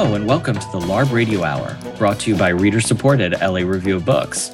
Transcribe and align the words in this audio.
Hello, 0.00 0.14
and 0.14 0.26
welcome 0.26 0.58
to 0.58 0.70
the 0.72 0.78
LARB 0.78 1.12
Radio 1.12 1.44
Hour, 1.44 1.76
brought 1.98 2.18
to 2.20 2.30
you 2.30 2.34
by 2.34 2.48
reader 2.48 2.80
supported 2.80 3.38
LA 3.38 3.58
Review 3.58 3.96
of 3.96 4.06
Books. 4.06 4.50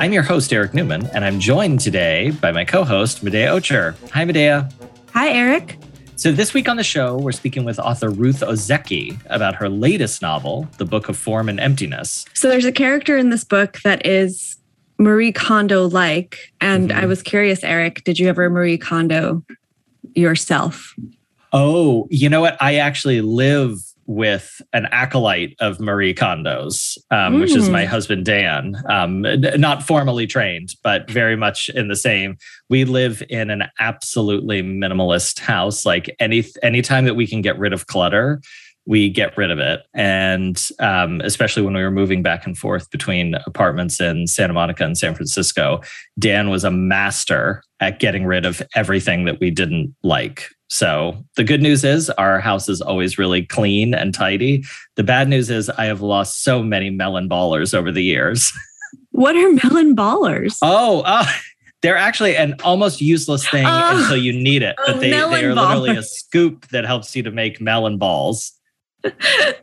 I'm 0.00 0.12
your 0.12 0.24
host, 0.24 0.52
Eric 0.52 0.74
Newman, 0.74 1.06
and 1.14 1.24
I'm 1.24 1.38
joined 1.38 1.78
today 1.78 2.32
by 2.32 2.50
my 2.50 2.64
co 2.64 2.82
host, 2.82 3.24
Medaya 3.24 3.52
Ocher. 3.52 3.94
Hi, 4.10 4.24
Medaya. 4.24 4.68
Hi, 5.14 5.28
Eric. 5.28 5.78
So, 6.16 6.32
this 6.32 6.54
week 6.54 6.68
on 6.68 6.76
the 6.76 6.82
show, 6.82 7.16
we're 7.16 7.30
speaking 7.30 7.64
with 7.64 7.78
author 7.78 8.10
Ruth 8.10 8.40
Ozeki 8.40 9.16
about 9.26 9.54
her 9.54 9.68
latest 9.68 10.22
novel, 10.22 10.66
The 10.78 10.86
Book 10.86 11.08
of 11.08 11.16
Form 11.16 11.48
and 11.48 11.60
Emptiness. 11.60 12.26
So, 12.34 12.48
there's 12.48 12.64
a 12.64 12.72
character 12.72 13.16
in 13.16 13.30
this 13.30 13.44
book 13.44 13.80
that 13.82 14.04
is 14.04 14.56
Marie 14.98 15.30
Kondo 15.30 15.86
like. 15.86 16.52
And 16.60 16.90
mm-hmm. 16.90 16.98
I 16.98 17.06
was 17.06 17.22
curious, 17.22 17.62
Eric, 17.62 18.02
did 18.02 18.18
you 18.18 18.28
ever 18.28 18.50
Marie 18.50 18.76
Kondo 18.76 19.44
yourself? 20.16 20.96
Oh, 21.52 22.08
you 22.10 22.28
know 22.28 22.40
what? 22.40 22.60
I 22.60 22.74
actually 22.76 23.20
live 23.20 23.80
with 24.10 24.60
an 24.72 24.86
acolyte 24.90 25.54
of 25.60 25.78
Marie 25.78 26.12
Kondo's, 26.12 26.98
um, 27.12 27.36
mm. 27.36 27.40
which 27.42 27.54
is 27.54 27.68
my 27.68 27.84
hmm. 27.84 27.90
husband 27.90 28.24
Dan. 28.24 28.74
Um, 28.88 29.24
not 29.56 29.84
formally 29.84 30.26
trained, 30.26 30.70
but 30.82 31.08
very 31.08 31.36
much 31.36 31.68
in 31.68 31.86
the 31.86 31.94
same. 31.94 32.36
We 32.68 32.84
live 32.84 33.22
in 33.28 33.50
an 33.50 33.68
absolutely 33.78 34.64
minimalist 34.64 35.38
house. 35.38 35.86
Like 35.86 36.14
any 36.18 36.44
anytime 36.60 37.04
that 37.04 37.14
we 37.14 37.24
can 37.24 37.40
get 37.40 37.56
rid 37.56 37.72
of 37.72 37.86
clutter, 37.86 38.40
we 38.84 39.10
get 39.10 39.36
rid 39.38 39.52
of 39.52 39.60
it. 39.60 39.82
And 39.94 40.60
um, 40.80 41.20
especially 41.20 41.62
when 41.62 41.74
we 41.74 41.82
were 41.82 41.92
moving 41.92 42.20
back 42.20 42.44
and 42.44 42.58
forth 42.58 42.90
between 42.90 43.36
apartments 43.46 44.00
in 44.00 44.26
Santa 44.26 44.54
Monica 44.54 44.84
and 44.84 44.98
San 44.98 45.14
Francisco, 45.14 45.82
Dan 46.18 46.50
was 46.50 46.64
a 46.64 46.72
master 46.72 47.62
at 47.78 48.00
getting 48.00 48.26
rid 48.26 48.44
of 48.44 48.60
everything 48.74 49.24
that 49.26 49.38
we 49.38 49.52
didn't 49.52 49.94
like. 50.02 50.48
So 50.70 51.24
the 51.34 51.44
good 51.44 51.60
news 51.60 51.84
is 51.84 52.10
our 52.10 52.40
house 52.40 52.68
is 52.68 52.80
always 52.80 53.18
really 53.18 53.44
clean 53.44 53.92
and 53.92 54.14
tidy. 54.14 54.64
The 54.94 55.02
bad 55.02 55.28
news 55.28 55.50
is 55.50 55.68
I 55.68 55.86
have 55.86 56.00
lost 56.00 56.44
so 56.44 56.62
many 56.62 56.90
melon 56.90 57.28
ballers 57.28 57.74
over 57.74 57.92
the 57.92 58.04
years. 58.04 58.52
What 59.12 59.36
are 59.36 59.52
melon 59.52 59.94
ballers? 59.94 60.56
Oh, 60.62 61.00
uh, 61.00 61.26
they're 61.82 61.96
actually 61.96 62.36
an 62.36 62.54
almost 62.64 63.00
useless 63.00 63.46
thing 63.46 63.66
oh, 63.66 64.00
until 64.00 64.16
you 64.16 64.32
need 64.32 64.62
it. 64.62 64.76
But 64.86 65.00
they, 65.00 65.10
they 65.10 65.18
are 65.20 65.28
ballers. 65.28 65.56
literally 65.56 65.96
a 65.96 66.02
scoop 66.02 66.66
that 66.68 66.86
helps 66.86 67.14
you 67.14 67.22
to 67.24 67.30
make 67.30 67.60
melon 67.60 67.98
balls. 67.98 68.52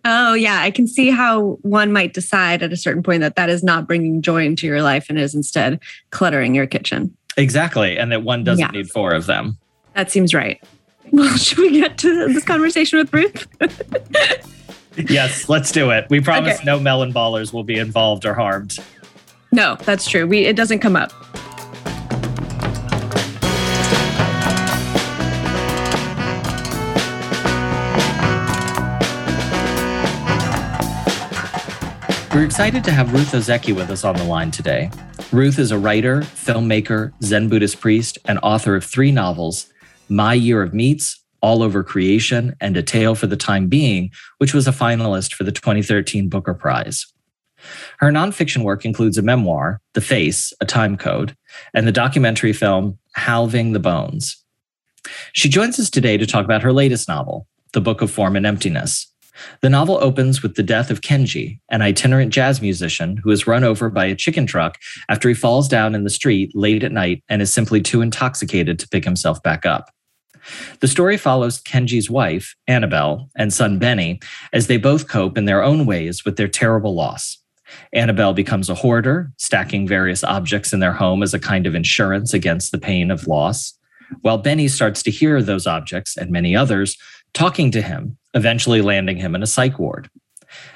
oh 0.03 0.33
yeah 0.33 0.61
i 0.61 0.71
can 0.71 0.87
see 0.87 1.11
how 1.11 1.59
one 1.61 1.91
might 1.91 2.11
decide 2.11 2.63
at 2.63 2.73
a 2.73 2.75
certain 2.75 3.03
point 3.03 3.21
that 3.21 3.35
that 3.35 3.49
is 3.49 3.63
not 3.63 3.85
bringing 3.85 4.19
joy 4.19 4.43
into 4.43 4.65
your 4.65 4.81
life 4.81 5.05
and 5.09 5.19
is 5.19 5.35
instead 5.35 5.79
cluttering 6.09 6.55
your 6.55 6.65
kitchen 6.65 7.15
exactly 7.37 7.99
and 7.99 8.11
that 8.11 8.23
one 8.23 8.43
doesn't 8.43 8.61
yes. 8.61 8.71
need 8.71 8.89
four 8.89 9.13
of 9.13 9.27
them 9.27 9.55
that 9.93 10.09
seems 10.09 10.33
right 10.33 10.59
well, 11.11 11.37
should 11.37 11.59
we 11.59 11.79
get 11.79 11.97
to 11.99 12.33
this 12.33 12.43
conversation 12.43 12.99
with 12.99 13.13
Ruth? 13.13 13.47
yes, 15.09 15.49
let's 15.49 15.71
do 15.71 15.91
it. 15.91 16.07
We 16.09 16.19
promise 16.19 16.55
okay. 16.55 16.65
no 16.65 16.79
melon 16.79 17.13
ballers 17.13 17.53
will 17.53 17.63
be 17.63 17.77
involved 17.77 18.25
or 18.25 18.33
harmed. 18.33 18.77
No, 19.51 19.75
that's 19.75 20.07
true. 20.07 20.27
We 20.27 20.45
it 20.45 20.55
doesn't 20.55 20.79
come 20.79 20.95
up. 20.95 21.11
We're 32.33 32.43
excited 32.43 32.83
to 32.83 32.91
have 32.91 33.13
Ruth 33.13 33.31
Ozeki 33.31 33.75
with 33.75 33.89
us 33.89 34.03
on 34.03 34.15
the 34.15 34.23
line 34.23 34.51
today. 34.51 34.91
Ruth 35.31 35.57
is 35.57 35.71
a 35.71 35.79
writer, 35.79 36.21
filmmaker, 36.21 37.11
Zen 37.23 37.49
Buddhist 37.49 37.79
priest, 37.79 38.19
and 38.25 38.37
author 38.43 38.75
of 38.75 38.83
three 38.83 39.11
novels 39.11 39.73
my 40.09 40.33
Year 40.33 40.61
of 40.61 40.73
Meats, 40.73 41.23
All 41.41 41.63
Over 41.63 41.83
Creation, 41.83 42.55
and 42.59 42.75
A 42.77 42.83
Tale 42.83 43.15
for 43.15 43.27
the 43.27 43.37
Time 43.37 43.67
Being, 43.67 44.11
which 44.37 44.53
was 44.53 44.67
a 44.67 44.71
finalist 44.71 45.33
for 45.33 45.43
the 45.43 45.51
2013 45.51 46.29
Booker 46.29 46.53
Prize. 46.53 47.05
Her 47.99 48.11
nonfiction 48.11 48.63
work 48.63 48.85
includes 48.85 49.17
a 49.17 49.21
memoir, 49.21 49.81
The 49.93 50.01
Face, 50.01 50.53
A 50.61 50.65
Time 50.65 50.97
Code, 50.97 51.35
and 51.73 51.87
the 51.87 51.91
documentary 51.91 52.53
film 52.53 52.97
Halving 53.15 53.73
the 53.73 53.79
Bones. 53.79 54.43
She 55.33 55.49
joins 55.49 55.79
us 55.79 55.89
today 55.89 56.17
to 56.17 56.25
talk 56.25 56.45
about 56.45 56.63
her 56.63 56.73
latest 56.73 57.07
novel, 57.07 57.47
The 57.73 57.81
Book 57.81 58.01
of 58.01 58.11
Form 58.11 58.35
and 58.35 58.45
Emptiness. 58.45 59.11
The 59.61 59.69
novel 59.69 59.99
opens 60.01 60.41
with 60.41 60.55
the 60.55 60.63
death 60.63 60.89
of 60.89 61.01
Kenji, 61.01 61.59
an 61.69 61.81
itinerant 61.81 62.33
jazz 62.33 62.61
musician 62.61 63.17
who 63.17 63.29
is 63.29 63.47
run 63.47 63.63
over 63.63 63.89
by 63.89 64.05
a 64.05 64.15
chicken 64.15 64.47
truck 64.47 64.79
after 65.09 65.29
he 65.29 65.35
falls 65.35 65.67
down 65.67 65.93
in 65.93 66.03
the 66.03 66.09
street 66.09 66.55
late 66.55 66.83
at 66.83 66.91
night 66.91 67.23
and 67.29 67.41
is 67.41 67.53
simply 67.53 67.81
too 67.81 68.01
intoxicated 68.01 68.79
to 68.79 68.87
pick 68.89 69.03
himself 69.03 69.41
back 69.43 69.65
up. 69.65 69.91
The 70.79 70.87
story 70.87 71.17
follows 71.17 71.61
Kenji's 71.61 72.09
wife, 72.09 72.55
Annabelle, 72.67 73.29
and 73.35 73.51
son 73.51 73.79
Benny 73.79 74.19
as 74.53 74.67
they 74.67 74.77
both 74.77 75.07
cope 75.07 75.37
in 75.37 75.45
their 75.45 75.63
own 75.63 75.85
ways 75.85 76.25
with 76.25 76.37
their 76.37 76.47
terrible 76.47 76.93
loss. 76.93 77.37
Annabelle 77.93 78.33
becomes 78.33 78.69
a 78.69 78.75
hoarder, 78.75 79.31
stacking 79.37 79.87
various 79.87 80.23
objects 80.23 80.73
in 80.73 80.79
their 80.79 80.93
home 80.93 81.21
as 81.21 81.33
a 81.33 81.39
kind 81.39 81.67
of 81.67 81.75
insurance 81.75 82.33
against 82.33 82.71
the 82.71 82.77
pain 82.77 83.11
of 83.11 83.27
loss, 83.27 83.77
while 84.21 84.37
Benny 84.37 84.67
starts 84.67 85.03
to 85.03 85.11
hear 85.11 85.41
those 85.41 85.67
objects 85.67 86.15
and 86.15 86.31
many 86.31 86.55
others 86.55 86.97
talking 87.33 87.71
to 87.71 87.81
him, 87.81 88.17
eventually 88.33 88.81
landing 88.81 89.17
him 89.17 89.35
in 89.35 89.43
a 89.43 89.47
psych 89.47 89.79
ward. 89.79 90.09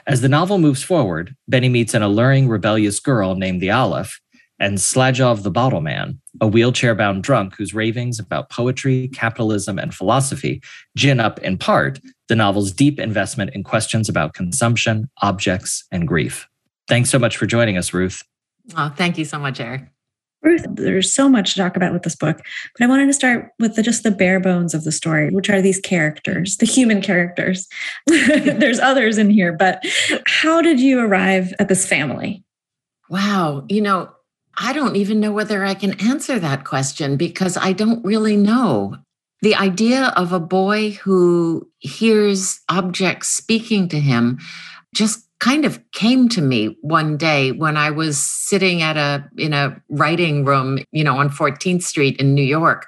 As 0.06 0.22
the 0.22 0.30
novel 0.30 0.58
moves 0.58 0.84
forward, 0.84 1.36
Benny 1.48 1.70
meets 1.70 1.94
an 1.94 2.02
alluring, 2.02 2.50
rebellious 2.50 3.00
girl 3.00 3.36
named 3.36 3.62
the 3.62 3.72
Aleph 3.72 4.20
and 4.62 4.78
Slavoj 4.78 5.42
the 5.42 5.52
Bottle 5.52 5.82
Man, 5.82 6.22
a 6.40 6.48
wheelchair 6.48 6.94
bound 6.94 7.24
drunk 7.24 7.56
whose 7.56 7.74
ravings 7.74 8.20
about 8.20 8.52
poetry, 8.52 9.10
capitalism, 9.10 9.80
and 9.80 9.94
philosophy 9.94 10.62
gin 10.96 11.20
up 11.20 11.40
in 11.40 11.58
part 11.58 12.00
the 12.30 12.36
novel's 12.36 12.72
deep 12.72 13.00
investment 13.00 13.52
in 13.56 13.64
questions 13.64 14.08
about 14.08 14.36
consumption, 14.36 15.10
objects, 15.22 15.84
and 15.92 16.08
grief. 16.08 16.48
Thanks 16.88 17.10
so 17.10 17.18
much 17.18 17.38
for 17.38 17.48
joining 17.48 17.76
us, 17.76 17.94
Ruth. 17.94 18.24
Oh, 18.78 18.94
thank 18.96 19.18
you 19.18 19.26
so 19.26 19.40
much, 19.40 19.60
Eric. 19.60 19.88
Ruth, 20.44 20.66
there's 20.70 21.14
so 21.14 21.28
much 21.28 21.54
to 21.54 21.60
talk 21.60 21.76
about 21.76 21.94
with 21.94 22.04
this 22.04 22.16
book, 22.16 22.38
but 22.78 22.84
I 22.84 22.88
wanted 22.88 23.08
to 23.08 23.14
start 23.14 23.52
with 23.60 23.76
the, 23.76 23.84
just 23.84 24.04
the 24.04 24.12
bare 24.12 24.40
bones 24.40 24.74
of 24.74 24.84
the 24.84 24.92
story, 24.92 25.30
which 25.32 25.50
are 25.50 25.62
these 25.62 25.80
characters, 25.80 26.58
the 26.58 26.66
human 26.66 27.02
characters. 27.02 27.68
there's 28.08 28.80
others 28.80 29.18
in 29.18 29.30
here, 29.30 29.54
but 29.54 29.84
how 30.26 30.62
did 30.62 30.80
you 30.80 31.00
arrive 31.00 31.54
at 31.60 31.68
this 31.68 31.86
family? 31.86 32.44
Wow. 33.10 33.66
You 33.70 33.82
know, 33.82 34.10
I 34.57 34.73
don't 34.73 34.95
even 34.95 35.19
know 35.19 35.31
whether 35.31 35.63
I 35.63 35.73
can 35.73 36.00
answer 36.00 36.39
that 36.39 36.66
question 36.66 37.17
because 37.17 37.57
I 37.57 37.73
don't 37.73 38.03
really 38.03 38.38
know. 38.38 38.97
The 39.41 39.56
idea 39.56 40.13
of 40.16 40.34
a 40.34 40.39
boy 40.39 40.91
who 40.91 41.69
hears 41.79 42.59
objects 42.69 43.29
speaking 43.29 43.88
to 43.89 44.00
him 44.00 44.39
just 44.94 45.28
kind 45.39 45.66
of 45.66 45.79
came 45.91 46.29
to 46.29 46.41
me 46.41 46.78
one 46.81 47.17
day 47.17 47.51
when 47.51 47.75
I 47.75 47.89
was 47.89 48.19
sitting 48.19 48.84
at 48.84 48.97
a 48.97 49.28
in 49.38 49.53
a 49.53 49.81
writing 49.89 50.45
room, 50.45 50.79
you 50.91 51.03
know, 51.03 51.18
on 51.18 51.29
14th 51.29 51.81
Street 51.81 52.18
in 52.18 52.35
New 52.35 52.44
York, 52.44 52.88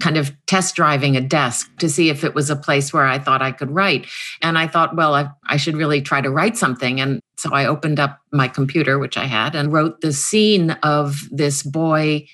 kind 0.00 0.16
of 0.16 0.32
test 0.46 0.76
driving 0.76 1.16
a 1.16 1.20
desk 1.20 1.70
to 1.78 1.88
see 1.88 2.08
if 2.10 2.24
it 2.24 2.34
was 2.34 2.50
a 2.50 2.56
place 2.56 2.92
where 2.92 3.06
I 3.06 3.18
thought 3.18 3.42
I 3.42 3.52
could 3.52 3.70
write. 3.70 4.06
And 4.42 4.56
I 4.58 4.66
thought, 4.66 4.96
well, 4.96 5.14
I, 5.14 5.28
I 5.46 5.56
should 5.56 5.76
really 5.76 6.00
try 6.00 6.20
to 6.20 6.30
write 6.30 6.56
something. 6.56 7.00
And 7.00 7.20
so 7.36 7.52
I 7.52 7.66
opened 7.66 8.00
up 8.00 8.20
my 8.32 8.48
computer, 8.48 8.98
which 8.98 9.16
I 9.16 9.24
had, 9.24 9.54
and 9.54 9.72
wrote 9.72 10.00
the 10.00 10.12
scene 10.12 10.70
of 10.82 11.20
this 11.30 11.62
boy 11.62 12.26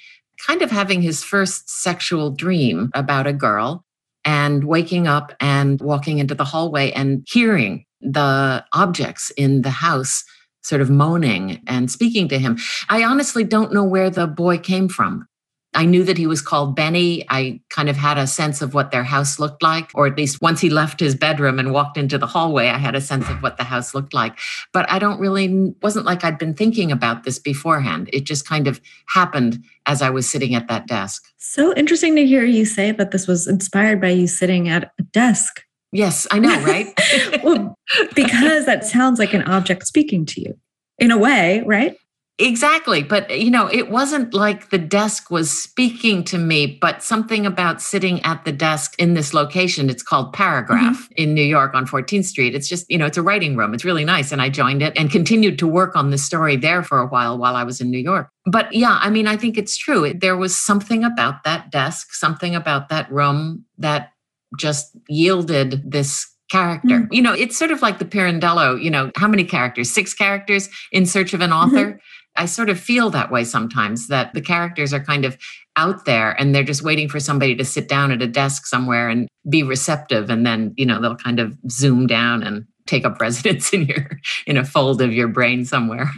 kind 0.47 0.63
of 0.63 0.71
having 0.71 1.03
his 1.03 1.23
first 1.23 1.69
sexual 1.69 2.31
dream 2.31 2.91
about 2.95 3.27
a 3.27 3.33
girl 3.33 3.85
and 4.25 4.65
waking 4.65 5.07
up 5.07 5.33
and 5.41 5.81
walking 5.81 6.19
into 6.19 6.35
the 6.35 6.45
hallway 6.45 6.91
and 6.93 7.27
hearing 7.29 7.85
the 8.01 8.65
objects 8.73 9.31
in 9.37 9.63
the 9.63 9.71
house 9.71 10.25
sort 10.63 10.81
of 10.81 10.91
moaning 10.91 11.63
and 11.67 11.91
speaking 11.91 12.29
to 12.29 12.39
him. 12.39 12.59
I 12.89 13.05
honestly 13.05 13.45
don't 13.45 13.73
know 13.73 13.85
where 13.85 14.11
the 14.11 14.27
boy 14.27 14.59
came 14.59 14.89
from. 14.89 15.27
I 15.73 15.85
knew 15.85 16.03
that 16.05 16.19
he 16.19 16.27
was 16.27 16.43
called 16.43 16.75
Benny. 16.75 17.25
I 17.29 17.61
kind 17.69 17.89
of 17.89 17.97
had 17.97 18.19
a 18.19 18.27
sense 18.27 18.61
of 18.61 18.75
what 18.75 18.91
their 18.91 19.05
house 19.05 19.39
looked 19.39 19.63
like, 19.63 19.89
or 19.95 20.07
at 20.07 20.17
least 20.17 20.43
once 20.43 20.61
he 20.61 20.69
left 20.69 20.99
his 20.99 21.15
bedroom 21.15 21.61
and 21.61 21.73
walked 21.73 21.97
into 21.97 22.19
the 22.19 22.27
hallway, 22.27 22.69
I 22.69 22.79
had 22.79 22.97
a 22.97 23.01
sense 23.01 23.29
of 23.29 23.41
what 23.43 23.57
the 23.57 23.63
house 23.63 23.95
looked 23.95 24.13
like. 24.13 24.37
But 24.73 24.91
I 24.91 24.99
don't 24.99 25.21
really, 25.21 25.73
wasn't 25.81 26.07
like 26.07 26.25
I'd 26.25 26.39
been 26.39 26.55
thinking 26.55 26.91
about 26.91 27.23
this 27.23 27.39
beforehand. 27.39 28.11
It 28.13 28.25
just 28.25 28.49
kind 28.49 28.67
of 28.67 28.81
happened 29.07 29.63
as 29.87 30.03
I 30.03 30.11
was 30.11 30.29
sitting 30.29 30.55
at 30.55 30.67
that 30.69 30.89
desk. 30.89 31.25
So 31.39 31.73
interesting 31.75 32.17
to 32.17 32.27
hear 32.27 32.45
you 32.45 32.65
say 32.65 32.91
that 32.91 33.13
this 33.13 33.29
was 33.29 33.47
inspired 33.47 34.01
by 34.01 34.11
you 34.11 34.27
sitting 34.27 34.69
at 34.69 34.91
a 34.99 35.03
desk. 35.03 35.63
Yes, 35.93 36.27
I 36.31 36.39
know, 36.39 36.61
right? 36.65 36.89
well, 37.45 37.75
because 38.15 38.67
that 38.67 38.85
sounds 38.85 39.19
like 39.19 39.35
an 39.35 39.43
object 39.45 39.87
speaking 39.87 40.27
to 40.27 40.41
you 40.41 40.59
in 40.99 41.11
a 41.11 41.19
way, 41.19 41.63
right? 41.67 41.97
Exactly. 42.41 43.03
But, 43.03 43.39
you 43.39 43.51
know, 43.51 43.67
it 43.71 43.91
wasn't 43.91 44.33
like 44.33 44.71
the 44.71 44.79
desk 44.79 45.31
was 45.31 45.51
speaking 45.51 46.25
to 46.25 46.39
me, 46.39 46.79
but 46.81 47.03
something 47.03 47.45
about 47.45 47.83
sitting 47.83 48.23
at 48.23 48.45
the 48.47 48.53
desk 48.53 48.95
in 48.99 49.13
this 49.13 49.35
location. 49.35 49.91
It's 49.91 50.03
called 50.03 50.33
Paragraph 50.33 50.97
mm-hmm. 50.97 51.13
in 51.17 51.35
New 51.35 51.45
York 51.45 51.75
on 51.75 51.87
14th 51.87 52.25
Street. 52.25 52.55
It's 52.55 52.69
just, 52.69 52.91
you 52.91 52.97
know, 52.97 53.05
it's 53.05 53.19
a 53.19 53.23
writing 53.23 53.57
room. 53.57 53.75
It's 53.75 53.85
really 53.85 54.05
nice. 54.05 54.33
And 54.33 54.41
I 54.41 54.49
joined 54.49 54.83
it 54.83 54.95
and 54.97 55.11
continued 55.11 55.59
to 55.59 55.67
work 55.67 55.95
on 55.97 56.11
the 56.11 56.19
story 56.19 56.57
there 56.57 56.83
for 56.83 56.99
a 56.99 57.07
while 57.07 57.37
while 57.37 57.57
I 57.57 57.65
was 57.65 57.81
in 57.81 57.91
New 57.91 57.99
York. 57.99 58.31
But 58.47 58.73
yeah, 58.73 58.99
I 59.03 59.11
mean, 59.11 59.27
I 59.27 59.37
think 59.37 59.59
it's 59.59 59.77
true. 59.77 60.15
There 60.15 60.37
was 60.37 60.57
something 60.59 61.05
about 61.05 61.45
that 61.45 61.71
desk, 61.71 62.15
something 62.15 62.55
about 62.55 62.89
that 62.89 63.11
room 63.13 63.67
that 63.77 64.13
just 64.59 64.97
yielded 65.09 65.91
this 65.91 66.27
character. 66.51 67.01
Mm. 67.01 67.09
You 67.13 67.23
know, 67.23 67.33
it's 67.33 67.57
sort 67.57 67.71
of 67.71 67.81
like 67.81 67.99
the 67.99 68.05
Pirandello, 68.05 68.83
you 68.83 68.91
know, 68.91 69.11
how 69.17 69.29
many 69.29 69.45
characters? 69.45 69.91
Six 69.91 70.13
characters 70.13 70.69
in 70.93 71.07
search 71.07 71.33
of 71.33 71.41
an 71.41 71.51
mm-hmm. 71.51 71.75
author. 71.75 71.87
Mm-hmm. 71.87 71.99
I 72.41 72.47
sort 72.47 72.71
of 72.71 72.81
feel 72.81 73.11
that 73.11 73.31
way 73.31 73.45
sometimes 73.45 74.09
that 74.09 74.33
the 74.33 74.41
characters 74.41 74.95
are 74.95 75.05
kind 75.05 75.27
of 75.27 75.37
out 75.77 76.07
there 76.07 76.31
and 76.41 76.55
they're 76.55 76.65
just 76.65 76.83
waiting 76.83 77.07
for 77.07 77.21
somebody 77.21 77.55
to 77.55 77.67
sit 77.67 77.87
down 77.87 78.11
at 78.13 78.23
a 78.23 78.27
desk 78.27 78.65
somewhere 78.65 79.11
and 79.11 79.29
be 79.51 79.63
receptive 79.63 80.31
and 80.31 80.47
then, 80.47 80.73
you 80.79 80.87
know, 80.87 81.03
they'll 81.03 81.17
kind 81.17 81.39
of 81.39 81.55
zoom 81.71 82.07
down 82.07 82.43
and 82.43 82.65
take 82.87 83.05
up 83.05 83.21
residence 83.21 83.75
in 83.75 83.83
your 83.85 84.09
in 84.47 84.57
a 84.57 84.65
fold 84.65 85.03
of 85.03 85.13
your 85.13 85.29
brain 85.29 85.67
somewhere. 85.67 86.11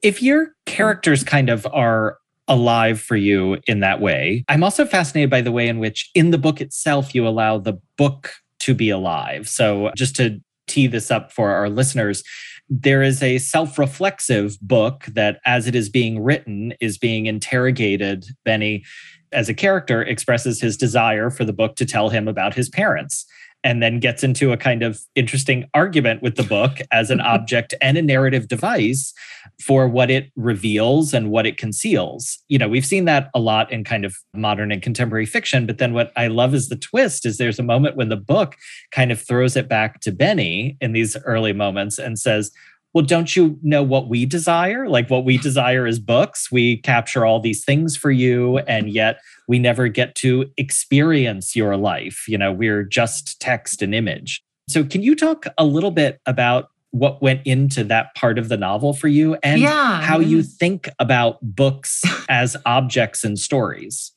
If 0.00 0.22
your 0.22 0.52
characters 0.64 1.22
kind 1.22 1.50
of 1.50 1.66
are 1.74 2.16
alive 2.48 2.98
for 2.98 3.16
you 3.16 3.58
in 3.66 3.80
that 3.80 4.00
way. 4.00 4.44
I'm 4.48 4.64
also 4.64 4.84
fascinated 4.86 5.30
by 5.30 5.40
the 5.42 5.52
way 5.52 5.68
in 5.68 5.78
which, 5.78 6.10
in 6.14 6.30
the 6.30 6.38
book 6.38 6.60
itself, 6.60 7.14
you 7.14 7.26
allow 7.26 7.58
the 7.58 7.80
book 7.96 8.32
to 8.60 8.74
be 8.74 8.90
alive. 8.90 9.48
So, 9.48 9.92
just 9.96 10.16
to 10.16 10.40
tee 10.74 10.86
this 10.86 11.10
up 11.10 11.32
for 11.32 11.50
our 11.50 11.68
listeners, 11.68 12.22
there 12.68 13.02
is 13.02 13.22
a 13.22 13.38
self 13.38 13.78
reflexive 13.78 14.58
book 14.60 15.04
that, 15.06 15.40
as 15.44 15.66
it 15.66 15.74
is 15.74 15.88
being 15.88 16.22
written, 16.22 16.72
is 16.80 16.98
being 16.98 17.26
interrogated. 17.26 18.26
Benny, 18.44 18.84
as 19.32 19.48
a 19.48 19.54
character, 19.54 20.02
expresses 20.02 20.60
his 20.60 20.76
desire 20.76 21.30
for 21.30 21.44
the 21.44 21.52
book 21.52 21.76
to 21.76 21.84
tell 21.84 22.08
him 22.08 22.28
about 22.28 22.54
his 22.54 22.68
parents 22.68 23.26
and 23.64 23.82
then 23.82 23.98
gets 23.98 24.22
into 24.22 24.52
a 24.52 24.56
kind 24.56 24.82
of 24.82 25.00
interesting 25.14 25.68
argument 25.74 26.22
with 26.22 26.36
the 26.36 26.42
book 26.42 26.78
as 26.92 27.10
an 27.10 27.20
object 27.22 27.74
and 27.80 27.96
a 27.96 28.02
narrative 28.02 28.46
device 28.46 29.12
for 29.60 29.88
what 29.88 30.10
it 30.10 30.30
reveals 30.36 31.14
and 31.14 31.30
what 31.30 31.46
it 31.46 31.56
conceals. 31.56 32.38
You 32.48 32.58
know, 32.58 32.68
we've 32.68 32.84
seen 32.84 33.06
that 33.06 33.30
a 33.34 33.40
lot 33.40 33.72
in 33.72 33.82
kind 33.82 34.04
of 34.04 34.16
modern 34.34 34.70
and 34.70 34.82
contemporary 34.82 35.26
fiction, 35.26 35.66
but 35.66 35.78
then 35.78 35.94
what 35.94 36.12
I 36.16 36.26
love 36.26 36.54
is 36.54 36.68
the 36.68 36.76
twist 36.76 37.24
is 37.24 37.38
there's 37.38 37.58
a 37.58 37.64
moment 37.64 37.96
when 37.96 38.10
the 38.10 38.16
book 38.16 38.56
kind 38.92 39.10
of 39.10 39.20
throws 39.20 39.56
it 39.56 39.68
back 39.68 40.00
to 40.00 40.12
Benny 40.12 40.76
in 40.80 40.92
these 40.92 41.16
early 41.24 41.52
moments 41.52 41.98
and 41.98 42.18
says, 42.18 42.52
well, 42.94 43.04
don't 43.04 43.34
you 43.34 43.58
know 43.62 43.82
what 43.82 44.08
we 44.08 44.24
desire? 44.24 44.88
Like 44.88 45.10
what 45.10 45.24
we 45.24 45.36
desire 45.36 45.84
is 45.84 45.98
books. 45.98 46.50
We 46.52 46.76
capture 46.78 47.26
all 47.26 47.40
these 47.40 47.64
things 47.64 47.96
for 47.96 48.12
you, 48.12 48.58
and 48.58 48.88
yet 48.88 49.20
we 49.48 49.58
never 49.58 49.88
get 49.88 50.14
to 50.16 50.48
experience 50.56 51.56
your 51.56 51.76
life. 51.76 52.26
You 52.28 52.38
know, 52.38 52.52
we're 52.52 52.84
just 52.84 53.40
text 53.40 53.82
and 53.82 53.94
image. 53.94 54.42
So, 54.68 54.84
can 54.84 55.02
you 55.02 55.16
talk 55.16 55.46
a 55.58 55.64
little 55.64 55.90
bit 55.90 56.20
about 56.24 56.68
what 56.92 57.20
went 57.20 57.44
into 57.44 57.82
that 57.82 58.14
part 58.14 58.38
of 58.38 58.48
the 58.48 58.56
novel 58.56 58.94
for 58.94 59.08
you 59.08 59.36
and 59.42 59.60
yeah. 59.60 60.00
how 60.00 60.20
you 60.20 60.38
mm-hmm. 60.38 60.46
think 60.46 60.88
about 61.00 61.38
books 61.42 62.02
as 62.28 62.56
objects 62.64 63.24
and 63.24 63.36
stories? 63.38 64.13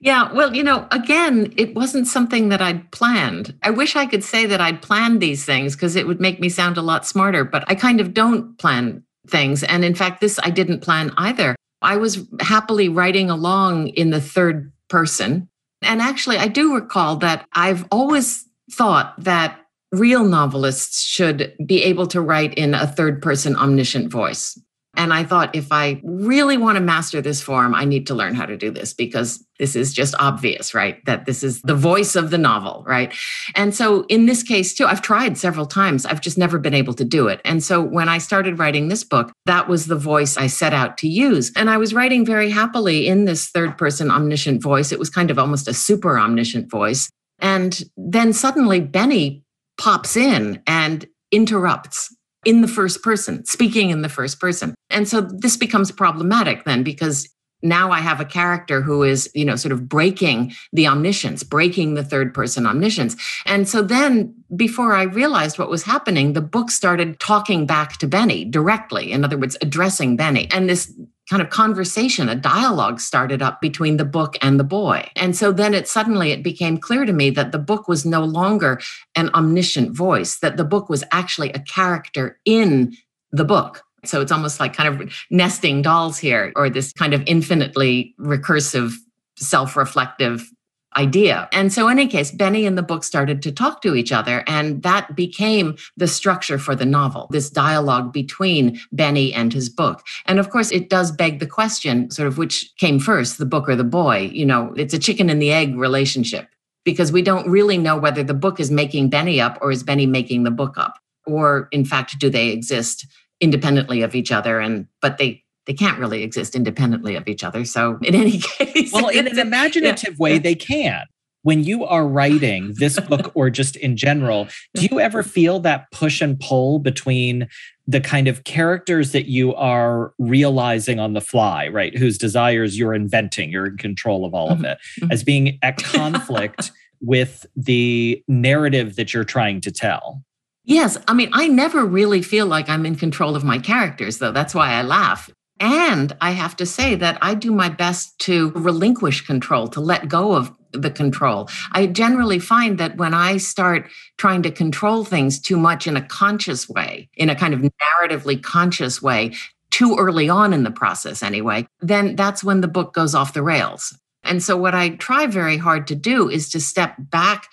Yeah, 0.00 0.32
well, 0.32 0.54
you 0.54 0.62
know, 0.62 0.86
again, 0.92 1.52
it 1.56 1.74
wasn't 1.74 2.06
something 2.06 2.50
that 2.50 2.62
I'd 2.62 2.90
planned. 2.92 3.54
I 3.62 3.70
wish 3.70 3.96
I 3.96 4.06
could 4.06 4.22
say 4.22 4.46
that 4.46 4.60
I'd 4.60 4.80
planned 4.80 5.20
these 5.20 5.44
things 5.44 5.74
because 5.74 5.96
it 5.96 6.06
would 6.06 6.20
make 6.20 6.38
me 6.38 6.48
sound 6.48 6.76
a 6.76 6.82
lot 6.82 7.04
smarter, 7.04 7.44
but 7.44 7.64
I 7.66 7.74
kind 7.74 8.00
of 8.00 8.14
don't 8.14 8.56
plan 8.58 9.02
things. 9.26 9.64
And 9.64 9.84
in 9.84 9.96
fact, 9.96 10.20
this 10.20 10.38
I 10.42 10.50
didn't 10.50 10.80
plan 10.80 11.12
either. 11.18 11.56
I 11.82 11.96
was 11.96 12.26
happily 12.40 12.88
writing 12.88 13.28
along 13.28 13.88
in 13.88 14.10
the 14.10 14.20
third 14.20 14.72
person. 14.88 15.48
And 15.82 16.00
actually, 16.00 16.38
I 16.38 16.48
do 16.48 16.74
recall 16.74 17.16
that 17.16 17.46
I've 17.52 17.84
always 17.90 18.44
thought 18.70 19.14
that 19.22 19.60
real 19.92 20.24
novelists 20.24 21.02
should 21.02 21.54
be 21.64 21.82
able 21.84 22.06
to 22.08 22.20
write 22.20 22.54
in 22.54 22.74
a 22.74 22.86
third 22.86 23.22
person 23.22 23.56
omniscient 23.56 24.10
voice. 24.10 24.58
And 24.96 25.12
I 25.12 25.22
thought, 25.22 25.54
if 25.54 25.70
I 25.70 26.00
really 26.02 26.56
want 26.56 26.76
to 26.76 26.80
master 26.80 27.20
this 27.20 27.40
form, 27.40 27.74
I 27.74 27.84
need 27.84 28.06
to 28.08 28.14
learn 28.14 28.34
how 28.34 28.46
to 28.46 28.56
do 28.56 28.70
this 28.70 28.94
because 28.94 29.44
this 29.58 29.76
is 29.76 29.92
just 29.92 30.14
obvious, 30.18 30.74
right? 30.74 31.04
That 31.04 31.26
this 31.26 31.44
is 31.44 31.60
the 31.62 31.74
voice 31.74 32.16
of 32.16 32.30
the 32.30 32.38
novel, 32.38 32.84
right? 32.86 33.14
And 33.54 33.74
so 33.74 34.06
in 34.08 34.26
this 34.26 34.42
case, 34.42 34.74
too, 34.74 34.86
I've 34.86 35.02
tried 35.02 35.38
several 35.38 35.66
times. 35.66 36.06
I've 36.06 36.20
just 36.20 36.38
never 36.38 36.58
been 36.58 36.74
able 36.74 36.94
to 36.94 37.04
do 37.04 37.28
it. 37.28 37.40
And 37.44 37.62
so 37.62 37.82
when 37.82 38.08
I 38.08 38.18
started 38.18 38.58
writing 38.58 38.88
this 38.88 39.04
book, 39.04 39.30
that 39.46 39.68
was 39.68 39.86
the 39.86 39.96
voice 39.96 40.36
I 40.36 40.46
set 40.46 40.72
out 40.72 40.98
to 40.98 41.08
use. 41.08 41.52
And 41.54 41.70
I 41.70 41.76
was 41.76 41.94
writing 41.94 42.24
very 42.24 42.50
happily 42.50 43.06
in 43.06 43.24
this 43.24 43.50
third 43.50 43.76
person 43.78 44.10
omniscient 44.10 44.62
voice. 44.62 44.90
It 44.90 44.98
was 44.98 45.10
kind 45.10 45.30
of 45.30 45.38
almost 45.38 45.68
a 45.68 45.74
super 45.74 46.18
omniscient 46.18 46.70
voice. 46.70 47.10
And 47.38 47.84
then 47.96 48.32
suddenly 48.32 48.80
Benny 48.80 49.44
pops 49.78 50.16
in 50.16 50.60
and 50.66 51.06
interrupts 51.30 52.14
in 52.44 52.60
the 52.60 52.68
first 52.68 53.02
person, 53.02 53.44
speaking 53.44 53.90
in 53.90 54.02
the 54.02 54.08
first 54.08 54.40
person. 54.40 54.74
And 54.90 55.08
so 55.08 55.20
this 55.20 55.56
becomes 55.56 55.90
problematic 55.90 56.64
then 56.64 56.82
because 56.82 57.28
now 57.62 57.90
I 57.90 57.98
have 57.98 58.20
a 58.20 58.24
character 58.24 58.80
who 58.80 59.02
is, 59.02 59.28
you 59.34 59.44
know, 59.44 59.56
sort 59.56 59.72
of 59.72 59.88
breaking 59.88 60.52
the 60.72 60.86
omniscience, 60.86 61.42
breaking 61.42 61.94
the 61.94 62.04
third 62.04 62.32
person 62.32 62.66
omniscience. 62.66 63.16
And 63.46 63.68
so 63.68 63.82
then 63.82 64.34
before 64.54 64.92
I 64.92 65.02
realized 65.02 65.58
what 65.58 65.70
was 65.70 65.82
happening, 65.82 66.32
the 66.32 66.40
book 66.40 66.70
started 66.70 67.18
talking 67.18 67.66
back 67.66 67.98
to 67.98 68.06
Benny 68.06 68.44
directly. 68.44 69.10
In 69.10 69.24
other 69.24 69.36
words, 69.36 69.56
addressing 69.60 70.16
Benny. 70.16 70.48
And 70.52 70.68
this 70.68 70.92
kind 71.28 71.42
of 71.42 71.50
conversation, 71.50 72.28
a 72.28 72.34
dialogue 72.34 73.00
started 73.00 73.42
up 73.42 73.60
between 73.60 73.98
the 73.98 74.04
book 74.04 74.36
and 74.40 74.58
the 74.58 74.64
boy. 74.64 75.08
And 75.14 75.36
so 75.36 75.52
then 75.52 75.74
it 75.74 75.86
suddenly 75.86 76.30
it 76.30 76.42
became 76.42 76.78
clear 76.78 77.04
to 77.04 77.12
me 77.12 77.30
that 77.30 77.52
the 77.52 77.58
book 77.58 77.86
was 77.86 78.06
no 78.06 78.24
longer 78.24 78.80
an 79.14 79.28
omniscient 79.34 79.94
voice, 79.94 80.38
that 80.38 80.56
the 80.56 80.64
book 80.64 80.88
was 80.88 81.04
actually 81.12 81.52
a 81.52 81.60
character 81.60 82.40
in 82.44 82.94
the 83.30 83.44
book. 83.44 83.82
So 84.04 84.20
it's 84.20 84.32
almost 84.32 84.60
like 84.60 84.74
kind 84.74 85.00
of 85.00 85.12
nesting 85.30 85.82
dolls 85.82 86.18
here, 86.18 86.52
or 86.56 86.70
this 86.70 86.92
kind 86.92 87.12
of 87.12 87.22
infinitely 87.26 88.14
recursive, 88.18 88.94
self 89.36 89.76
reflective 89.76 90.50
idea. 90.98 91.48
And 91.52 91.72
so, 91.72 91.88
in 91.88 91.98
any 91.98 92.08
case, 92.08 92.30
Benny 92.32 92.66
and 92.66 92.76
the 92.76 92.82
book 92.82 93.04
started 93.04 93.40
to 93.42 93.52
talk 93.52 93.80
to 93.82 93.94
each 93.94 94.12
other, 94.12 94.42
and 94.46 94.82
that 94.82 95.14
became 95.14 95.76
the 95.96 96.08
structure 96.08 96.58
for 96.58 96.74
the 96.74 96.84
novel 96.84 97.28
this 97.30 97.48
dialogue 97.48 98.12
between 98.12 98.78
Benny 98.92 99.32
and 99.32 99.52
his 99.52 99.68
book. 99.68 100.04
And 100.26 100.38
of 100.38 100.50
course, 100.50 100.70
it 100.72 100.90
does 100.90 101.12
beg 101.12 101.38
the 101.38 101.46
question 101.46 102.10
sort 102.10 102.26
of 102.26 102.36
which 102.36 102.70
came 102.76 102.98
first, 102.98 103.38
the 103.38 103.46
book 103.46 103.68
or 103.68 103.76
the 103.76 103.84
boy? 103.84 104.30
You 104.32 104.44
know, 104.44 104.74
it's 104.76 104.94
a 104.94 104.98
chicken 104.98 105.30
and 105.30 105.40
the 105.40 105.52
egg 105.52 105.76
relationship 105.76 106.48
because 106.84 107.12
we 107.12 107.22
don't 107.22 107.48
really 107.48 107.78
know 107.78 107.96
whether 107.96 108.24
the 108.24 108.34
book 108.34 108.58
is 108.58 108.70
making 108.70 109.10
Benny 109.10 109.40
up 109.40 109.58
or 109.60 109.70
is 109.70 109.82
Benny 109.82 110.06
making 110.06 110.42
the 110.42 110.50
book 110.50 110.76
up. 110.76 110.98
Or, 111.26 111.68
in 111.70 111.84
fact, 111.84 112.18
do 112.18 112.30
they 112.30 112.48
exist 112.48 113.06
independently 113.40 114.02
of 114.02 114.14
each 114.14 114.32
other? 114.32 114.58
And 114.58 114.88
but 115.00 115.18
they 115.18 115.44
they 115.68 115.74
can't 115.74 115.98
really 115.98 116.22
exist 116.22 116.56
independently 116.56 117.14
of 117.14 117.28
each 117.28 117.44
other. 117.44 117.64
So, 117.66 117.98
in 118.02 118.14
any 118.14 118.38
case, 118.58 118.90
well, 118.92 119.08
in 119.08 119.28
an 119.28 119.38
imaginative 119.38 120.14
yeah. 120.14 120.22
way, 120.22 120.38
they 120.38 120.54
can. 120.54 121.04
When 121.42 121.62
you 121.62 121.84
are 121.84 122.06
writing 122.06 122.74
this 122.78 122.98
book 122.98 123.30
or 123.34 123.48
just 123.48 123.76
in 123.76 123.96
general, 123.96 124.48
do 124.74 124.88
you 124.90 124.98
ever 124.98 125.22
feel 125.36 125.60
that 125.60 125.90
push 125.92 126.20
and 126.20 126.40
pull 126.40 126.78
between 126.78 127.48
the 127.86 128.00
kind 128.00 128.28
of 128.28 128.44
characters 128.44 129.12
that 129.12 129.26
you 129.26 129.54
are 129.54 130.12
realizing 130.18 130.98
on 130.98 131.12
the 131.12 131.20
fly, 131.20 131.68
right? 131.68 131.96
Whose 131.96 132.18
desires 132.18 132.78
you're 132.78 132.94
inventing, 132.94 133.50
you're 133.50 133.66
in 133.66 133.76
control 133.76 134.24
of 134.24 134.34
all 134.34 134.48
mm-hmm. 134.48 134.64
of 134.64 134.70
it, 134.72 134.78
mm-hmm. 135.00 135.12
as 135.12 135.22
being 135.22 135.58
at 135.62 135.76
conflict 135.82 136.72
with 137.00 137.46
the 137.54 138.22
narrative 138.26 138.96
that 138.96 139.12
you're 139.12 139.24
trying 139.24 139.60
to 139.60 139.70
tell? 139.70 140.22
Yes. 140.64 140.98
I 141.06 141.14
mean, 141.14 141.30
I 141.32 141.48
never 141.48 141.84
really 141.84 142.20
feel 142.20 142.46
like 142.46 142.68
I'm 142.68 142.84
in 142.84 142.94
control 142.94 143.36
of 143.36 143.44
my 143.44 143.58
characters, 143.58 144.18
though. 144.18 144.32
That's 144.32 144.54
why 144.54 144.72
I 144.72 144.82
laugh. 144.82 145.30
And 145.60 146.16
I 146.20 146.32
have 146.32 146.56
to 146.56 146.66
say 146.66 146.94
that 146.96 147.18
I 147.20 147.34
do 147.34 147.52
my 147.52 147.68
best 147.68 148.18
to 148.20 148.50
relinquish 148.50 149.26
control, 149.26 149.68
to 149.68 149.80
let 149.80 150.08
go 150.08 150.34
of 150.34 150.52
the 150.72 150.90
control. 150.90 151.48
I 151.72 151.86
generally 151.86 152.38
find 152.38 152.78
that 152.78 152.96
when 152.96 153.14
I 153.14 153.38
start 153.38 153.88
trying 154.18 154.42
to 154.42 154.50
control 154.50 155.04
things 155.04 155.40
too 155.40 155.56
much 155.56 155.86
in 155.86 155.96
a 155.96 156.02
conscious 156.02 156.68
way, 156.68 157.08
in 157.16 157.30
a 157.30 157.34
kind 157.34 157.54
of 157.54 157.60
narratively 157.60 158.42
conscious 158.42 159.00
way, 159.02 159.34
too 159.70 159.96
early 159.98 160.28
on 160.28 160.52
in 160.52 160.62
the 160.62 160.70
process 160.70 161.22
anyway, 161.22 161.66
then 161.80 162.16
that's 162.16 162.44
when 162.44 162.60
the 162.60 162.68
book 162.68 162.94
goes 162.94 163.14
off 163.14 163.34
the 163.34 163.42
rails. 163.42 163.96
And 164.24 164.42
so, 164.42 164.56
what 164.56 164.74
I 164.74 164.90
try 164.90 165.26
very 165.26 165.56
hard 165.56 165.86
to 165.88 165.94
do 165.94 166.28
is 166.28 166.48
to 166.50 166.60
step 166.60 166.94
back 166.98 167.46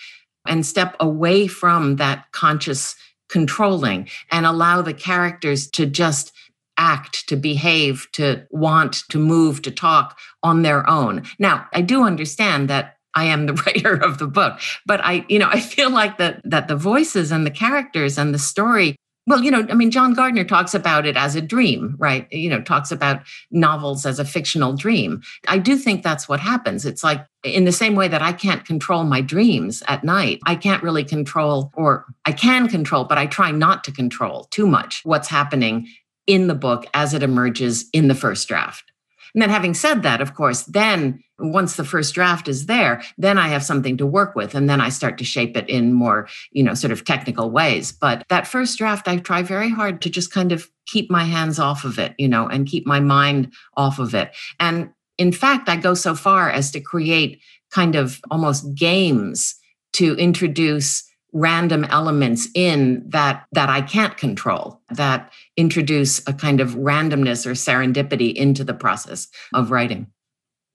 and 0.48 0.66
step 0.66 0.96
away 1.00 1.48
from 1.48 1.98
that 1.98 2.26
conscious 2.32 2.96
controlling 3.30 4.08
and 4.32 4.46
allow 4.46 4.82
the 4.82 4.94
characters 4.94 5.68
to 5.72 5.86
just 5.86 6.32
act, 6.78 7.28
to 7.30 7.36
behave, 7.36 8.08
to 8.14 8.46
want, 8.50 9.04
to 9.10 9.18
move, 9.18 9.62
to 9.64 9.72
talk 9.72 10.18
on 10.44 10.62
their 10.62 10.88
own. 10.90 11.24
Now, 11.40 11.68
I 11.74 11.82
do 11.82 12.04
understand 12.04 12.70
that 12.70 12.98
I 13.14 13.26
am 13.26 13.46
the 13.46 13.54
writer 13.66 13.96
of 13.96 14.18
the 14.18 14.28
book, 14.28 14.60
but 14.86 15.00
I, 15.04 15.26
you 15.30 15.40
know, 15.40 15.50
I 15.50 15.60
feel 15.60 15.90
like 15.90 16.18
that 16.18 16.42
that 16.44 16.68
the 16.68 16.76
voices 16.76 17.32
and 17.32 17.46
the 17.46 17.52
characters 17.52 18.18
and 18.18 18.34
the 18.34 18.40
story 18.40 18.96
well, 19.28 19.44
you 19.44 19.50
know, 19.50 19.66
I 19.70 19.74
mean, 19.74 19.90
John 19.90 20.14
Gardner 20.14 20.44
talks 20.44 20.76
about 20.76 21.08
it 21.08 21.18
as 21.18 21.36
a 21.36 21.42
dream, 21.42 21.96
right? 21.98 22.32
You 22.32 22.50
know, 22.50 22.62
talks 22.62 22.92
about 22.92 23.22
novels 23.50 24.06
as 24.06 24.20
a 24.20 24.26
fictional 24.26 24.74
dream. 24.74 25.24
I 25.48 25.58
do 25.58 25.78
think 25.78 26.04
that's 26.04 26.30
what 26.30 26.40
happens. 26.40 26.86
It's 26.86 27.04
like 27.04 27.26
in 27.44 27.66
the 27.66 27.72
same 27.72 27.96
way 27.96 28.08
that 28.08 28.22
I 28.22 28.34
can't 28.34 28.66
control 28.66 29.04
my 29.04 29.22
dreams 29.22 29.82
at 29.88 30.04
night, 30.04 30.40
I 30.46 30.56
can't 30.56 30.84
really 30.84 31.04
control, 31.04 31.72
or 31.76 32.06
I 32.26 32.34
can 32.34 32.68
control, 32.68 33.06
but 33.06 33.18
I 33.18 33.26
try 33.26 33.50
not 33.50 33.84
to 33.86 33.92
control 33.92 34.44
too 34.52 34.68
much 34.68 35.02
what's 35.04 35.28
happening 35.28 35.88
in 36.28 36.48
the 36.48 36.56
book 36.56 36.86
as 36.94 37.14
it 37.14 37.24
emerges 37.24 37.90
in 37.94 38.08
the 38.08 38.16
first 38.16 38.48
draft. 38.48 38.92
And 39.34 39.42
then 39.42 39.50
having 39.50 39.74
said 39.74 40.04
that, 40.04 40.22
of 40.22 40.34
course, 40.34 40.64
then 40.64 41.22
once 41.38 41.76
the 41.76 41.84
first 41.84 42.16
draft 42.16 42.48
is 42.48 42.68
there, 42.68 43.04
then 43.18 43.38
I 43.38 43.50
have 43.50 43.66
something 43.66 43.98
to 43.98 44.06
work 44.06 44.34
with 44.34 44.56
and 44.56 44.70
then 44.70 44.80
I 44.80 44.88
start 44.88 45.18
to 45.18 45.26
shape 45.26 45.58
it 45.58 45.68
in 45.68 45.92
more, 45.92 46.30
you 46.52 46.64
know, 46.64 46.74
sort 46.74 46.94
of 46.94 47.04
technical 47.04 47.52
ways. 47.52 47.92
But 47.92 48.26
that 48.30 48.48
first 48.48 48.78
draft, 48.78 49.10
I 49.10 49.18
try 49.18 49.44
very 49.44 49.70
hard 49.70 50.02
to 50.04 50.10
just 50.10 50.32
kind 50.32 50.54
of 50.54 50.70
keep 50.86 51.12
my 51.12 51.26
hands 51.26 51.60
off 51.60 51.84
of 51.84 52.00
it, 52.00 52.14
you 52.18 52.30
know, 52.30 52.48
and 52.48 52.66
keep 52.66 52.88
my 52.88 53.02
mind 53.02 53.52
off 53.76 54.00
of 54.00 54.16
it. 54.16 54.34
And 54.58 54.92
in 55.18 55.34
fact, 55.34 55.68
I 55.68 55.76
go 55.76 55.96
so 55.96 56.16
far 56.16 56.50
as 56.50 56.72
to 56.72 56.80
create 56.80 57.42
kind 57.72 57.96
of 57.96 58.22
almost 58.32 58.74
games 58.74 59.56
to 59.94 60.16
introduce 60.16 61.04
random 61.36 61.84
elements 61.84 62.48
in 62.56 63.04
that 63.10 63.46
that 63.52 63.70
I 63.70 63.82
can't 63.82 64.16
control 64.16 64.80
that 64.92 65.34
introduce 65.58 66.26
a 66.28 66.34
kind 66.34 66.62
of 66.62 66.76
randomness 66.76 67.46
or 67.46 67.52
serendipity 67.52 68.34
into 68.34 68.64
the 68.64 68.74
process 68.74 69.28
of 69.54 69.70
writing. 69.70 70.08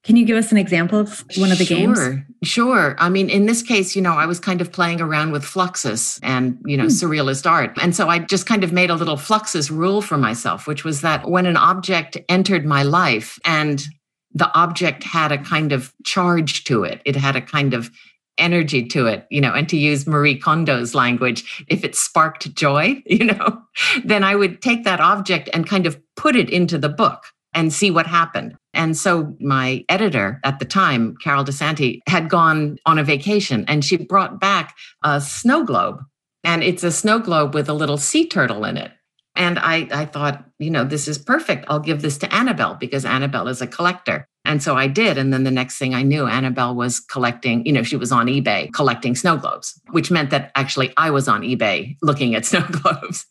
Can 0.04 0.16
you 0.16 0.26
give 0.26 0.36
us 0.36 0.52
an 0.52 0.58
example 0.58 0.98
of 0.98 1.24
one 1.36 1.50
of 1.50 1.56
the 1.56 1.64
sure, 1.64 1.76
games? 1.76 2.18
Sure. 2.42 2.94
I 2.98 3.08
mean, 3.08 3.30
in 3.30 3.46
this 3.46 3.62
case, 3.62 3.96
you 3.96 4.02
know, 4.02 4.12
I 4.12 4.26
was 4.26 4.38
kind 4.38 4.60
of 4.60 4.70
playing 4.70 5.00
around 5.00 5.32
with 5.32 5.44
Fluxus 5.44 6.18
and, 6.22 6.58
you 6.64 6.76
know, 6.76 6.84
hmm. 6.84 6.88
surrealist 6.88 7.50
art. 7.50 7.76
And 7.80 7.96
so 7.96 8.08
I 8.08 8.18
just 8.18 8.46
kind 8.46 8.62
of 8.62 8.72
made 8.72 8.90
a 8.90 8.94
little 8.94 9.16
Fluxus 9.16 9.70
rule 9.70 10.02
for 10.02 10.18
myself, 10.18 10.66
which 10.66 10.84
was 10.84 11.00
that 11.00 11.28
when 11.28 11.46
an 11.46 11.56
object 11.56 12.18
entered 12.28 12.66
my 12.66 12.82
life 12.82 13.38
and 13.44 13.82
the 14.32 14.50
object 14.54 15.04
had 15.04 15.32
a 15.32 15.38
kind 15.38 15.72
of 15.72 15.92
charge 16.04 16.64
to 16.64 16.84
it, 16.84 17.02
it 17.04 17.16
had 17.16 17.36
a 17.36 17.42
kind 17.42 17.74
of 17.74 17.90
energy 18.40 18.86
to 18.88 19.06
it, 19.06 19.26
you 19.30 19.40
know, 19.40 19.52
and 19.52 19.68
to 19.68 19.76
use 19.76 20.06
Marie 20.06 20.38
Kondo's 20.38 20.94
language, 20.94 21.64
if 21.68 21.84
it 21.84 21.94
sparked 21.94 22.54
joy, 22.54 23.02
you 23.06 23.24
know, 23.24 23.62
then 24.04 24.24
I 24.24 24.34
would 24.34 24.62
take 24.62 24.84
that 24.84 25.00
object 25.00 25.48
and 25.52 25.68
kind 25.68 25.86
of 25.86 26.00
put 26.16 26.36
it 26.36 26.50
into 26.50 26.78
the 26.78 26.88
book 26.88 27.22
and 27.52 27.72
see 27.72 27.90
what 27.90 28.06
happened. 28.06 28.56
And 28.74 28.96
so 28.96 29.36
my 29.40 29.84
editor 29.88 30.40
at 30.44 30.60
the 30.60 30.64
time, 30.64 31.16
Carole 31.22 31.44
DeSanti, 31.44 32.00
had 32.08 32.28
gone 32.28 32.78
on 32.86 32.98
a 32.98 33.04
vacation 33.04 33.64
and 33.66 33.84
she 33.84 33.96
brought 33.96 34.40
back 34.40 34.76
a 35.02 35.20
snow 35.20 35.64
globe. 35.64 36.00
And 36.44 36.62
it's 36.62 36.84
a 36.84 36.92
snow 36.92 37.18
globe 37.18 37.54
with 37.54 37.68
a 37.68 37.74
little 37.74 37.98
sea 37.98 38.26
turtle 38.26 38.64
in 38.64 38.76
it. 38.76 38.92
And 39.36 39.58
I, 39.58 39.88
I 39.92 40.06
thought, 40.06 40.44
you 40.58 40.70
know, 40.70 40.84
this 40.84 41.06
is 41.06 41.18
perfect. 41.18 41.64
I'll 41.68 41.80
give 41.80 42.02
this 42.02 42.18
to 42.18 42.34
Annabelle 42.34 42.74
because 42.74 43.04
Annabelle 43.04 43.48
is 43.48 43.60
a 43.60 43.66
collector. 43.66 44.26
And 44.44 44.62
so 44.62 44.76
I 44.76 44.86
did. 44.86 45.18
And 45.18 45.32
then 45.32 45.44
the 45.44 45.50
next 45.50 45.78
thing 45.78 45.94
I 45.94 46.02
knew, 46.02 46.26
Annabelle 46.26 46.74
was 46.74 46.98
collecting, 46.98 47.64
you 47.66 47.72
know, 47.72 47.82
she 47.82 47.96
was 47.96 48.10
on 48.10 48.26
eBay 48.26 48.72
collecting 48.72 49.14
snow 49.14 49.36
globes, 49.36 49.80
which 49.90 50.10
meant 50.10 50.30
that 50.30 50.50
actually 50.54 50.92
I 50.96 51.10
was 51.10 51.28
on 51.28 51.42
eBay 51.42 51.96
looking 52.02 52.34
at 52.34 52.46
snow 52.46 52.64
globes 52.70 53.26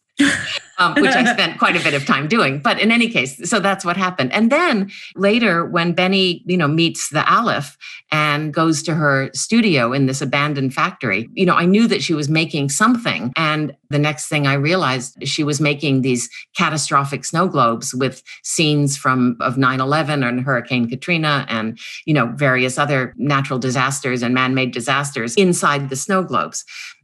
um, 0.80 0.96
which 0.96 1.12
I 1.12 1.24
spent 1.34 1.60
quite 1.60 1.76
a 1.76 1.84
bit 1.84 1.94
of 1.94 2.06
time 2.06 2.28
doing. 2.28 2.60
But 2.60 2.80
in 2.80 2.92
any 2.92 3.10
case, 3.10 3.50
so 3.50 3.60
that's 3.60 3.86
what 3.86 3.98
happened. 3.98 4.34
And 4.34 4.52
then 4.52 4.90
later, 5.16 5.66
when 5.66 5.94
Benny, 5.94 6.42
you 6.46 6.58
know, 6.58 6.68
meets 6.68 7.10
the 7.10 7.30
Aleph 7.32 7.78
and 8.12 8.54
goes 8.54 8.82
to 8.84 8.96
her 8.96 9.30
studio 9.34 9.94
in 9.94 10.06
this 10.06 10.22
abandoned 10.22 10.74
factory, 10.74 11.30
you 11.34 11.46
know, 11.46 11.56
I 11.56 11.66
knew 11.66 11.88
that 11.88 12.02
she 12.02 12.14
was 12.14 12.30
making 12.30 12.70
something. 12.70 13.32
And 13.36 13.76
the 13.90 14.00
next 14.00 14.28
thing 14.28 14.48
I 14.48 14.54
realized, 14.54 15.18
she 15.28 15.44
was 15.44 15.60
making 15.60 16.02
these 16.02 16.30
catastrophic 16.56 17.26
snow 17.26 17.48
globes 17.48 17.94
with 17.94 18.24
scenes 18.44 18.98
from 18.98 19.38
of 19.42 19.56
9/11 19.56 20.28
and 20.28 20.42
Hurricane 20.42 20.90
Katrina 20.90 21.46
and 21.50 21.78
you 22.06 22.14
know 22.14 22.28
various 22.36 22.78
other 22.78 23.14
natural 23.18 23.60
disasters 23.60 24.22
and 24.22 24.34
man-made 24.34 24.72
disasters 24.72 25.36
inside 25.36 25.90
the 25.90 25.96
snow 25.96 26.24
globes. 26.24 26.64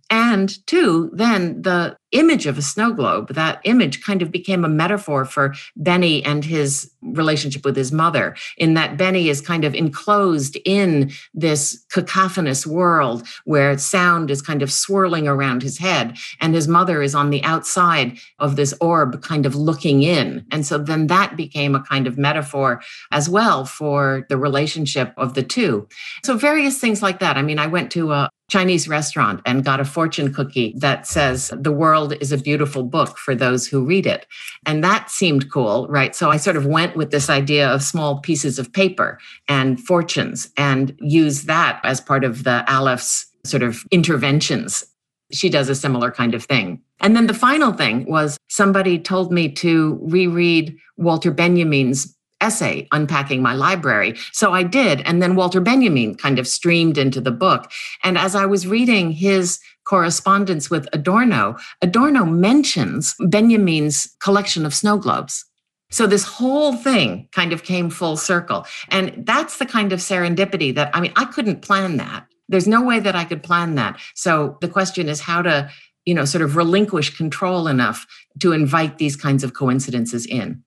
And 0.09 0.65
two, 0.67 1.09
then 1.13 1.61
the 1.63 1.97
image 2.15 2.45
of 2.45 2.57
a 2.57 2.61
snow 2.61 2.93
globe, 2.93 3.33
that 3.33 3.59
image 3.63 4.01
kind 4.01 4.21
of 4.21 4.31
became 4.31 4.63
a 4.63 4.69
metaphor 4.69 5.25
for 5.25 5.53
Benny 5.75 6.23
and 6.23 6.43
his 6.45 6.91
relationship 7.01 7.65
with 7.65 7.75
his 7.75 7.91
mother, 7.91 8.35
in 8.57 8.73
that 8.73 8.97
Benny 8.97 9.29
is 9.29 9.41
kind 9.41 9.63
of 9.63 9.75
enclosed 9.75 10.57
in 10.65 11.11
this 11.33 11.85
cacophonous 11.91 12.65
world 12.65 13.27
where 13.43 13.77
sound 13.77 14.31
is 14.31 14.41
kind 14.41 14.61
of 14.61 14.71
swirling 14.71 15.27
around 15.27 15.61
his 15.61 15.77
head, 15.77 16.17
and 16.41 16.55
his 16.55 16.67
mother 16.67 17.01
is 17.01 17.13
on 17.13 17.29
the 17.29 17.43
outside 17.43 18.17
of 18.39 18.55
this 18.55 18.73
orb, 18.79 19.21
kind 19.21 19.45
of 19.45 19.55
looking 19.55 20.01
in. 20.01 20.45
And 20.51 20.65
so 20.65 20.77
then 20.77 21.07
that 21.07 21.35
became 21.35 21.75
a 21.75 21.83
kind 21.83 22.07
of 22.07 22.17
metaphor 22.17 22.81
as 23.11 23.29
well 23.29 23.65
for 23.65 24.25
the 24.29 24.37
relationship 24.37 25.13
of 25.17 25.33
the 25.33 25.43
two. 25.43 25.87
So 26.23 26.37
various 26.37 26.79
things 26.79 27.01
like 27.01 27.19
that. 27.19 27.37
I 27.37 27.41
mean, 27.41 27.59
I 27.59 27.67
went 27.67 27.91
to 27.91 28.11
a, 28.11 28.29
Chinese 28.49 28.87
restaurant 28.87 29.41
and 29.45 29.65
got 29.65 29.79
a 29.79 29.85
fortune 29.85 30.31
cookie 30.31 30.75
that 30.77 31.07
says, 31.07 31.51
The 31.55 31.71
world 31.71 32.04
is 32.13 32.31
a 32.31 32.37
beautiful 32.37 32.83
book 32.83 33.17
for 33.17 33.35
those 33.35 33.67
who 33.67 33.85
read 33.85 34.05
it. 34.05 34.25
And 34.65 34.83
that 34.83 35.09
seemed 35.09 35.51
cool, 35.51 35.87
right? 35.87 36.15
So 36.15 36.29
I 36.29 36.37
sort 36.37 36.55
of 36.55 36.65
went 36.65 36.95
with 36.95 37.11
this 37.11 37.29
idea 37.29 37.69
of 37.69 37.83
small 37.83 38.19
pieces 38.19 38.59
of 38.59 38.71
paper 38.71 39.19
and 39.47 39.79
fortunes 39.79 40.49
and 40.57 40.95
use 40.99 41.43
that 41.43 41.79
as 41.83 42.01
part 42.01 42.23
of 42.23 42.43
the 42.43 42.63
Aleph's 42.67 43.25
sort 43.45 43.63
of 43.63 43.83
interventions. 43.91 44.85
She 45.31 45.49
does 45.49 45.69
a 45.69 45.75
similar 45.75 46.11
kind 46.11 46.33
of 46.33 46.43
thing. 46.43 46.81
And 46.99 47.15
then 47.15 47.27
the 47.27 47.33
final 47.33 47.73
thing 47.73 48.05
was 48.05 48.37
somebody 48.47 48.99
told 48.99 49.31
me 49.31 49.49
to 49.53 49.99
reread 50.01 50.77
Walter 50.97 51.31
Benjamin's 51.31 52.15
essay 52.41 52.87
unpacking 52.91 53.41
my 53.41 53.53
library. 53.53 54.15
So 54.31 54.51
I 54.51 54.63
did. 54.63 55.01
And 55.01 55.21
then 55.21 55.35
Walter 55.35 55.61
Benjamin 55.61 56.15
kind 56.15 56.37
of 56.37 56.47
streamed 56.47 56.97
into 56.97 57.21
the 57.21 57.31
book. 57.31 57.71
And 58.03 58.17
as 58.17 58.35
I 58.35 58.45
was 58.45 58.67
reading 58.67 59.11
his 59.11 59.59
correspondence 59.85 60.69
with 60.69 60.87
Adorno, 60.93 61.55
Adorno 61.81 62.25
mentions 62.25 63.15
Benjamin's 63.19 64.15
collection 64.19 64.65
of 64.65 64.73
snow 64.73 64.97
globes. 64.97 65.45
So 65.91 66.07
this 66.07 66.25
whole 66.25 66.75
thing 66.75 67.29
kind 67.31 67.53
of 67.53 67.63
came 67.63 67.89
full 67.89 68.17
circle. 68.17 68.65
And 68.89 69.25
that's 69.25 69.59
the 69.59 69.65
kind 69.65 69.93
of 69.93 69.99
serendipity 69.99 70.73
that, 70.75 70.93
I 70.95 70.99
mean, 70.99 71.13
I 71.15 71.25
couldn't 71.25 71.61
plan 71.61 71.97
that. 71.97 72.25
There's 72.49 72.67
no 72.67 72.83
way 72.83 72.99
that 72.99 73.15
I 73.15 73.23
could 73.23 73.43
plan 73.43 73.75
that. 73.75 73.99
So 74.15 74.57
the 74.61 74.67
question 74.67 75.07
is 75.07 75.21
how 75.21 75.41
to, 75.43 75.69
you 76.05 76.13
know, 76.13 76.25
sort 76.25 76.41
of 76.41 76.55
relinquish 76.55 77.15
control 77.15 77.67
enough 77.67 78.05
to 78.39 78.51
invite 78.51 78.97
these 78.97 79.15
kinds 79.15 79.43
of 79.43 79.53
coincidences 79.53 80.25
in. 80.25 80.63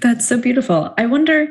That's 0.00 0.26
so 0.26 0.40
beautiful. 0.40 0.94
I 0.96 1.06
wonder, 1.06 1.48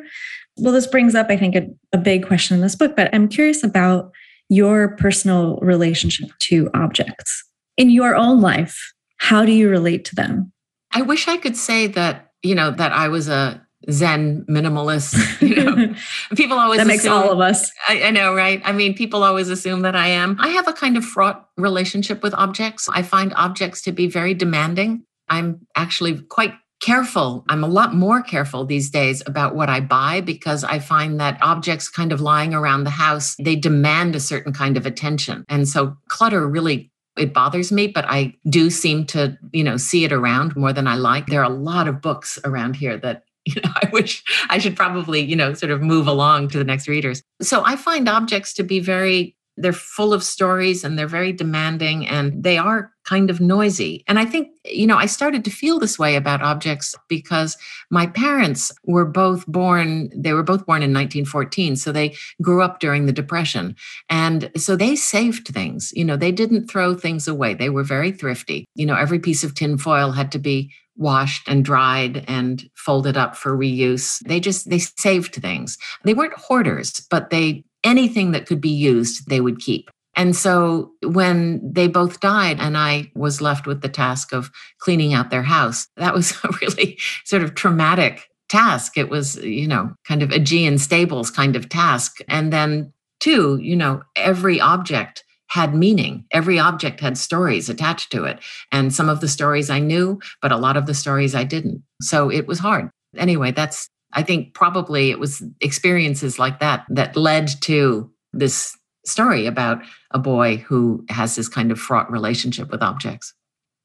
well, 0.57 0.73
this 0.73 0.87
brings 0.87 1.13
up, 1.13 1.27
I 1.29 1.37
think, 1.37 1.55
a, 1.55 1.67
a 1.91 1.97
big 1.97 2.25
question 2.25 2.55
in 2.55 2.61
this 2.61 2.75
book, 2.75 2.95
but 2.95 3.13
I'm 3.13 3.27
curious 3.27 3.63
about 3.63 4.11
your 4.49 4.89
personal 4.97 5.57
relationship 5.61 6.29
to 6.39 6.69
objects 6.73 7.43
in 7.77 7.89
your 7.89 8.15
own 8.15 8.41
life. 8.41 8.93
How 9.17 9.45
do 9.45 9.51
you 9.51 9.69
relate 9.69 10.05
to 10.05 10.15
them? 10.15 10.51
I 10.91 11.01
wish 11.01 11.27
I 11.27 11.37
could 11.37 11.57
say 11.57 11.87
that, 11.87 12.31
you 12.43 12.53
know, 12.55 12.71
that 12.71 12.91
I 12.91 13.07
was 13.07 13.27
a 13.27 13.65
Zen 13.91 14.45
minimalist. 14.49 15.15
You 15.43 15.55
know, 15.55 15.95
people 16.35 16.57
always 16.57 16.79
that 16.79 16.87
makes 16.87 17.03
assume, 17.03 17.13
all 17.13 17.31
of 17.31 17.39
us. 17.39 17.69
I, 17.87 18.03
I, 18.03 18.11
know, 18.11 18.33
right? 18.33 18.61
I 18.63 18.71
mean, 18.71 18.93
people 18.93 19.23
always 19.23 19.49
assume 19.49 19.81
that 19.81 19.95
I 19.95 20.07
am. 20.07 20.37
I 20.39 20.49
have 20.49 20.67
a 20.67 20.73
kind 20.73 20.95
of 20.95 21.03
fraught 21.03 21.49
relationship 21.57 22.23
with 22.23 22.33
objects. 22.35 22.87
I 22.89 23.01
find 23.01 23.33
objects 23.33 23.81
to 23.83 23.91
be 23.91 24.07
very 24.07 24.33
demanding. 24.33 25.03
I'm 25.27 25.67
actually 25.75 26.21
quite 26.21 26.53
careful. 26.83 27.45
I'm 27.47 27.63
a 27.63 27.67
lot 27.67 27.95
more 27.95 28.21
careful 28.21 28.65
these 28.65 28.89
days 28.89 29.23
about 29.25 29.55
what 29.55 29.69
I 29.69 29.79
buy 29.79 30.19
because 30.19 30.65
I 30.65 30.79
find 30.79 31.19
that 31.19 31.37
objects 31.41 31.87
kind 31.87 32.11
of 32.11 32.19
lying 32.19 32.53
around 32.53 32.83
the 32.83 32.89
house, 32.89 33.35
they 33.39 33.55
demand 33.55 34.15
a 34.15 34.19
certain 34.19 34.51
kind 34.51 34.75
of 34.75 34.85
attention. 34.85 35.45
And 35.47 35.67
so 35.67 35.95
clutter 36.09 36.47
really 36.47 36.91
it 37.15 37.31
bothers 37.31 37.71
me 37.71 37.85
but 37.85 38.05
i 38.05 38.33
do 38.49 38.71
seem 38.71 39.05
to 39.05 39.37
you 39.51 39.63
know 39.63 39.77
see 39.77 40.03
it 40.03 40.11
around 40.11 40.55
more 40.55 40.73
than 40.73 40.87
i 40.87 40.95
like 40.95 41.27
there 41.27 41.41
are 41.41 41.51
a 41.51 41.55
lot 41.55 41.87
of 41.87 42.01
books 42.01 42.39
around 42.43 42.75
here 42.75 42.97
that 42.97 43.23
you 43.45 43.53
know 43.63 43.69
i 43.75 43.87
wish 43.91 44.23
i 44.49 44.57
should 44.57 44.75
probably 44.75 45.21
you 45.21 45.35
know 45.35 45.53
sort 45.53 45.71
of 45.71 45.79
move 45.79 46.07
along 46.07 46.47
to 46.47 46.57
the 46.57 46.63
next 46.63 46.87
readers 46.87 47.21
so 47.39 47.63
i 47.65 47.75
find 47.75 48.09
objects 48.09 48.51
to 48.51 48.63
be 48.63 48.79
very 48.79 49.35
they're 49.57 49.73
full 49.73 50.13
of 50.13 50.23
stories 50.23 50.83
and 50.83 50.97
they're 50.97 51.07
very 51.07 51.31
demanding 51.31 52.07
and 52.07 52.43
they 52.43 52.57
are 52.57 52.91
kind 53.03 53.29
of 53.29 53.41
noisy. 53.41 54.03
And 54.07 54.17
I 54.17 54.25
think, 54.25 54.47
you 54.65 54.87
know, 54.87 54.97
I 54.97 55.05
started 55.05 55.43
to 55.45 55.51
feel 55.51 55.77
this 55.77 55.99
way 55.99 56.15
about 56.15 56.41
objects 56.41 56.95
because 57.09 57.57
my 57.89 58.07
parents 58.07 58.71
were 58.85 59.05
both 59.05 59.45
born, 59.45 60.09
they 60.15 60.33
were 60.33 60.43
both 60.43 60.65
born 60.65 60.81
in 60.81 60.93
1914. 60.93 61.75
So 61.75 61.91
they 61.91 62.15
grew 62.41 62.61
up 62.61 62.79
during 62.79 63.05
the 63.05 63.11
Depression. 63.11 63.75
And 64.09 64.49
so 64.55 64.75
they 64.75 64.95
saved 64.95 65.47
things. 65.47 65.91
You 65.93 66.05
know, 66.05 66.15
they 66.15 66.31
didn't 66.31 66.67
throw 66.67 66.95
things 66.95 67.27
away. 67.27 67.53
They 67.53 67.69
were 67.69 67.83
very 67.83 68.11
thrifty. 68.11 68.65
You 68.75 68.85
know, 68.85 68.95
every 68.95 69.19
piece 69.19 69.43
of 69.43 69.53
tinfoil 69.53 70.11
had 70.11 70.31
to 70.31 70.39
be 70.39 70.71
washed 70.95 71.47
and 71.47 71.65
dried 71.65 72.23
and 72.27 72.69
folded 72.75 73.17
up 73.17 73.35
for 73.35 73.57
reuse. 73.57 74.19
They 74.25 74.39
just 74.39 74.69
they 74.69 74.79
saved 74.79 75.35
things. 75.35 75.77
They 76.03 76.13
weren't 76.13 76.33
hoarders, 76.33 77.05
but 77.09 77.29
they 77.29 77.63
anything 77.83 78.31
that 78.31 78.45
could 78.45 78.61
be 78.61 78.69
used, 78.69 79.29
they 79.29 79.41
would 79.41 79.59
keep. 79.59 79.89
And 80.15 80.35
so 80.35 80.91
when 81.01 81.59
they 81.73 81.87
both 81.87 82.19
died 82.19 82.59
and 82.59 82.77
I 82.77 83.11
was 83.15 83.41
left 83.41 83.65
with 83.65 83.81
the 83.81 83.89
task 83.89 84.31
of 84.31 84.51
cleaning 84.79 85.13
out 85.13 85.31
their 85.31 85.43
house, 85.43 85.87
that 85.97 86.13
was 86.13 86.31
a 86.43 86.49
really 86.61 86.99
sort 87.25 87.41
of 87.41 87.55
traumatic 87.55 88.27
task. 88.49 88.97
It 88.97 89.09
was, 89.09 89.37
you 89.37 89.67
know, 89.67 89.93
kind 90.05 90.21
of 90.21 90.29
Augean 90.29 90.79
stables 90.79 91.31
kind 91.31 91.55
of 91.55 91.69
task. 91.69 92.19
And 92.27 92.53
then, 92.53 92.93
two, 93.19 93.57
you 93.57 93.75
know, 93.75 94.03
every 94.15 94.61
object 94.61 95.23
had 95.47 95.75
meaning. 95.75 96.25
Every 96.31 96.57
object 96.59 96.99
had 96.99 97.17
stories 97.17 97.69
attached 97.69 98.11
to 98.11 98.25
it. 98.25 98.39
And 98.71 98.93
some 98.93 99.09
of 99.09 99.21
the 99.21 99.27
stories 99.27 99.69
I 99.69 99.79
knew, 99.79 100.19
but 100.41 100.51
a 100.51 100.57
lot 100.57 100.77
of 100.77 100.85
the 100.85 100.95
stories 100.95 101.35
I 101.35 101.43
didn't. 101.43 101.83
So 102.01 102.29
it 102.29 102.47
was 102.47 102.59
hard. 102.59 102.89
Anyway, 103.15 103.51
that's 103.51 103.89
I 104.13 104.23
think 104.23 104.53
probably 104.53 105.11
it 105.11 105.19
was 105.19 105.43
experiences 105.61 106.39
like 106.39 106.59
that 106.59 106.85
that 106.89 107.15
led 107.15 107.49
to 107.61 108.09
this 108.31 108.77
story 109.05 109.45
about 109.45 109.81
a 110.11 110.19
boy 110.19 110.57
who 110.57 111.03
has 111.09 111.35
this 111.35 111.49
kind 111.49 111.71
of 111.71 111.79
fraught 111.79 112.11
relationship 112.11 112.71
with 112.71 112.81
objects. 112.81 113.33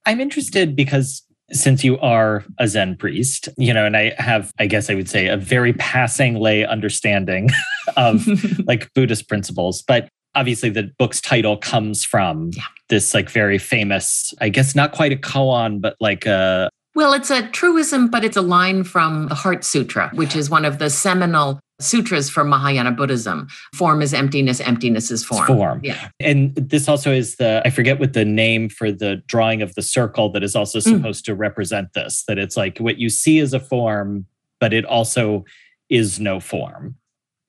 I'm 0.06 0.20
interested 0.20 0.76
because 0.76 1.22
since 1.50 1.82
you 1.82 1.98
are 2.00 2.44
a 2.58 2.68
Zen 2.68 2.96
priest, 2.96 3.48
you 3.56 3.72
know, 3.72 3.86
and 3.86 3.96
I 3.96 4.14
have, 4.18 4.52
I 4.58 4.66
guess 4.66 4.90
I 4.90 4.94
would 4.94 5.08
say, 5.08 5.28
a 5.28 5.36
very 5.36 5.72
passing 5.72 6.34
lay 6.34 6.64
understanding 6.64 7.50
of 7.96 8.26
like 8.66 8.92
Buddhist 8.94 9.28
principles, 9.28 9.82
but 9.82 10.08
obviously 10.34 10.68
the 10.68 10.90
book's 10.98 11.20
title 11.20 11.56
comes 11.56 12.04
from 12.04 12.50
yeah. 12.54 12.62
this 12.88 13.14
like 13.14 13.30
very 13.30 13.58
famous, 13.58 14.34
I 14.40 14.50
guess 14.50 14.74
not 14.74 14.92
quite 14.92 15.12
a 15.12 15.16
koan, 15.16 15.80
but 15.80 15.96
like 16.00 16.26
a 16.26 16.70
well, 16.98 17.12
it's 17.12 17.30
a 17.30 17.46
truism, 17.50 18.08
but 18.08 18.24
it's 18.24 18.36
a 18.36 18.42
line 18.42 18.82
from 18.82 19.28
the 19.28 19.36
Heart 19.36 19.62
Sutra, 19.62 20.10
which 20.14 20.34
is 20.34 20.50
one 20.50 20.64
of 20.64 20.80
the 20.80 20.90
seminal 20.90 21.60
sutras 21.78 22.28
for 22.28 22.42
Mahayana 22.42 22.90
Buddhism. 22.90 23.46
Form 23.72 24.02
is 24.02 24.12
emptiness, 24.12 24.58
emptiness 24.58 25.08
is 25.12 25.24
form. 25.24 25.46
form. 25.46 25.80
Yeah. 25.84 26.08
And 26.18 26.56
this 26.56 26.88
also 26.88 27.12
is 27.12 27.36
the, 27.36 27.62
I 27.64 27.70
forget 27.70 28.00
what 28.00 28.14
the 28.14 28.24
name 28.24 28.68
for 28.68 28.90
the 28.90 29.22
drawing 29.28 29.62
of 29.62 29.76
the 29.76 29.82
circle 29.82 30.28
that 30.32 30.42
is 30.42 30.56
also 30.56 30.80
mm. 30.80 30.96
supposed 30.96 31.22
mm. 31.22 31.26
to 31.26 31.36
represent 31.36 31.92
this, 31.92 32.24
that 32.26 32.36
it's 32.36 32.56
like 32.56 32.78
what 32.78 32.98
you 32.98 33.10
see 33.10 33.38
is 33.38 33.54
a 33.54 33.60
form, 33.60 34.26
but 34.58 34.72
it 34.72 34.84
also 34.84 35.44
is 35.88 36.18
no 36.18 36.40
form. 36.40 36.96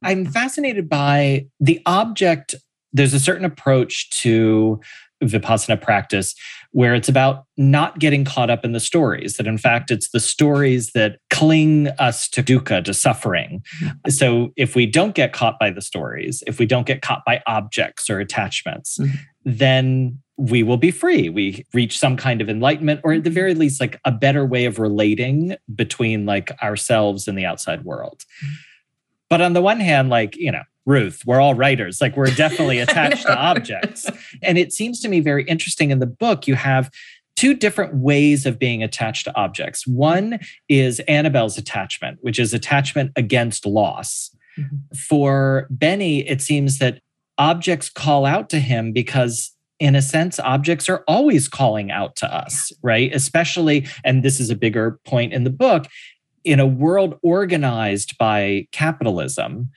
I'm 0.03 0.27
fascinated 0.27 0.87
by 0.87 1.47
the 1.59 1.81
object. 1.87 2.53
There's 2.93 3.15
a 3.15 3.19
certain 3.19 3.45
approach 3.45 4.11
to 4.21 4.79
vipassana 5.23 5.81
practice 5.81 6.35
where 6.71 6.93
it's 6.93 7.09
about 7.09 7.45
not 7.57 7.97
getting 7.99 8.23
caught 8.23 8.49
up 8.49 8.63
in 8.63 8.73
the 8.73 8.79
stories 8.79 9.35
that 9.35 9.47
in 9.47 9.57
fact 9.57 9.89
it's 9.89 10.09
the 10.11 10.19
stories 10.19 10.91
that 10.91 11.17
cling 11.29 11.87
us 11.99 12.27
to 12.29 12.43
dukkha 12.43 12.83
to 12.83 12.93
suffering 12.93 13.63
mm-hmm. 13.81 14.09
so 14.09 14.51
if 14.55 14.75
we 14.75 14.85
don't 14.85 15.15
get 15.15 15.33
caught 15.33 15.57
by 15.59 15.69
the 15.69 15.81
stories 15.81 16.43
if 16.47 16.59
we 16.59 16.65
don't 16.65 16.85
get 16.85 17.01
caught 17.01 17.23
by 17.25 17.41
objects 17.47 18.09
or 18.09 18.19
attachments 18.19 18.97
mm-hmm. 18.99 19.15
then 19.43 20.19
we 20.37 20.63
will 20.63 20.77
be 20.77 20.91
free 20.91 21.29
we 21.29 21.65
reach 21.73 21.97
some 21.97 22.15
kind 22.15 22.41
of 22.41 22.49
enlightenment 22.49 23.01
or 23.03 23.13
at 23.13 23.23
the 23.23 23.29
very 23.29 23.53
least 23.53 23.81
like 23.81 23.99
a 24.05 24.11
better 24.11 24.45
way 24.45 24.65
of 24.65 24.79
relating 24.79 25.55
between 25.73 26.25
like 26.25 26.51
ourselves 26.61 27.27
and 27.27 27.37
the 27.37 27.45
outside 27.45 27.83
world 27.83 28.23
mm-hmm. 28.43 28.53
but 29.29 29.41
on 29.41 29.53
the 29.53 29.61
one 29.61 29.79
hand 29.79 30.09
like 30.09 30.35
you 30.35 30.51
know 30.51 30.63
Ruth, 30.89 31.21
we're 31.25 31.39
all 31.39 31.53
writers. 31.53 32.01
Like 32.01 32.17
we're 32.17 32.31
definitely 32.31 32.79
attached 32.85 33.27
to 33.27 33.37
objects. 33.37 34.09
And 34.41 34.57
it 34.57 34.73
seems 34.73 34.99
to 35.01 35.07
me 35.07 35.19
very 35.19 35.43
interesting 35.43 35.91
in 35.91 35.99
the 35.99 36.07
book, 36.07 36.47
you 36.47 36.55
have 36.55 36.89
two 37.35 37.53
different 37.53 37.95
ways 37.95 38.45
of 38.47 38.57
being 38.57 38.81
attached 38.81 39.25
to 39.25 39.35
objects. 39.37 39.85
One 39.85 40.39
is 40.67 40.99
Annabelle's 41.01 41.57
attachment, 41.57 42.17
which 42.21 42.39
is 42.39 42.53
attachment 42.53 43.11
against 43.15 43.67
loss. 43.67 44.35
Mm-hmm. 44.57 44.95
For 44.97 45.67
Benny, 45.69 46.27
it 46.27 46.41
seems 46.41 46.79
that 46.79 46.99
objects 47.37 47.89
call 47.89 48.25
out 48.25 48.49
to 48.49 48.59
him 48.59 48.91
because 48.91 49.51
in 49.79 49.95
a 49.95 50.01
sense, 50.01 50.39
objects 50.39 50.89
are 50.89 51.05
always 51.07 51.47
calling 51.47 51.89
out 51.89 52.17
to 52.17 52.35
us, 52.35 52.73
right? 52.83 53.13
Especially, 53.15 53.87
and 54.03 54.23
this 54.23 54.39
is 54.39 54.49
a 54.49 54.55
bigger 54.55 54.99
point 55.05 55.31
in 55.31 55.45
the 55.45 55.49
book, 55.49 55.85
in 56.43 56.59
a 56.59 56.67
world 56.67 57.17
organized 57.21 58.17
by 58.17 58.67
capitalism, 58.73 59.69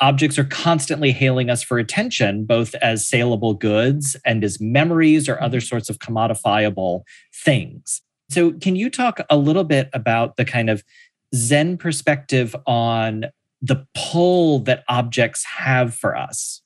objects 0.00 0.38
are 0.38 0.44
constantly 0.44 1.12
hailing 1.12 1.50
us 1.50 1.62
for 1.62 1.78
attention, 1.78 2.44
both 2.44 2.74
as 2.76 3.06
saleable 3.06 3.54
goods 3.54 4.16
and 4.24 4.44
as 4.44 4.60
memories 4.60 5.28
or 5.28 5.40
other 5.40 5.58
mm-hmm. 5.58 5.66
sorts 5.66 5.90
of 5.90 5.98
commodifiable 5.98 7.02
things. 7.34 8.02
So, 8.30 8.52
can 8.52 8.76
you 8.76 8.90
talk 8.90 9.20
a 9.30 9.36
little 9.36 9.64
bit 9.64 9.88
about 9.92 10.36
the 10.36 10.44
kind 10.44 10.68
of 10.68 10.82
Zen 11.34 11.76
perspective 11.76 12.56
on 12.66 13.26
the 13.62 13.86
pull 13.94 14.60
that 14.60 14.84
objects 14.88 15.44
have 15.44 15.94
for 15.94 16.16
us? 16.16 16.62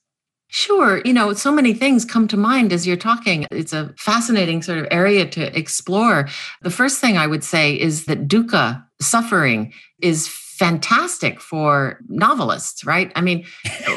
Sure. 0.53 1.01
You 1.05 1.13
know, 1.13 1.31
so 1.31 1.49
many 1.49 1.73
things 1.73 2.03
come 2.03 2.27
to 2.27 2.35
mind 2.35 2.73
as 2.73 2.85
you're 2.85 2.97
talking. 2.97 3.45
It's 3.51 3.71
a 3.71 3.93
fascinating 3.97 4.61
sort 4.61 4.79
of 4.79 4.87
area 4.91 5.25
to 5.29 5.57
explore. 5.57 6.27
The 6.61 6.69
first 6.69 6.99
thing 6.99 7.17
I 7.17 7.25
would 7.25 7.45
say 7.45 7.79
is 7.79 8.03
that 8.05 8.27
dukkha, 8.27 8.83
suffering, 8.99 9.71
is 10.01 10.27
fantastic 10.61 11.41
for 11.41 11.99
novelists, 12.07 12.85
right? 12.85 13.11
I 13.15 13.21
mean, 13.21 13.47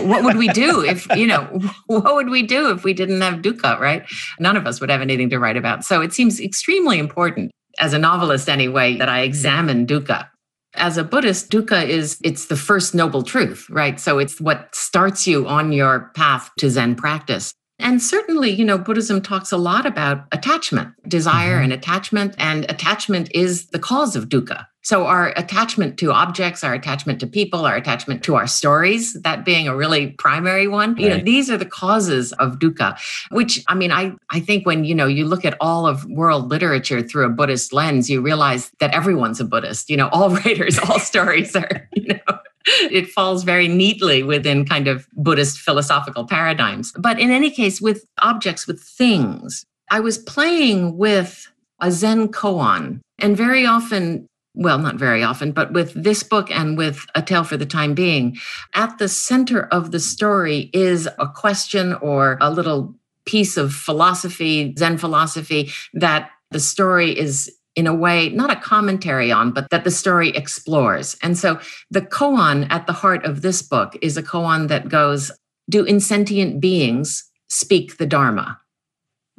what 0.01 0.25
would 0.25 0.39
we 0.39 0.49
do 0.49 0.83
if, 0.83 1.07
you 1.15 1.27
know, 1.27 1.43
what 1.89 2.15
would 2.15 2.31
we 2.31 2.43
do 2.43 2.71
if 2.71 2.85
we 2.85 2.95
didn't 2.95 3.21
have 3.21 3.43
dukkha, 3.43 3.79
right? 3.79 4.03
None 4.41 4.57
of 4.57 4.67
us 4.67 4.81
would 4.81 4.89
have 4.89 5.03
anything 5.03 5.29
to 5.29 5.39
write 5.39 5.59
about. 5.59 5.85
So 5.85 6.01
it 6.01 6.15
seems 6.15 6.41
extremely 6.41 6.99
important 6.99 7.51
as 7.79 7.93
a 7.93 7.99
novelist 7.99 8.49
anyway 8.49 8.97
that 8.97 9.11
I 9.11 9.21
examine 9.21 9.87
dukkha. 9.87 10.27
As 10.73 10.97
a 10.97 11.05
Buddhist, 11.05 11.51
dukkha 11.51 11.87
is 11.87 12.19
it's 12.25 12.47
the 12.47 12.57
first 12.57 12.95
noble 12.95 13.23
truth, 13.23 13.69
right? 13.69 14.01
So 14.01 14.19
it's 14.19 14.41
what 14.41 14.75
starts 14.75 15.27
you 15.27 15.47
on 15.47 15.71
your 15.71 16.11
path 16.15 16.51
to 16.61 16.71
Zen 16.71 16.95
practice. 16.95 17.53
And 17.85 18.03
certainly, 18.03 18.49
you 18.49 18.65
know, 18.65 18.79
Buddhism 18.79 19.21
talks 19.21 19.53
a 19.53 19.59
lot 19.59 19.85
about 19.85 20.25
attachment, 20.33 20.89
desire 21.07 21.57
mm-hmm. 21.57 21.65
and 21.65 21.73
attachment, 21.75 22.35
and 22.39 22.65
attachment 22.71 23.31
is 23.35 23.67
the 23.67 23.79
cause 23.79 24.17
of 24.17 24.31
dukkha. 24.31 24.67
So, 24.83 25.07
our 25.07 25.33
attachment 25.37 25.99
to 25.99 26.11
objects, 26.11 26.65
our 26.65 26.73
attachment 26.73 27.21
to 27.21 27.27
people, 27.27 27.67
our 27.67 27.77
attachment 27.77 28.23
to 28.25 28.37
our 28.37 28.47
stories, 28.47 29.15
that 29.23 29.45
being 29.45 29.69
a 29.69 29.77
really 29.77 30.09
primary 30.13 30.67
one, 30.67 30.95
right. 30.95 31.03
you 31.03 31.09
know, 31.11 31.19
these 31.19 31.51
are 31.51 31.59
the 31.59 31.67
causes 31.67 32.33
of 32.35 32.59
dukkha, 32.59 32.99
which 33.31 33.63
I 33.69 33.75
mean, 33.75 33.93
I, 33.93 34.15
I 34.31 34.41
think 34.41 34.67
when, 34.67 34.85
you 34.85 34.95
know, 34.95 35.07
you 35.07 35.27
look 35.27 35.45
at 35.45 35.57
all 35.61 35.87
of 35.87 36.05
world 36.07 36.49
literature 36.51 37.03
through 37.03 37.27
a 37.27 37.31
Buddhist 37.31 37.73
lens, 37.73 38.09
you 38.09 38.23
realize 38.23 38.71
that 38.81 38.93
everyone's 38.93 39.41
a 39.41 39.45
Buddhist, 39.45 39.91
you 39.91 39.97
know, 39.97 40.09
all 40.09 40.31
writers, 40.37 40.79
all 40.79 40.99
stories 40.99 41.55
are, 41.55 41.89
you 41.95 42.15
know, 42.15 42.39
it 42.67 43.09
falls 43.09 43.45
very 43.45 43.69
neatly 43.69 44.23
within 44.23 44.65
kind 44.65 44.89
of 44.89 45.07
Buddhist 45.13 45.59
philosophical 45.59 46.27
paradigms. 46.27 46.93
But 46.99 47.21
in 47.21 47.31
any 47.31 47.51
case, 47.51 47.81
with 47.81 48.05
objects, 48.23 48.67
with 48.67 48.81
things, 48.81 49.65
I 49.91 50.01
was 50.01 50.19
playing 50.19 50.97
with 50.97 51.51
a 51.81 51.91
Zen 51.91 52.29
koan. 52.29 53.01
And 53.19 53.37
very 53.37 53.67
often 53.67 54.27
well, 54.55 54.79
not 54.79 54.97
very 54.97 55.23
often, 55.23 55.51
but 55.53 55.73
with 55.73 55.93
this 55.95 56.23
book 56.23 56.51
and 56.51 56.79
with 56.79 57.05
A 57.15 57.23
Tale 57.23 57.45
for 57.45 57.57
the 57.57 57.67
Time 57.67 57.93
Being, 57.95 58.37
at 58.75 58.99
the 58.99 59.09
center 59.09 59.67
of 59.67 59.91
the 59.91 59.99
story 59.99 60.71
is 60.73 61.09
a 61.19 61.29
question 61.29 61.95
or 61.95 62.39
a 62.41 62.51
little 62.51 62.95
piece 63.27 63.57
of 63.57 63.75
philosophy, 63.75 64.75
Zen 64.79 64.99
philosophy, 64.99 65.73
that 65.93 66.31
the 66.51 66.61
story 66.61 67.19
is 67.19 67.53
in 67.77 67.87
a 67.87 67.95
way 67.95 68.29
not 68.31 68.51
a 68.51 68.57
commentary 68.57 69.33
on, 69.33 69.51
but 69.51 69.71
that 69.71 69.85
the 69.85 69.91
story 69.91 70.31
explores. 70.31 71.17
And 71.23 71.37
so 71.37 71.59
the 71.91 72.03
koan 72.03 72.71
at 72.71 72.87
the 72.87 72.93
heart 72.93 73.25
of 73.25 73.43
this 73.43 73.63
book 73.63 73.97
is 74.01 74.17
a 74.17 74.23
koan 74.23 74.69
that 74.69 74.89
goes 74.89 75.31
Do 75.69 75.85
insentient 75.85 76.61
beings 76.61 77.25
speak 77.49 77.97
the 77.97 78.07
Dharma? 78.07 78.61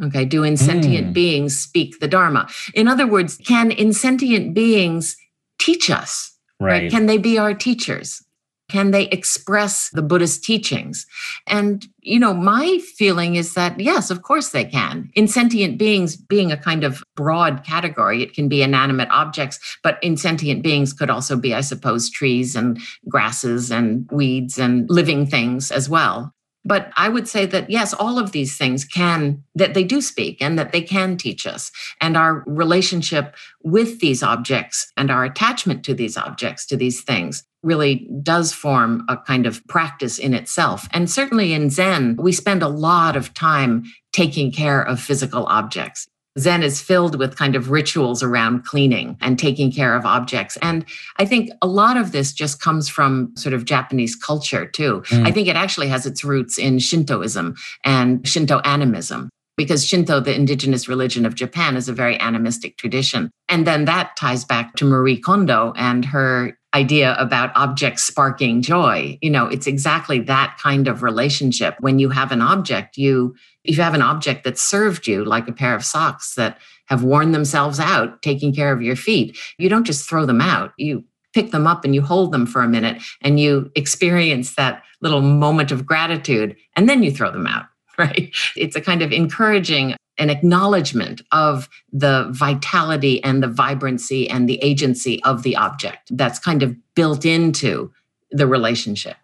Okay, 0.04 0.26
do 0.26 0.43
insentient 0.43 1.08
mm. 1.08 1.13
beings 1.13 1.58
speak 1.58 2.00
the 2.00 2.08
Dharma? 2.08 2.50
In 2.74 2.88
other 2.88 3.08
words, 3.08 3.38
can 3.38 3.71
insentient 3.71 4.54
beings 4.54 5.15
teach 5.58 5.89
us? 5.89 6.32
Right. 6.60 6.84
right. 6.84 6.91
Can 6.91 7.06
they 7.06 7.17
be 7.17 7.38
our 7.38 7.54
teachers? 7.54 8.25
Can 8.67 8.91
they 8.91 9.04
express 9.10 9.89
the 9.91 10.01
Buddhist 10.01 10.43
teachings? 10.43 11.06
And, 11.47 11.88
you 12.01 12.19
know, 12.19 12.34
my 12.34 12.80
feeling 12.80 13.36
is 13.36 13.54
that, 13.54 13.80
yes, 13.80 14.10
of 14.10 14.23
course 14.23 14.49
they 14.49 14.65
can. 14.65 15.10
Insentient 15.15 15.78
beings 15.78 16.15
being 16.15 16.51
a 16.51 16.58
kind 16.58 16.84
of 16.84 17.04
broad 17.15 17.63
category, 17.63 18.21
it 18.21 18.34
can 18.34 18.49
be 18.49 18.63
inanimate 18.63 19.10
objects, 19.12 19.60
but 19.84 19.99
insentient 20.01 20.63
beings 20.63 20.93
could 20.93 21.10
also 21.10 21.38
be, 21.38 21.54
I 21.54 21.62
suppose, 21.62 22.10
trees 22.10 22.56
and 22.56 22.80
grasses 23.08 23.71
and 23.71 24.10
weeds 24.12 24.60
and 24.60 24.89
living 24.89 25.25
things 25.25 25.71
as 25.71 25.88
well. 25.88 26.35
But 26.65 26.91
I 26.97 27.10
would 27.10 27.28
say 27.28 27.45
that 27.45 27.69
yes, 27.69 27.93
all 27.93 28.17
of 28.17 28.32
these 28.32 28.58
things 28.58 28.84
can, 28.84 29.43
that 29.54 29.75
they 29.75 29.84
do 29.84 30.01
speak 30.01 30.41
and 30.41 30.58
that 30.58 30.71
they 30.71 30.82
can 30.82 31.15
teach 31.15 31.45
us. 31.45 31.71
And 32.01 32.17
our 32.17 32.43
relationship 32.47 33.36
with 33.63 33.99
these 33.99 34.23
objects 34.23 34.91
and 34.97 35.12
our 35.12 35.23
attachment 35.23 35.86
to 35.86 35.93
these 35.93 36.17
objects, 36.17 36.65
to 36.67 36.78
these 36.78 37.01
things, 37.01 37.43
really 37.62 38.08
does 38.21 38.51
form 38.54 39.06
a 39.10 39.17
kind 39.17 39.45
of 39.45 39.65
practice 39.67 40.17
in 40.17 40.34
itself. 40.34 40.88
And 40.91 41.10
certainly 41.10 41.54
in 41.54 41.69
Zen, 41.69 42.15
we 42.19 42.32
spend 42.32 42.62
a 42.63 42.67
lot 42.67 43.15
of 43.15 43.34
time 43.34 43.86
taking 44.12 44.51
care 44.51 44.82
of 44.82 44.99
physical 44.99 45.45
objects. 45.45 46.08
Zen 46.38 46.63
is 46.63 46.82
filled 46.82 47.17
with 47.17 47.38
kind 47.38 47.56
of 47.56 47.69
rituals 47.69 48.21
around 48.21 48.65
cleaning 48.65 49.17
and 49.21 49.39
taking 49.39 49.71
care 49.71 49.95
of 49.95 50.06
objects. 50.06 50.58
And 50.62 50.86
I 51.17 51.26
think 51.26 51.52
a 51.62 51.67
lot 51.67 51.98
of 51.98 52.12
this 52.12 52.34
just 52.34 52.60
comes 52.60 52.89
from 52.89 53.32
sort 53.36 53.54
of 53.54 53.65
Japanese 53.65 54.15
culture 54.15 54.65
too. 54.65 55.02
Mm. 55.08 55.28
I 55.28 55.32
think 55.32 55.48
it 55.48 55.56
actually 55.56 55.88
has 55.88 56.06
its 56.06 56.24
roots 56.24 56.58
in 56.58 56.80
Shintoism 56.80 57.56
and 57.84 58.28
Shinto 58.28 58.60
animism. 58.60 59.30
Because 59.58 59.86
Shinto, 59.86 60.19
the 60.19 60.36
indigenous 60.36 60.89
religion 60.89 61.26
of 61.26 61.36
Japan, 61.36 61.78
is 61.78 61.88
a 61.88 61.93
very 61.93 62.19
animistic 62.19 62.76
tradition. 62.76 63.32
And 63.48 63.65
then 63.65 63.86
that 63.86 64.17
ties 64.17 64.43
back 64.43 64.76
to 64.76 64.86
Marie 64.86 65.17
Kondo 65.17 65.71
and 65.78 66.04
her 66.04 66.58
idea 66.76 67.16
about 67.18 67.56
objects 67.56 68.04
sparking 68.04 68.62
joy. 68.62 69.18
You 69.22 69.30
know, 69.30 69.48
it's 69.48 69.66
exactly 69.66 70.20
that 70.22 70.58
kind 70.62 70.88
of 70.88 71.02
relationship. 71.02 71.76
When 71.80 72.00
you 72.00 72.10
have 72.10 72.32
an 72.32 72.42
object, 72.42 72.98
you 72.98 73.36
if 73.64 73.78
you 73.78 73.84
have 73.84 73.96
an 73.96 74.02
object 74.02 74.44
that 74.44 74.60
served 74.60 75.08
you, 75.08 75.26
like 75.26 75.48
a 75.48 75.54
pair 75.54 75.74
of 75.74 75.84
socks 75.84 76.36
that 76.36 76.60
have 76.88 77.04
worn 77.04 77.32
themselves 77.32 77.80
out 77.80 78.22
taking 78.22 78.54
care 78.54 78.72
of 78.72 78.82
your 78.82 78.96
feet, 78.96 79.38
you 79.58 79.70
don't 79.70 79.86
just 79.86 80.08
throw 80.08 80.26
them 80.26 80.42
out. 80.42 80.74
You 80.78 81.04
pick 81.34 81.52
them 81.52 81.66
up 81.66 81.84
and 81.84 81.96
you 81.96 82.02
hold 82.02 82.32
them 82.32 82.46
for 82.46 82.62
a 82.62 82.68
minute 82.68 83.02
and 83.22 83.40
you 83.40 83.72
experience 83.76 84.56
that 84.56 84.84
little 85.02 85.22
moment 85.22 85.72
of 85.72 85.86
gratitude 85.86 86.56
and 86.76 86.88
then 86.88 87.04
you 87.04 87.12
throw 87.12 87.32
them 87.32 87.48
out, 87.48 87.66
right? 87.98 88.34
It's 88.56 88.76
a 88.76 88.82
kind 88.82 89.02
of 89.02 89.12
encouraging 89.12 89.96
an 90.18 90.30
acknowledgement 90.30 91.22
of 91.32 91.68
the 91.92 92.28
vitality 92.32 93.22
and 93.24 93.44
the 93.44 93.48
vibrancy 93.48 94.30
and 94.30 94.48
the 94.48 94.58
agency 94.64 95.22
of 95.24 95.44
the 95.44 95.56
object 95.58 96.10
that's 96.12 96.40
kind 96.40 96.64
of 96.64 96.76
built 96.96 97.26
into 97.26 97.92
the 98.32 98.48
relationship. 98.48 99.18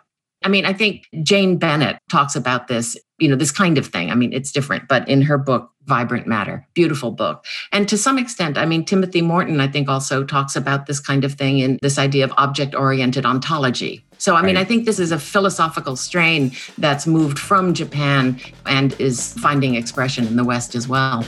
I 0.43 0.49
mean, 0.49 0.65
I 0.65 0.73
think 0.73 1.07
Jane 1.21 1.57
Bennett 1.57 1.97
talks 2.09 2.35
about 2.35 2.67
this, 2.67 2.97
you 3.19 3.29
know, 3.29 3.35
this 3.35 3.51
kind 3.51 3.77
of 3.77 3.85
thing. 3.85 4.09
I 4.09 4.15
mean, 4.15 4.33
it's 4.33 4.51
different, 4.51 4.87
but 4.87 5.07
in 5.07 5.21
her 5.21 5.37
book, 5.37 5.71
Vibrant 5.85 6.27
Matter, 6.27 6.67
beautiful 6.73 7.11
book. 7.11 7.45
And 7.71 7.87
to 7.89 7.97
some 7.97 8.17
extent, 8.17 8.57
I 8.57 8.65
mean, 8.65 8.83
Timothy 8.83 9.21
Morton, 9.21 9.59
I 9.59 9.67
think, 9.67 9.87
also 9.87 10.23
talks 10.23 10.55
about 10.55 10.87
this 10.87 10.99
kind 10.99 11.23
of 11.23 11.33
thing 11.33 11.59
in 11.59 11.77
this 11.81 11.97
idea 11.97 12.23
of 12.23 12.33
object 12.37 12.75
oriented 12.75 13.25
ontology. 13.25 14.03
So, 14.21 14.35
I 14.35 14.43
mean, 14.43 14.55
right. 14.55 14.61
I 14.61 14.65
think 14.65 14.85
this 14.85 14.99
is 14.99 15.11
a 15.11 15.17
philosophical 15.17 15.95
strain 15.95 16.51
that's 16.77 17.07
moved 17.07 17.39
from 17.39 17.73
Japan 17.73 18.39
and 18.67 18.93
is 19.01 19.33
finding 19.39 19.73
expression 19.73 20.27
in 20.27 20.35
the 20.35 20.43
West 20.43 20.75
as 20.75 20.87
well. 20.87 21.25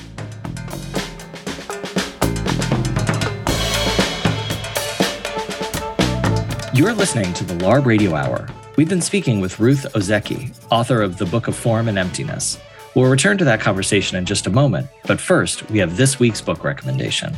You're 6.75 6.93
listening 6.93 7.33
to 7.33 7.43
the 7.43 7.55
LARB 7.55 7.87
Radio 7.87 8.13
Hour. 8.13 8.47
We've 8.75 8.89
been 8.89 9.01
speaking 9.01 9.41
with 9.41 9.59
Ruth 9.59 9.87
Ozeki, 9.95 10.55
author 10.69 11.01
of 11.01 11.17
The 11.17 11.25
Book 11.25 11.47
of 11.47 11.55
Form 11.55 11.87
and 11.87 11.97
Emptiness. 11.97 12.59
We'll 12.93 13.09
return 13.09 13.39
to 13.39 13.45
that 13.45 13.59
conversation 13.59 14.19
in 14.19 14.25
just 14.25 14.45
a 14.45 14.51
moment, 14.51 14.87
but 15.07 15.19
first, 15.19 15.67
we 15.71 15.79
have 15.79 15.97
this 15.97 16.19
week's 16.19 16.41
book 16.41 16.63
recommendation. 16.63 17.35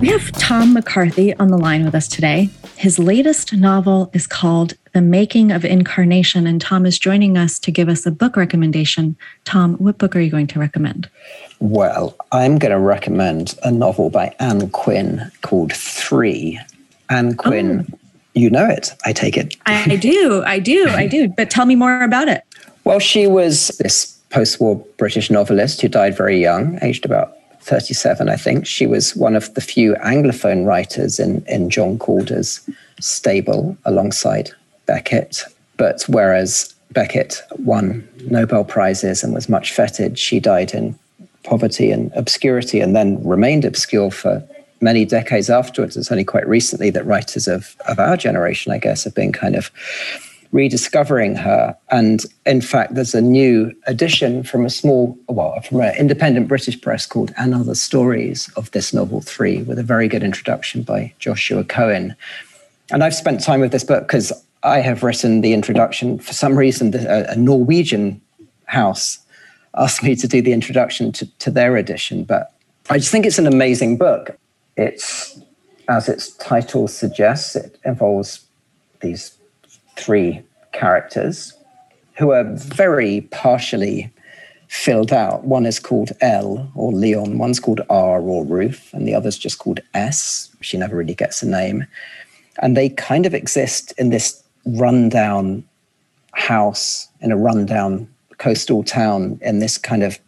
We 0.00 0.08
have 0.08 0.32
Tom 0.32 0.72
McCarthy 0.72 1.34
on 1.34 1.48
the 1.48 1.58
line 1.58 1.84
with 1.84 1.94
us 1.94 2.08
today. 2.08 2.48
His 2.76 2.98
latest 2.98 3.52
novel 3.52 4.10
is 4.14 4.26
called 4.26 4.72
The 4.94 5.02
Making 5.02 5.52
of 5.52 5.62
Incarnation, 5.62 6.46
and 6.46 6.58
Tom 6.58 6.86
is 6.86 6.98
joining 6.98 7.36
us 7.36 7.58
to 7.58 7.70
give 7.70 7.90
us 7.90 8.06
a 8.06 8.10
book 8.10 8.34
recommendation. 8.34 9.14
Tom, 9.44 9.74
what 9.74 9.98
book 9.98 10.16
are 10.16 10.20
you 10.20 10.30
going 10.30 10.46
to 10.46 10.58
recommend? 10.58 11.10
Well, 11.58 12.16
I'm 12.32 12.58
going 12.58 12.72
to 12.72 12.78
recommend 12.78 13.58
a 13.62 13.70
novel 13.70 14.08
by 14.08 14.34
Ann 14.40 14.70
Quin 14.70 15.30
called 15.42 15.74
Three. 15.74 16.58
Ann 17.10 17.36
Quin, 17.36 17.86
oh. 17.92 17.98
you 18.32 18.48
know 18.48 18.64
it, 18.64 18.94
I 19.04 19.12
take 19.12 19.36
it. 19.36 19.54
I 19.66 19.96
do, 20.00 20.42
I 20.46 20.60
do, 20.60 20.88
I 20.88 21.08
do. 21.08 21.28
But 21.28 21.50
tell 21.50 21.66
me 21.66 21.74
more 21.74 22.00
about 22.00 22.28
it. 22.28 22.42
Well, 22.84 23.00
she 23.00 23.26
was 23.26 23.68
this 23.78 24.18
post 24.30 24.62
war 24.62 24.82
British 24.96 25.30
novelist 25.30 25.82
who 25.82 25.88
died 25.88 26.16
very 26.16 26.40
young, 26.40 26.78
aged 26.80 27.04
about 27.04 27.36
37, 27.70 28.28
I 28.28 28.34
think. 28.34 28.66
She 28.66 28.88
was 28.88 29.14
one 29.14 29.36
of 29.36 29.54
the 29.54 29.60
few 29.60 29.94
Anglophone 30.04 30.66
writers 30.66 31.20
in, 31.20 31.44
in 31.46 31.70
John 31.70 31.98
Calder's 32.00 32.68
stable 33.00 33.76
alongside 33.84 34.50
Beckett. 34.86 35.44
But 35.76 36.02
whereas 36.08 36.74
Beckett 36.90 37.40
won 37.60 38.06
Nobel 38.28 38.64
Prizes 38.64 39.22
and 39.22 39.32
was 39.32 39.48
much 39.48 39.72
feted, 39.72 40.18
she 40.18 40.40
died 40.40 40.74
in 40.74 40.98
poverty 41.44 41.92
and 41.92 42.10
obscurity 42.16 42.80
and 42.80 42.96
then 42.96 43.24
remained 43.24 43.64
obscure 43.64 44.10
for 44.10 44.44
many 44.80 45.04
decades 45.04 45.48
afterwards. 45.48 45.96
It's 45.96 46.10
only 46.10 46.24
quite 46.24 46.48
recently 46.48 46.90
that 46.90 47.06
writers 47.06 47.46
of, 47.46 47.76
of 47.86 48.00
our 48.00 48.16
generation, 48.16 48.72
I 48.72 48.78
guess, 48.78 49.04
have 49.04 49.14
been 49.14 49.32
kind 49.32 49.54
of 49.54 49.70
rediscovering 50.52 51.36
her. 51.36 51.76
And 51.90 52.24
in 52.44 52.60
fact, 52.60 52.94
there's 52.94 53.14
a 53.14 53.20
new 53.20 53.72
edition 53.86 54.42
from 54.42 54.64
a 54.64 54.70
small, 54.70 55.16
well, 55.28 55.60
from 55.60 55.80
an 55.80 55.94
independent 55.96 56.48
British 56.48 56.80
press 56.80 57.06
called 57.06 57.32
And 57.36 57.54
Other 57.54 57.74
Stories 57.74 58.50
of 58.56 58.70
this 58.72 58.92
novel 58.92 59.20
three, 59.20 59.62
with 59.62 59.78
a 59.78 59.84
very 59.84 60.08
good 60.08 60.22
introduction 60.22 60.82
by 60.82 61.12
Joshua 61.18 61.64
Cohen. 61.64 62.16
And 62.90 63.04
I've 63.04 63.14
spent 63.14 63.40
time 63.40 63.60
with 63.60 63.70
this 63.70 63.84
book 63.84 64.06
because 64.06 64.32
I 64.62 64.80
have 64.80 65.02
written 65.02 65.40
the 65.40 65.52
introduction. 65.52 66.18
For 66.18 66.32
some 66.32 66.58
reason, 66.58 66.92
a, 66.94 67.36
Norwegian 67.36 68.20
house 68.64 69.18
asked 69.76 70.02
me 70.02 70.16
to 70.16 70.26
do 70.26 70.42
the 70.42 70.52
introduction 70.52 71.12
to, 71.12 71.26
to 71.38 71.50
their 71.50 71.76
edition. 71.76 72.24
But 72.24 72.52
I 72.90 72.98
just 72.98 73.12
think 73.12 73.24
it's 73.24 73.38
an 73.38 73.46
amazing 73.46 73.96
book. 73.96 74.36
It's, 74.76 75.40
as 75.88 76.08
its 76.08 76.30
title 76.36 76.88
suggests, 76.88 77.54
it 77.54 77.78
involves 77.84 78.44
these 79.00 79.36
three 80.00 80.42
characters 80.72 81.52
who 82.16 82.30
are 82.32 82.44
very 82.54 83.22
partially 83.30 84.10
filled 84.68 85.12
out. 85.12 85.44
One 85.44 85.66
is 85.66 85.78
called 85.80 86.12
L 86.20 86.70
or 86.74 86.92
Leon, 86.92 87.38
one's 87.38 87.58
called 87.58 87.80
R 87.90 88.20
or 88.20 88.44
Ruth, 88.44 88.90
and 88.92 89.06
the 89.06 89.14
other's 89.14 89.38
just 89.38 89.58
called 89.58 89.80
S. 89.94 90.48
She 90.60 90.76
never 90.76 90.96
really 90.96 91.14
gets 91.14 91.42
a 91.42 91.48
name. 91.48 91.86
And 92.62 92.76
they 92.76 92.90
kind 92.90 93.26
of 93.26 93.34
exist 93.34 93.92
in 93.98 94.10
this 94.10 94.42
rundown 94.64 95.64
house 96.32 97.08
in 97.20 97.32
a 97.32 97.36
rundown 97.36 98.08
coastal 98.38 98.84
town 98.84 99.38
in 99.42 99.58
this 99.58 99.76
kind 99.76 100.02
of 100.02 100.18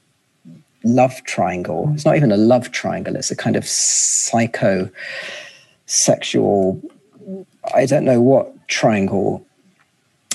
love 0.84 1.22
triangle. 1.24 1.90
It's 1.94 2.04
not 2.04 2.16
even 2.16 2.32
a 2.32 2.36
love 2.36 2.72
triangle, 2.72 3.16
it's 3.16 3.30
a 3.30 3.36
kind 3.36 3.56
of 3.56 3.64
psycho 3.66 4.90
sexual, 5.86 6.80
I 7.74 7.86
don't 7.86 8.04
know 8.04 8.20
what 8.20 8.52
triangle 8.68 9.46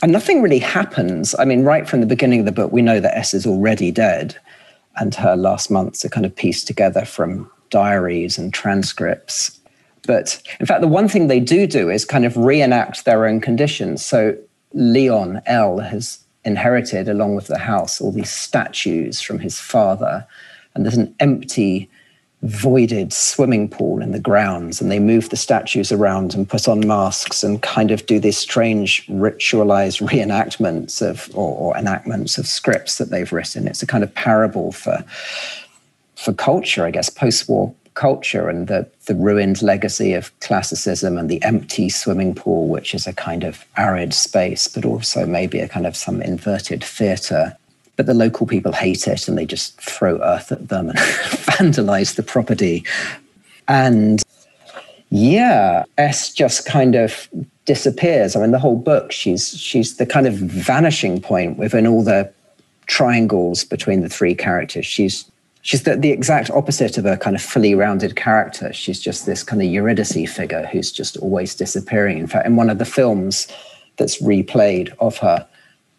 and 0.02 0.12
nothing 0.12 0.42
really 0.42 0.60
happens. 0.60 1.36
I 1.40 1.46
mean, 1.46 1.64
right 1.64 1.88
from 1.88 2.02
the 2.02 2.08
beginning 2.08 2.40
of 2.40 2.46
the 2.46 2.52
book, 2.52 2.72
we 2.72 2.82
know 2.82 3.00
that 3.00 3.18
S 3.18 3.34
is 3.34 3.46
already 3.46 3.92
dead, 3.92 4.36
and 4.98 5.14
her 5.16 5.36
last 5.36 5.72
months 5.72 6.04
are 6.06 6.10
kind 6.10 6.26
of 6.26 6.36
pieced 6.36 6.68
together 6.68 7.06
from 7.06 7.50
diaries 7.70 8.38
and 8.38 8.54
transcripts. 8.54 9.60
But 10.06 10.42
in 10.60 10.66
fact, 10.66 10.82
the 10.82 10.88
one 10.88 11.08
thing 11.08 11.28
they 11.28 11.40
do 11.40 11.68
do 11.68 11.90
is 11.90 12.06
kind 12.06 12.26
of 12.26 12.38
reenact 12.38 13.06
their 13.06 13.26
own 13.26 13.42
conditions. 13.42 14.06
So 14.06 14.38
Leon 14.74 15.42
L 15.46 15.80
has 15.80 16.20
inherited, 16.46 17.10
along 17.10 17.36
with 17.36 17.48
the 17.48 17.58
house, 17.58 18.00
all 18.00 18.12
these 18.12 18.30
statues 18.30 19.20
from 19.20 19.40
his 19.40 19.60
father, 19.60 20.26
and 20.74 20.86
there's 20.86 20.98
an 20.98 21.14
empty 21.20 21.90
voided 22.44 23.12
swimming 23.12 23.68
pool 23.68 24.02
in 24.02 24.12
the 24.12 24.20
grounds 24.20 24.80
and 24.80 24.92
they 24.92 25.00
move 25.00 25.30
the 25.30 25.36
statues 25.36 25.92
around 25.92 26.36
and 26.36 26.48
put 26.48 26.68
on 26.68 26.86
masks 26.88 27.44
and 27.44 27.64
kind 27.64 27.90
of 27.90 28.06
do 28.06 28.20
these 28.20 28.38
strange 28.38 29.06
ritualized 29.08 30.08
reenactments 30.08 31.02
of 31.02 31.36
or, 31.36 31.58
or, 31.58 31.78
enactments 31.78 32.38
of 32.38 32.46
scripts 32.46 33.00
that 33.00 33.10
they've 33.10 33.34
written. 33.34 33.68
It's 33.68 33.82
a 33.82 33.88
kind 33.88 34.04
of 34.04 34.14
parable 34.14 34.72
for 34.72 35.04
for 36.18 36.34
culture 36.34 36.84
i 36.84 36.92
guess 36.92 37.10
post-war 37.10 37.74
culture 37.94 38.50
and 38.50 38.68
the 38.68 38.90
the 39.06 39.16
ruined 39.16 39.62
legacy 39.62 40.14
of 40.14 40.38
classicism 40.40 41.18
and 41.18 41.30
the 41.30 41.42
empty 41.44 41.90
swimming 41.90 42.34
pool 42.36 42.68
which 42.68 42.94
is 42.94 43.08
a 43.08 43.14
kind 43.14 43.44
of 43.44 43.66
arid 43.78 44.14
space 44.14 44.68
but 44.68 44.84
also 44.84 45.26
maybe 45.26 45.60
a 45.60 45.68
kind 45.68 45.88
of 45.88 45.96
some 45.96 46.22
inverted 46.22 46.84
theater 46.84 47.56
but 47.98 48.06
the 48.06 48.14
local 48.14 48.48
people 48.48 48.72
hate 48.72 49.08
it 49.08 49.28
and 49.28 49.38
they 49.38 49.46
just 49.46 49.80
throw 49.82 50.22
earth 50.22 50.52
at 50.52 50.70
them 50.70 50.90
and 50.90 50.98
vandalize 51.00 52.16
the 52.16 52.24
property. 52.24 52.86
And 53.68 54.24
yeah, 55.10 55.84
S 55.98 56.32
just 56.32 56.66
kind 56.66 56.96
of 56.96 57.28
disappears. 57.66 58.36
I 58.36 58.42
mean, 58.42 58.52
the 58.52 58.60
whole 58.60 58.78
book, 58.78 59.12
she's 59.12 59.58
she's 59.58 59.98
the 59.98 60.06
kind 60.06 60.28
of 60.28 60.36
vanishing 60.36 61.20
point 61.22 61.58
within 61.58 61.88
all 61.88 62.04
the 62.04 62.32
triangles 62.86 63.64
between 63.64 64.02
the 64.02 64.10
three 64.10 64.36
characters. 64.36 64.86
She's 64.86 65.30
she's 65.64 65.84
the, 65.84 65.96
the 65.96 66.12
exact 66.12 66.50
opposite 66.52 66.98
of 66.98 67.06
a 67.06 67.18
kind 67.18 67.36
of 67.36 67.42
fully 67.42 67.74
rounded 67.74 68.16
character. 68.16 68.72
She's 68.74 69.00
just 69.00 69.26
this 69.26 69.44
kind 69.44 69.62
of 69.62 69.68
Eurydice 69.68 70.32
figure 70.32 70.66
who's 70.72 70.92
just 70.92 71.18
always 71.18 71.56
disappearing. 71.56 72.20
In 72.20 72.28
fact, 72.28 72.46
in 72.46 72.56
one 72.56 72.70
of 72.70 72.78
the 72.78 72.86
films 72.86 73.48
that's 73.98 74.22
replayed 74.22 74.94
of 75.00 75.18
her, 75.18 75.48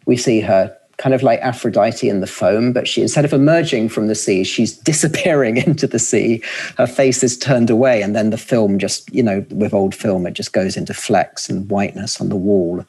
we 0.05 0.17
see 0.17 0.39
her 0.39 0.75
kind 0.99 1.15
of 1.15 1.23
like 1.23 1.39
Aphrodite 1.39 2.09
in 2.09 2.19
the 2.19 2.27
foam, 2.27 2.73
but 2.73 2.85
she 2.85 3.01
instead 3.01 3.23
of 3.23 3.31
emerging 3.31 3.87
from 3.87 4.07
the 4.07 4.15
sea, 4.15 4.43
she's 4.43 4.77
disappearing 4.77 5.57
into 5.65 5.87
the 5.87 5.97
sea. 5.97 6.43
Her 6.77 6.85
face 6.85 7.23
is 7.23 7.37
turned 7.37 7.69
away, 7.69 8.03
and 8.03 8.15
then 8.15 8.29
the 8.29 8.37
film 8.37 8.77
just, 8.77 9.11
you 9.11 9.23
know, 9.23 9.43
with 9.49 9.73
old 9.73 9.95
film, 9.95 10.27
it 10.27 10.33
just 10.33 10.53
goes 10.53 10.77
into 10.77 10.93
flecks 10.93 11.49
and 11.49 11.69
whiteness 11.69 12.21
on 12.21 12.29
the 12.29 12.35
wall. 12.35 12.85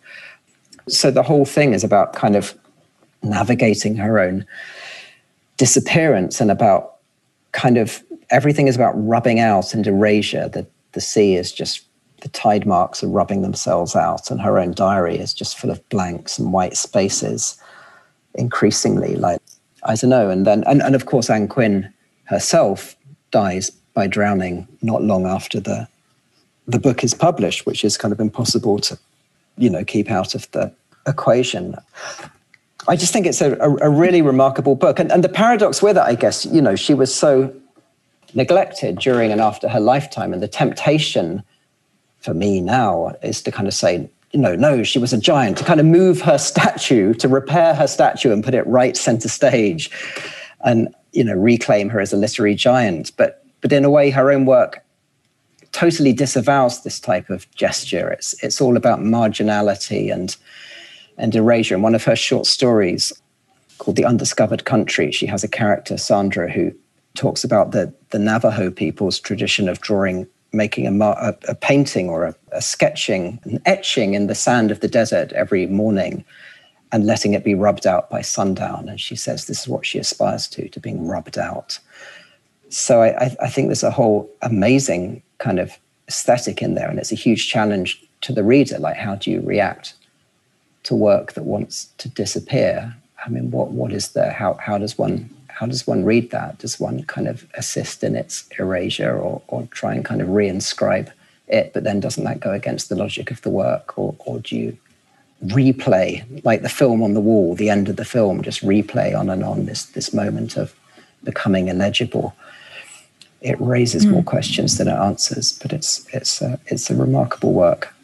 So 0.89 1.11
the 1.11 1.23
whole 1.23 1.45
thing 1.45 1.73
is 1.73 1.85
about 1.85 2.13
kind 2.13 2.37
of 2.37 2.55
navigating 3.23 3.97
her 3.97 4.19
own 4.19 4.45
disappearance 5.57 6.41
and 6.41 6.51
about 6.51 6.97
kind 7.53 7.77
of 7.77 8.03
everything 8.31 8.67
is 8.67 8.75
about 8.75 8.93
rubbing 8.95 9.39
out 9.39 9.73
and 9.73 9.87
erasure. 9.87 10.49
The 10.49 10.67
the 10.93 11.01
sea 11.01 11.37
is 11.37 11.53
just 11.53 11.87
the 12.23 12.29
tide 12.29 12.67
marks 12.67 13.05
are 13.05 13.09
rubbing 13.09 13.43
themselves 13.43 13.95
out, 13.95 14.33
and 14.33 14.41
her 14.41 14.59
own 14.59 14.73
diary 14.73 15.17
is 15.17 15.33
just 15.33 15.57
full 15.57 15.71
of 15.71 15.89
blanks 15.91 16.41
and 16.41 16.53
white 16.53 16.77
spaces 16.77 17.57
increasingly 18.35 19.17
like 19.17 19.41
I 19.85 19.95
don't 19.95 20.11
know. 20.11 20.31
And 20.31 20.47
then 20.47 20.65
and, 20.67 20.83
and 20.83 20.95
of 20.95 21.07
course 21.07 21.31
Ann 21.31 21.49
Quin 21.49 21.93
herself 22.25 22.97
dies 23.31 23.71
by 23.95 24.07
drowning 24.07 24.67
not 24.83 25.03
long 25.03 25.27
after 25.27 25.61
the 25.61 25.89
the 26.67 26.79
book 26.79 27.03
is 27.03 27.15
published, 27.15 27.67
which 27.67 27.85
is 27.85 27.97
kind 27.97 28.13
of 28.13 28.21
impossible 28.21 28.79
to, 28.79 28.99
you 29.57 29.69
know, 29.69 29.85
keep 29.85 30.11
out 30.11 30.35
of 30.35 30.51
the 30.53 30.73
equation. 31.07 31.75
I 32.89 32.97
just 32.97 33.13
think 33.13 33.27
it's 33.27 33.41
a, 33.41 33.55
a, 33.57 33.89
a 33.89 33.91
really 33.91 34.23
remarkable 34.23 34.75
book. 34.75 34.99
And, 34.99 35.11
and 35.11 35.25
the 35.25 35.29
paradox 35.29 35.83
with 35.83 35.97
it, 35.97 36.03
I 36.03 36.15
guess, 36.15 36.47
you 36.47 36.63
know, 36.63 36.77
she 36.77 36.95
was 36.95 37.15
so 37.15 37.55
neglected 38.35 38.99
during 38.99 39.33
and 39.33 39.41
after 39.41 39.69
her 39.69 39.81
lifetime. 39.81 40.33
And 40.33 40.43
the 40.43 40.49
temptation 40.49 41.43
for 42.21 42.35
me 42.35 42.61
now 42.61 43.17
is 43.23 43.43
to 43.43 43.51
kind 43.51 43.67
of 43.67 43.75
say, 43.75 44.09
you 44.33 44.41
know, 44.41 44.55
no, 44.55 44.83
she 44.83 44.99
was 44.99 45.13
a 45.13 45.19
giant, 45.19 45.59
to 45.59 45.65
kind 45.65 45.81
of 45.81 45.87
move 45.87 46.21
her 46.23 46.39
statue, 46.53 47.15
to 47.15 47.29
repair 47.29 47.75
her 47.75 47.87
statue 47.87 48.33
and 48.33 48.45
put 48.45 48.55
it 48.55 48.67
right 48.67 48.97
center 48.97 49.29
stage 49.29 49.91
and, 50.65 50.95
you 51.13 51.25
know, 51.25 51.35
reclaim 51.35 51.89
her 51.89 52.01
as 52.01 52.13
a 52.13 52.17
literary 52.17 52.55
giant. 52.55 53.13
But, 53.17 53.45
but 53.61 53.73
in 53.73 53.85
a 53.85 53.91
way, 53.91 54.11
her 54.11 54.31
own 54.31 54.47
work 54.47 54.85
totally 55.73 56.13
disavows 56.13 56.83
this 56.83 57.01
type 57.01 57.31
of 57.31 57.51
gesture. 57.55 58.11
It's, 58.11 58.35
it's 58.43 58.61
all 58.61 58.77
about 58.77 59.01
marginality 59.01 60.13
and, 60.13 60.37
and 61.17 61.35
erasure. 61.35 61.75
In 61.75 61.83
one 61.83 61.95
of 61.95 62.05
her 62.05 62.17
short 62.17 62.47
stories 62.47 63.13
called 63.79 63.97
The 63.97 64.05
Undiscovered 64.05 64.65
Country, 64.65 65.11
she 65.11 65.27
has 65.27 65.43
a 65.45 65.49
character, 65.49 65.97
Sandra, 65.97 66.51
who 66.51 66.73
talks 67.15 67.45
about 67.45 67.73
the, 67.73 67.93
the 68.11 68.19
Navajo 68.19 68.71
people's 68.71 69.19
tradition 69.19 69.69
of 69.69 69.81
drawing, 69.81 70.27
making 70.53 70.87
a, 70.87 71.05
a, 71.07 71.35
a 71.49 71.55
painting 71.55 72.09
or 72.09 72.25
a, 72.25 72.35
a 72.53 72.63
sketching, 72.63 73.39
an 73.45 73.61
etching 73.67 74.15
in 74.15 74.27
the 74.27 74.35
sand 74.35 74.71
of 74.71 74.81
the 74.81 74.89
desert 74.89 75.33
every 75.33 75.67
morning 75.67 76.25
and 76.93 77.07
letting 77.07 77.35
it 77.35 77.45
be 77.45 77.55
rubbed 77.55 77.87
out 77.87 78.11
by 78.11 78.21
sundown. 78.21 78.89
And 78.89 79.01
she 79.01 79.15
says 79.17 79.47
this 79.47 79.61
is 79.61 79.69
what 79.69 79.87
she 79.87 79.99
aspires 79.99 80.49
to, 80.49 80.69
to 80.69 80.81
being 80.81 81.07
rubbed 81.07 81.39
out. 81.39 81.79
So 82.69 83.03
I, 83.03 83.37
I 83.41 83.49
think 83.49 83.69
there's 83.69 83.83
a 83.83 83.91
whole 83.91 84.31
amazing 84.43 85.23
kind 85.39 85.59
of 85.59 85.77
aesthetic 86.09 86.63
in 86.63 86.75
there, 86.75 86.89
and 86.89 86.99
it's 86.99 87.13
a 87.13 87.17
huge 87.17 87.49
challenge 87.49 88.03
to 88.23 88.33
the 88.33 88.45
reader. 88.45 88.79
Like, 88.79 88.97
how 88.97 89.17
do 89.17 89.31
you 89.31 89.41
react 89.41 89.95
to 90.85 90.95
work 90.95 91.33
that 91.33 91.45
wants 91.45 91.87
to 91.99 92.09
disappear? 92.09 92.95
I 93.25 93.29
mean, 93.29 93.51
what 93.51 93.71
what 93.71 93.93
is 93.93 94.13
there? 94.13 94.31
How 94.31 94.55
how 94.55 94.79
does 94.79 94.97
one 94.97 95.29
how 95.61 95.67
does 95.67 95.87
one 95.87 96.07
read 96.07 96.31
that? 96.31 96.57
Does 96.57 96.81
one 96.81 97.03
kind 97.03 97.29
of 97.29 97.47
assist 97.53 98.03
in 98.03 98.17
its 98.17 98.49
erasure 98.59 99.15
or, 99.15 99.43
or 99.49 99.69
try 99.71 99.95
and 99.95 100.03
kind 100.03 100.23
of 100.23 100.29
reinscribe 100.29 101.13
it? 101.49 101.75
But 101.75 101.85
then 101.85 102.01
doesn't 102.01 102.25
that 102.25 102.41
go 102.41 102.53
against 102.53 102.89
the 102.89 102.97
logic 102.97 103.31
of 103.31 103.43
the 103.43 103.51
work? 103.51 103.99
Or, 103.99 104.17
or 104.21 104.39
do 104.39 104.57
you 104.57 104.79
replay, 105.45 106.43
like 106.47 106.63
the 106.63 106.71
film 106.71 107.03
on 107.03 107.13
the 107.13 107.21
wall, 107.21 107.55
the 107.55 107.69
end 107.69 107.91
of 107.91 107.97
the 107.97 108.07
film, 108.07 108.41
just 108.41 108.63
replay 108.63 109.15
on 109.15 109.29
and 109.29 109.45
on 109.45 109.67
this, 109.67 109.85
this 109.85 110.15
moment 110.15 110.57
of 110.57 110.75
becoming 111.25 111.69
illegible? 111.69 112.35
It 113.43 113.61
raises 113.61 114.07
mm. 114.07 114.13
more 114.13 114.23
questions 114.23 114.79
than 114.79 114.89
it 114.89 114.97
answers, 114.97 115.53
but 115.61 115.75
it's, 115.75 116.07
it's, 116.15 116.41
a, 116.41 116.59
it's 116.69 116.89
a 116.89 116.97
remarkable 116.97 117.53
work. 117.53 117.95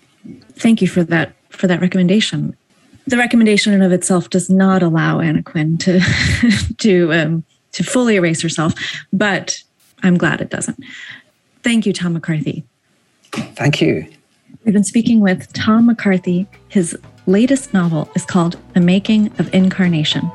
Thank 0.56 0.82
you 0.82 0.88
for 0.88 1.04
that, 1.04 1.32
for 1.48 1.66
that 1.68 1.80
recommendation 1.80 2.54
the 3.06 3.16
recommendation 3.16 3.72
in 3.72 3.82
of 3.82 3.92
itself 3.92 4.30
does 4.30 4.50
not 4.50 4.82
allow 4.82 5.20
Anna 5.20 5.42
Quinn 5.42 5.78
to 5.78 6.00
to 6.78 7.12
um, 7.12 7.44
to 7.72 7.84
fully 7.84 8.16
erase 8.16 8.42
herself, 8.42 8.74
but 9.12 9.62
I'm 10.02 10.16
glad 10.16 10.40
it 10.40 10.50
doesn't. 10.50 10.82
Thank 11.62 11.86
you, 11.86 11.92
Tom 11.92 12.14
McCarthy. 12.14 12.64
Thank 13.32 13.80
you. 13.80 14.06
We've 14.64 14.72
been 14.72 14.84
speaking 14.84 15.20
with 15.20 15.52
Tom 15.52 15.86
McCarthy. 15.86 16.46
His 16.68 16.96
latest 17.26 17.72
novel 17.72 18.10
is 18.14 18.24
called 18.24 18.56
The 18.74 18.80
Making 18.80 19.32
of 19.38 19.52
Incarnation. 19.54 20.30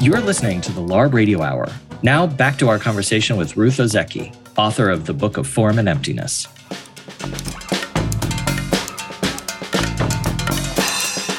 You 0.00 0.14
are 0.14 0.20
listening 0.20 0.60
to 0.62 0.72
the 0.72 0.80
LARB 0.80 1.12
Radio 1.12 1.42
Hour. 1.42 1.68
Now 2.02 2.26
back 2.26 2.56
to 2.58 2.68
our 2.68 2.78
conversation 2.78 3.36
with 3.36 3.56
Ruth 3.56 3.76
Ozeki, 3.76 4.34
author 4.56 4.90
of 4.90 5.06
The 5.06 5.12
Book 5.12 5.36
of 5.36 5.46
Form 5.46 5.78
and 5.78 5.88
Emptiness. 5.88 6.46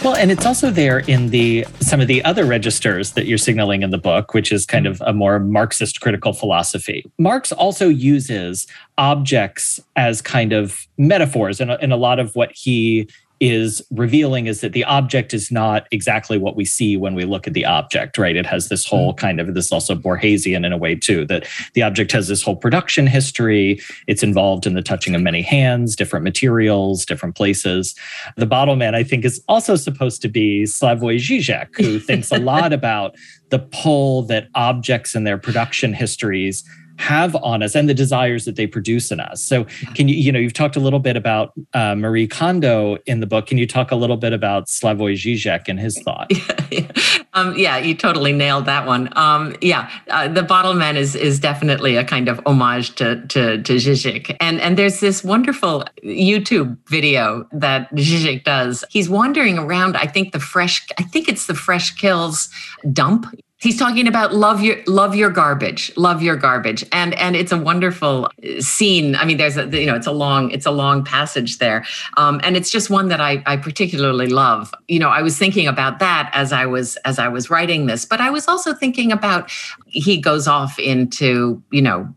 Well, 0.10 0.18
and 0.18 0.32
it's 0.32 0.44
also 0.44 0.72
there 0.72 0.98
in 0.98 1.30
the 1.30 1.68
some 1.82 2.02
of 2.02 2.08
the 2.08 2.26
other 2.26 2.44
registers 2.44 3.12
that 3.12 3.28
you're 3.28 3.38
signaling 3.38 3.84
in 3.84 3.92
the 3.92 4.00
book, 4.00 4.34
which 4.34 4.52
is 4.52 4.66
kind 4.66 4.88
of 4.88 5.00
a 5.02 5.14
more 5.14 5.38
Marxist 5.38 6.02
critical 6.02 6.34
philosophy. 6.34 7.06
Marx 7.20 7.52
also 7.52 7.90
uses 7.90 8.66
objects 8.98 9.80
as 9.96 10.20
kind 10.20 10.52
of 10.52 10.88
metaphors 10.98 11.62
in 11.62 11.70
a, 11.70 11.76
in 11.76 11.92
a 11.92 11.96
lot 11.96 12.18
of 12.18 12.36
what 12.36 12.52
he 12.56 13.08
is 13.40 13.82
revealing 13.92 14.48
is 14.48 14.62
that 14.62 14.74
the 14.74 14.84
object 14.84 15.34
is 15.34 15.52
not 15.52 15.88
exactly 15.92 16.38
what 16.38 16.56
we 16.56 16.66
see 16.66 16.98
when 16.98 17.16
we 17.16 17.24
look 17.24 17.48
at 17.48 17.54
the 17.54 17.66
object, 17.66 18.18
right? 18.18 18.36
It 18.36 18.46
has 18.46 18.68
this 18.68 18.86
whole 18.86 19.12
mm-hmm. 19.12 19.20
kind 19.20 19.40
of 19.40 19.54
this 19.54 19.72
also 19.72 19.96
Borgesian 19.96 20.66
in 20.66 20.74
a 20.74 20.78
way 20.78 20.96
too, 20.96 21.26
that 21.26 21.48
the 21.74 21.82
object 21.82 22.12
has 22.12 22.28
this 22.28 22.44
whole 22.44 22.56
production 22.56 23.08
history. 23.08 23.80
It's 24.08 24.24
involved 24.24 24.68
in 24.68 24.74
the 24.74 24.82
touching 24.82 25.16
of 25.16 25.22
many 25.22 25.42
hands, 25.42 25.96
different 25.96 26.24
materials, 26.24 27.06
different 27.06 27.36
places. 27.36 27.96
The 28.36 28.46
bottle 28.46 28.76
man, 28.76 28.96
I 28.96 29.04
think, 29.04 29.24
is 29.24 29.42
also 29.48 29.76
supposed 29.76 30.22
to 30.24 30.28
be 30.28 30.64
Slavoj 30.64 31.18
Žižek, 31.18 31.78
who 31.78 32.00
thinks 32.00 32.32
a 32.32 32.40
lot 32.40 32.74
about 32.80 33.16
the 33.50 33.60
pull 33.60 34.24
that 34.24 34.48
objects 34.56 35.16
and 35.16 35.26
their 35.26 35.38
production 35.38 35.94
histories 35.94 36.64
have 37.00 37.34
on 37.38 37.64
us 37.64 37.76
and 37.76 37.88
the 37.88 37.94
desires 37.94 38.44
that 38.44 38.58
they 38.58 38.68
produce 38.68 39.10
in 39.10 39.22
us. 39.22 39.42
So, 39.42 39.64
can 39.96 40.10
you, 40.10 40.16
you 40.16 40.32
know, 40.32 40.40
you've 40.40 40.54
talked 40.54 40.76
a 40.76 40.82
little 40.82 41.00
bit 41.00 41.16
about 41.16 41.54
uh, 41.74 41.96
Marie 41.96 42.28
Kondo 42.28 42.98
in 43.06 43.22
the 43.22 43.26
book. 43.26 43.48
Can 43.48 43.58
you 43.58 43.66
talk 43.66 43.90
a 43.92 43.96
little 43.96 44.18
bit 44.18 44.34
about 44.34 44.68
Slavoj 44.68 45.14
Žižek 45.14 45.70
and 45.70 45.80
his 45.80 45.98
thought? 46.02 46.28
Yeah, 46.30 46.66
yeah. 46.72 46.92
Um, 47.34 47.58
yeah 47.58 47.78
you 47.78 47.96
totally 47.96 48.34
nailed 48.34 48.66
that 48.66 48.86
one. 48.86 49.10
Um, 49.18 49.56
yeah, 49.62 49.90
uh, 50.10 50.28
the 50.28 50.44
Bottle 50.44 50.74
Man 50.74 50.98
is 50.98 51.16
is 51.16 51.40
definitely 51.40 51.96
a 51.96 52.04
kind 52.04 52.28
of 52.28 52.42
homage 52.46 52.96
to 52.96 53.26
to, 53.28 53.62
to 53.64 53.76
Žižek. 53.76 54.36
and 54.42 54.60
and 54.60 54.78
there's 54.78 55.00
this 55.00 55.24
wonderful 55.24 55.86
YouTube 56.04 56.78
video 56.90 57.48
that 57.54 57.90
Žižek 57.96 58.44
does. 58.44 58.84
He's 58.90 59.10
wandering 59.10 59.58
around. 59.58 59.96
I 59.96 60.06
think 60.06 60.34
the 60.34 60.40
fresh. 60.40 60.86
I 60.98 61.04
think 61.04 61.30
it's 61.30 61.48
the 61.48 61.56
Fresh 61.56 61.96
Kills 61.96 62.50
dump 62.92 63.26
he's 63.60 63.78
talking 63.78 64.08
about 64.08 64.34
love 64.34 64.62
your 64.62 64.78
love 64.88 65.16
your 65.16 65.30
garbage 65.30 65.92
love 65.98 66.22
your 66.22 66.36
garbage. 66.36 66.86
And 66.92 67.14
and 67.16 67.36
it's 67.36 67.52
a 67.52 67.58
wonderful 67.58 68.30
scene. 68.60 69.16
I 69.16 69.26
mean 69.26 69.38
there's 69.38 69.58
a 69.58 69.68
you 69.68 69.86
know 69.86 69.96
it's 69.96 70.08
a 70.08 70.12
long 70.12 70.50
it's 70.52 70.66
a 70.66 70.72
long 70.72 71.04
passage 71.04 71.60
there. 71.60 71.86
Um, 72.18 72.40
and 72.44 72.58
it's 72.58 72.72
just 72.72 72.90
one 72.90 73.10
that 73.10 73.22
I, 73.22 73.44
I 73.46 73.58
particularly 73.58 74.28
love. 74.28 74.74
You 74.88 75.00
know 75.00 75.10
i 75.10 75.22
was 75.22 75.38
thinking 75.38 75.68
about 75.68 76.00
that 76.00 76.32
as 76.34 76.52
i 76.52 76.66
was 76.66 76.98
as 76.98 77.20
i 77.20 77.28
was 77.28 77.50
writing 77.50 77.86
this 77.86 78.06
but 78.06 78.20
i 78.22 78.30
was 78.30 78.48
also 78.48 78.74
thinking 78.74 79.12
about 79.12 79.52
he 79.86 80.20
goes 80.20 80.48
off 80.48 80.80
into 80.80 81.62
you 81.72 81.82
know 81.82 82.12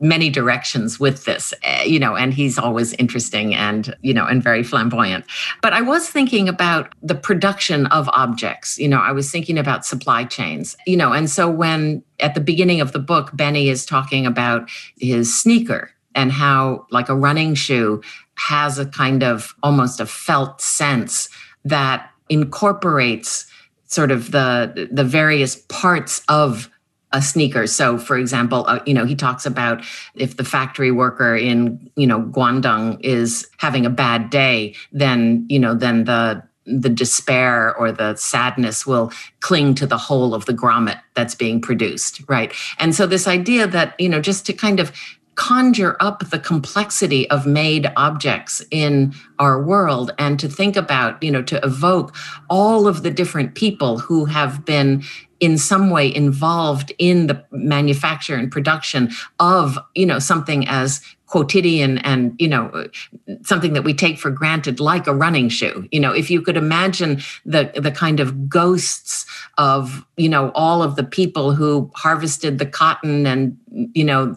many 0.00 0.30
directions 0.30 1.00
with 1.00 1.24
this 1.24 1.52
uh, 1.64 1.82
you 1.84 1.98
know 1.98 2.16
and 2.16 2.32
he's 2.32 2.58
always 2.58 2.92
interesting 2.94 3.54
and 3.54 3.94
you 4.02 4.14
know 4.14 4.26
and 4.26 4.42
very 4.42 4.62
flamboyant. 4.62 5.24
But 5.62 5.72
i 5.72 5.80
was 5.80 6.08
thinking 6.08 6.48
about 6.48 6.92
the 7.02 7.14
production 7.14 7.86
of 7.86 8.08
objects. 8.10 8.78
You 8.78 8.88
know 8.88 9.00
i 9.00 9.12
was 9.12 9.30
thinking 9.30 9.58
about 9.58 9.84
supply 9.84 10.24
chains 10.24 10.76
you 10.86 10.96
know 10.96 11.12
and 11.12 11.28
so 11.28 11.50
when 11.50 12.02
at 12.20 12.34
the 12.34 12.40
beginning 12.40 12.80
of 12.80 12.92
the 12.92 12.98
book 12.98 13.30
benny 13.34 13.68
is 13.68 13.84
talking 13.84 14.26
about 14.26 14.68
his 14.98 15.34
sneaker 15.36 15.90
and 16.14 16.32
how 16.32 16.86
like 16.90 17.08
a 17.08 17.14
running 17.14 17.54
shoe 17.54 18.02
has 18.34 18.78
a 18.78 18.86
kind 18.86 19.22
of 19.22 19.54
almost 19.62 20.00
a 20.00 20.06
felt 20.06 20.60
sense 20.60 21.28
that 21.64 22.10
incorporates 22.28 23.46
sort 23.86 24.10
of 24.10 24.30
the 24.32 24.88
the 24.92 25.04
various 25.04 25.56
parts 25.68 26.22
of 26.28 26.70
a 27.12 27.22
sneaker. 27.22 27.66
So, 27.66 27.98
for 27.98 28.18
example, 28.18 28.64
uh, 28.66 28.80
you 28.84 28.94
know, 28.94 29.04
he 29.04 29.14
talks 29.14 29.46
about 29.46 29.84
if 30.14 30.36
the 30.36 30.44
factory 30.44 30.90
worker 30.90 31.34
in, 31.34 31.90
you 31.96 32.06
know, 32.06 32.22
Guangdong 32.22 33.00
is 33.02 33.48
having 33.58 33.86
a 33.86 33.90
bad 33.90 34.30
day, 34.30 34.74
then, 34.92 35.46
you 35.48 35.58
know, 35.58 35.74
then 35.74 36.04
the 36.04 36.42
the 36.70 36.90
despair 36.90 37.74
or 37.76 37.90
the 37.90 38.14
sadness 38.16 38.86
will 38.86 39.10
cling 39.40 39.74
to 39.74 39.86
the 39.86 39.96
whole 39.96 40.34
of 40.34 40.44
the 40.44 40.52
grommet 40.52 41.00
that's 41.14 41.34
being 41.34 41.62
produced, 41.62 42.20
right? 42.28 42.52
And 42.78 42.94
so 42.94 43.06
this 43.06 43.26
idea 43.26 43.66
that, 43.66 43.98
you 43.98 44.08
know, 44.08 44.20
just 44.20 44.44
to 44.46 44.52
kind 44.52 44.78
of 44.78 44.92
conjure 45.38 45.96
up 46.00 46.28
the 46.30 46.38
complexity 46.38 47.30
of 47.30 47.46
made 47.46 47.90
objects 47.96 48.60
in 48.72 49.14
our 49.38 49.62
world 49.62 50.10
and 50.18 50.40
to 50.40 50.48
think 50.48 50.74
about 50.76 51.22
you 51.22 51.30
know 51.30 51.42
to 51.42 51.64
evoke 51.64 52.12
all 52.50 52.88
of 52.88 53.04
the 53.04 53.10
different 53.10 53.54
people 53.54 53.98
who 54.00 54.24
have 54.24 54.64
been 54.64 55.00
in 55.38 55.56
some 55.56 55.90
way 55.90 56.12
involved 56.12 56.92
in 56.98 57.28
the 57.28 57.44
manufacture 57.52 58.34
and 58.34 58.50
production 58.50 59.08
of 59.38 59.78
you 59.94 60.04
know 60.04 60.18
something 60.18 60.66
as 60.66 61.00
quotidian 61.28 61.98
and 61.98 62.34
you 62.38 62.48
know 62.48 62.88
something 63.42 63.74
that 63.74 63.84
we 63.84 63.94
take 63.94 64.18
for 64.18 64.30
granted 64.30 64.80
like 64.80 65.06
a 65.06 65.14
running 65.14 65.48
shoe. 65.48 65.86
You 65.92 66.00
know 66.00 66.12
if 66.12 66.30
you 66.30 66.42
could 66.42 66.56
imagine 66.56 67.20
the 67.44 67.70
the 67.74 67.90
kind 67.90 68.18
of 68.18 68.48
ghosts 68.48 69.26
of 69.58 70.04
you 70.16 70.28
know 70.28 70.50
all 70.54 70.82
of 70.82 70.96
the 70.96 71.04
people 71.04 71.52
who 71.52 71.90
harvested 71.94 72.58
the 72.58 72.66
cotton 72.66 73.26
and 73.26 73.58
you 73.94 74.04
know 74.04 74.34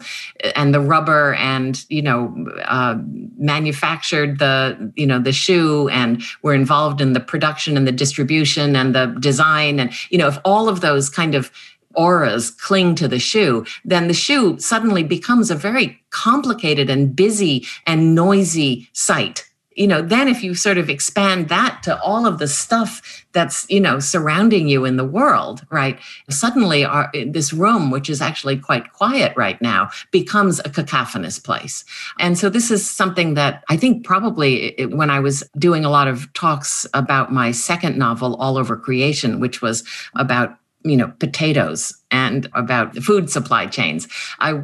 and 0.54 0.74
the 0.74 0.80
rubber 0.80 1.34
and 1.34 1.84
you 1.88 2.02
know 2.02 2.34
uh, 2.64 2.96
manufactured 3.36 4.38
the 4.38 4.92
you 4.94 5.06
know 5.06 5.18
the 5.18 5.32
shoe 5.32 5.88
and 5.88 6.22
were 6.42 6.54
involved 6.54 7.00
in 7.00 7.14
the 7.14 7.20
production 7.20 7.76
and 7.76 7.86
the 7.86 7.92
distribution 7.92 8.76
and 8.76 8.94
the 8.94 9.06
design 9.18 9.80
and 9.80 9.92
you 10.10 10.18
know 10.18 10.28
if 10.28 10.38
all 10.44 10.68
of 10.68 10.80
those 10.80 11.08
kind 11.08 11.34
of 11.34 11.50
auras 11.94 12.50
cling 12.50 12.94
to 12.96 13.08
the 13.08 13.18
shoe, 13.18 13.64
then 13.84 14.08
the 14.08 14.14
shoe 14.14 14.58
suddenly 14.58 15.02
becomes 15.02 15.50
a 15.50 15.54
very 15.54 16.00
complicated 16.10 16.90
and 16.90 17.14
busy 17.14 17.66
and 17.86 18.14
noisy 18.14 18.88
sight 18.92 19.44
you 19.76 19.86
know 19.86 20.02
then 20.02 20.28
if 20.28 20.42
you 20.42 20.54
sort 20.54 20.78
of 20.78 20.90
expand 20.90 21.48
that 21.48 21.82
to 21.82 22.00
all 22.02 22.26
of 22.26 22.38
the 22.38 22.48
stuff 22.48 23.24
that's 23.32 23.68
you 23.70 23.80
know 23.80 23.98
surrounding 23.98 24.68
you 24.68 24.84
in 24.84 24.96
the 24.96 25.04
world 25.04 25.66
right 25.70 25.98
suddenly 26.30 26.84
our, 26.84 27.10
this 27.26 27.52
room 27.52 27.90
which 27.90 28.10
is 28.10 28.20
actually 28.20 28.56
quite 28.56 28.92
quiet 28.92 29.32
right 29.36 29.60
now 29.62 29.88
becomes 30.10 30.58
a 30.60 30.70
cacophonous 30.70 31.38
place. 31.38 31.84
And 32.18 32.38
so 32.38 32.48
this 32.48 32.70
is 32.70 32.88
something 32.88 33.34
that 33.34 33.64
i 33.68 33.76
think 33.76 34.04
probably 34.04 34.74
when 34.90 35.10
i 35.10 35.20
was 35.20 35.42
doing 35.58 35.84
a 35.84 35.90
lot 35.90 36.08
of 36.08 36.32
talks 36.32 36.86
about 36.94 37.32
my 37.32 37.50
second 37.50 37.96
novel 37.96 38.36
all 38.36 38.58
over 38.58 38.76
creation 38.76 39.40
which 39.40 39.62
was 39.62 39.84
about 40.16 40.56
you 40.84 40.96
know 40.96 41.12
potatoes 41.18 41.94
and 42.10 42.48
about 42.54 42.92
the 42.92 43.00
food 43.00 43.30
supply 43.30 43.66
chains. 43.66 44.06
I 44.38 44.54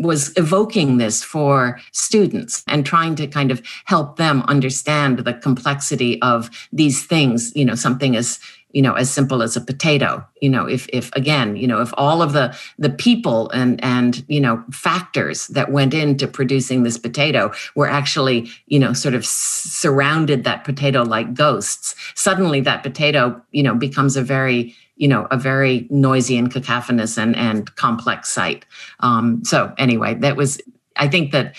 was 0.00 0.32
evoking 0.36 0.98
this 0.98 1.24
for 1.24 1.80
students 1.92 2.62
and 2.66 2.84
trying 2.84 3.14
to 3.16 3.26
kind 3.26 3.50
of 3.50 3.62
help 3.84 4.16
them 4.16 4.42
understand 4.42 5.18
the 5.20 5.34
complexity 5.34 6.20
of 6.22 6.50
these 6.72 7.04
things 7.06 7.52
you 7.54 7.64
know 7.64 7.74
something 7.74 8.16
as 8.16 8.38
you 8.72 8.82
know 8.82 8.94
as 8.94 9.10
simple 9.10 9.42
as 9.42 9.56
a 9.56 9.60
potato 9.60 10.24
you 10.40 10.48
know 10.48 10.66
if 10.66 10.86
if 10.92 11.10
again 11.14 11.56
you 11.56 11.66
know 11.66 11.80
if 11.80 11.92
all 11.96 12.20
of 12.20 12.32
the 12.32 12.56
the 12.78 12.90
people 12.90 13.48
and 13.50 13.82
and 13.82 14.24
you 14.28 14.40
know 14.40 14.62
factors 14.70 15.46
that 15.48 15.72
went 15.72 15.94
into 15.94 16.28
producing 16.28 16.82
this 16.82 16.98
potato 16.98 17.50
were 17.74 17.88
actually 17.88 18.50
you 18.66 18.78
know 18.78 18.92
sort 18.92 19.14
of 19.14 19.24
surrounded 19.24 20.44
that 20.44 20.64
potato 20.64 21.02
like 21.02 21.32
ghosts 21.34 21.94
suddenly 22.14 22.60
that 22.60 22.82
potato 22.82 23.40
you 23.52 23.62
know 23.62 23.74
becomes 23.74 24.16
a 24.16 24.22
very 24.22 24.74
you 24.98 25.08
know 25.08 25.26
a 25.30 25.38
very 25.38 25.86
noisy 25.90 26.36
and 26.36 26.52
cacophonous 26.52 27.16
and 27.16 27.34
and 27.36 27.74
complex 27.76 28.28
site. 28.28 28.66
Um, 29.00 29.42
so 29.44 29.72
anyway 29.78 30.14
that 30.14 30.36
was 30.36 30.60
i 30.96 31.08
think 31.08 31.32
that 31.32 31.54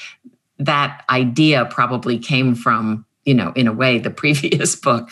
that 0.58 1.04
idea 1.10 1.66
probably 1.66 2.20
came 2.20 2.54
from 2.54 3.06
you 3.26 3.34
know 3.34 3.52
in 3.56 3.68
a 3.68 3.74
way 3.74 3.98
the 3.98 4.10
previous 4.24 4.76
book 4.76 5.10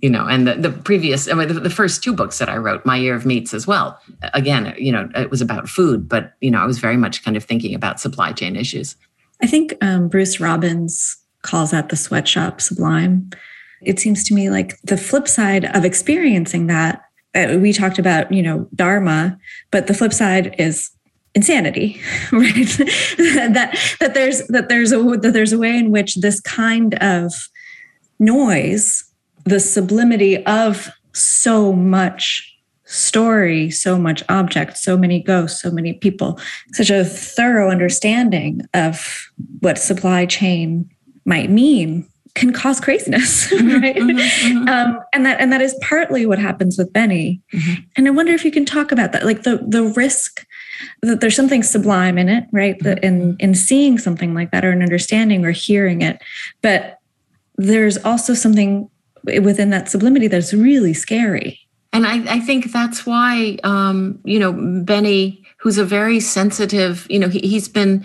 you 0.00 0.08
know 0.10 0.26
and 0.26 0.46
the, 0.46 0.54
the 0.54 0.70
previous 0.70 1.28
I 1.28 1.34
mean, 1.34 1.48
the, 1.48 1.60
the 1.60 1.70
first 1.70 2.02
two 2.02 2.14
books 2.14 2.38
that 2.38 2.48
i 2.48 2.56
wrote 2.56 2.86
my 2.86 2.96
year 2.96 3.14
of 3.14 3.26
meats 3.26 3.52
as 3.52 3.66
well. 3.66 3.98
Again 4.32 4.74
you 4.78 4.92
know 4.92 5.08
it 5.14 5.30
was 5.30 5.42
about 5.42 5.68
food 5.68 6.08
but 6.08 6.34
you 6.40 6.50
know 6.50 6.60
i 6.60 6.66
was 6.66 6.78
very 6.78 6.96
much 6.96 7.24
kind 7.24 7.36
of 7.36 7.44
thinking 7.44 7.74
about 7.74 8.00
supply 8.00 8.32
chain 8.32 8.56
issues. 8.56 8.96
I 9.42 9.46
think 9.46 9.74
um, 9.82 10.08
bruce 10.08 10.40
robbins 10.40 11.16
calls 11.42 11.72
that 11.72 11.90
the 11.90 11.96
sweatshop 11.96 12.60
sublime. 12.60 13.30
It 13.82 13.98
seems 14.00 14.24
to 14.24 14.34
me 14.34 14.48
like 14.48 14.80
the 14.80 14.96
flip 14.96 15.28
side 15.28 15.66
of 15.76 15.84
experiencing 15.84 16.68
that 16.68 17.03
Uh, 17.34 17.58
we 17.60 17.72
talked 17.72 17.98
about, 17.98 18.30
you 18.32 18.42
know, 18.42 18.68
dharma, 18.74 19.38
but 19.70 19.86
the 19.86 19.94
flip 19.94 20.12
side 20.12 20.54
is 20.58 20.90
insanity, 21.34 22.00
right? 22.32 22.54
that 22.54 23.96
that 24.00 24.14
there's 24.14 24.46
that 24.48 24.68
there's 24.68 24.92
a 24.92 24.98
that 24.98 25.32
there's 25.32 25.52
a 25.52 25.58
way 25.58 25.76
in 25.76 25.90
which 25.90 26.16
this 26.16 26.40
kind 26.40 26.94
of 26.96 27.32
noise, 28.18 29.04
the 29.44 29.60
sublimity 29.60 30.44
of 30.46 30.90
so 31.12 31.72
much 31.72 32.50
story, 32.84 33.70
so 33.70 33.98
much 33.98 34.22
object, 34.28 34.76
so 34.76 34.96
many 34.96 35.20
ghosts, 35.20 35.60
so 35.60 35.70
many 35.70 35.94
people, 35.94 36.38
such 36.72 36.90
a 36.90 37.04
thorough 37.04 37.70
understanding 37.70 38.60
of 38.74 39.30
what 39.60 39.78
supply 39.78 40.26
chain 40.26 40.88
might 41.24 41.50
mean 41.50 42.06
can 42.34 42.52
cause 42.52 42.80
craziness, 42.80 43.48
mm-hmm, 43.52 43.82
right? 43.82 43.96
Mm-hmm, 43.96 44.18
mm-hmm. 44.18 44.68
Um, 44.68 45.00
and 45.12 45.24
that 45.24 45.40
and 45.40 45.52
that 45.52 45.60
is 45.60 45.74
partly 45.80 46.26
what 46.26 46.38
happens 46.38 46.76
with 46.76 46.92
Benny. 46.92 47.40
Mm-hmm. 47.52 47.82
And 47.96 48.08
I 48.08 48.10
wonder 48.10 48.32
if 48.32 48.44
you 48.44 48.50
can 48.50 48.64
talk 48.64 48.92
about 48.92 49.12
that, 49.12 49.24
like 49.24 49.42
the 49.42 49.64
the 49.66 49.84
risk 49.84 50.44
that 51.02 51.20
there's 51.20 51.36
something 51.36 51.62
sublime 51.62 52.18
in 52.18 52.28
it, 52.28 52.44
right? 52.52 52.76
In 53.02 53.20
mm-hmm. 53.20 53.36
in 53.38 53.54
seeing 53.54 53.98
something 53.98 54.34
like 54.34 54.50
that, 54.50 54.64
or 54.64 54.72
in 54.72 54.82
understanding 54.82 55.44
or 55.44 55.52
hearing 55.52 56.02
it, 56.02 56.20
but 56.62 56.98
there's 57.56 57.98
also 57.98 58.34
something 58.34 58.90
within 59.24 59.70
that 59.70 59.88
sublimity 59.88 60.26
that's 60.26 60.52
really 60.52 60.92
scary. 60.92 61.60
And 61.92 62.04
I, 62.04 62.34
I 62.34 62.40
think 62.40 62.72
that's 62.72 63.06
why, 63.06 63.56
um, 63.62 64.18
you 64.24 64.40
know, 64.40 64.52
Benny, 64.82 65.44
who's 65.58 65.78
a 65.78 65.84
very 65.84 66.18
sensitive, 66.18 67.06
you 67.08 67.20
know, 67.20 67.28
he, 67.28 67.38
he's 67.38 67.68
been 67.68 68.04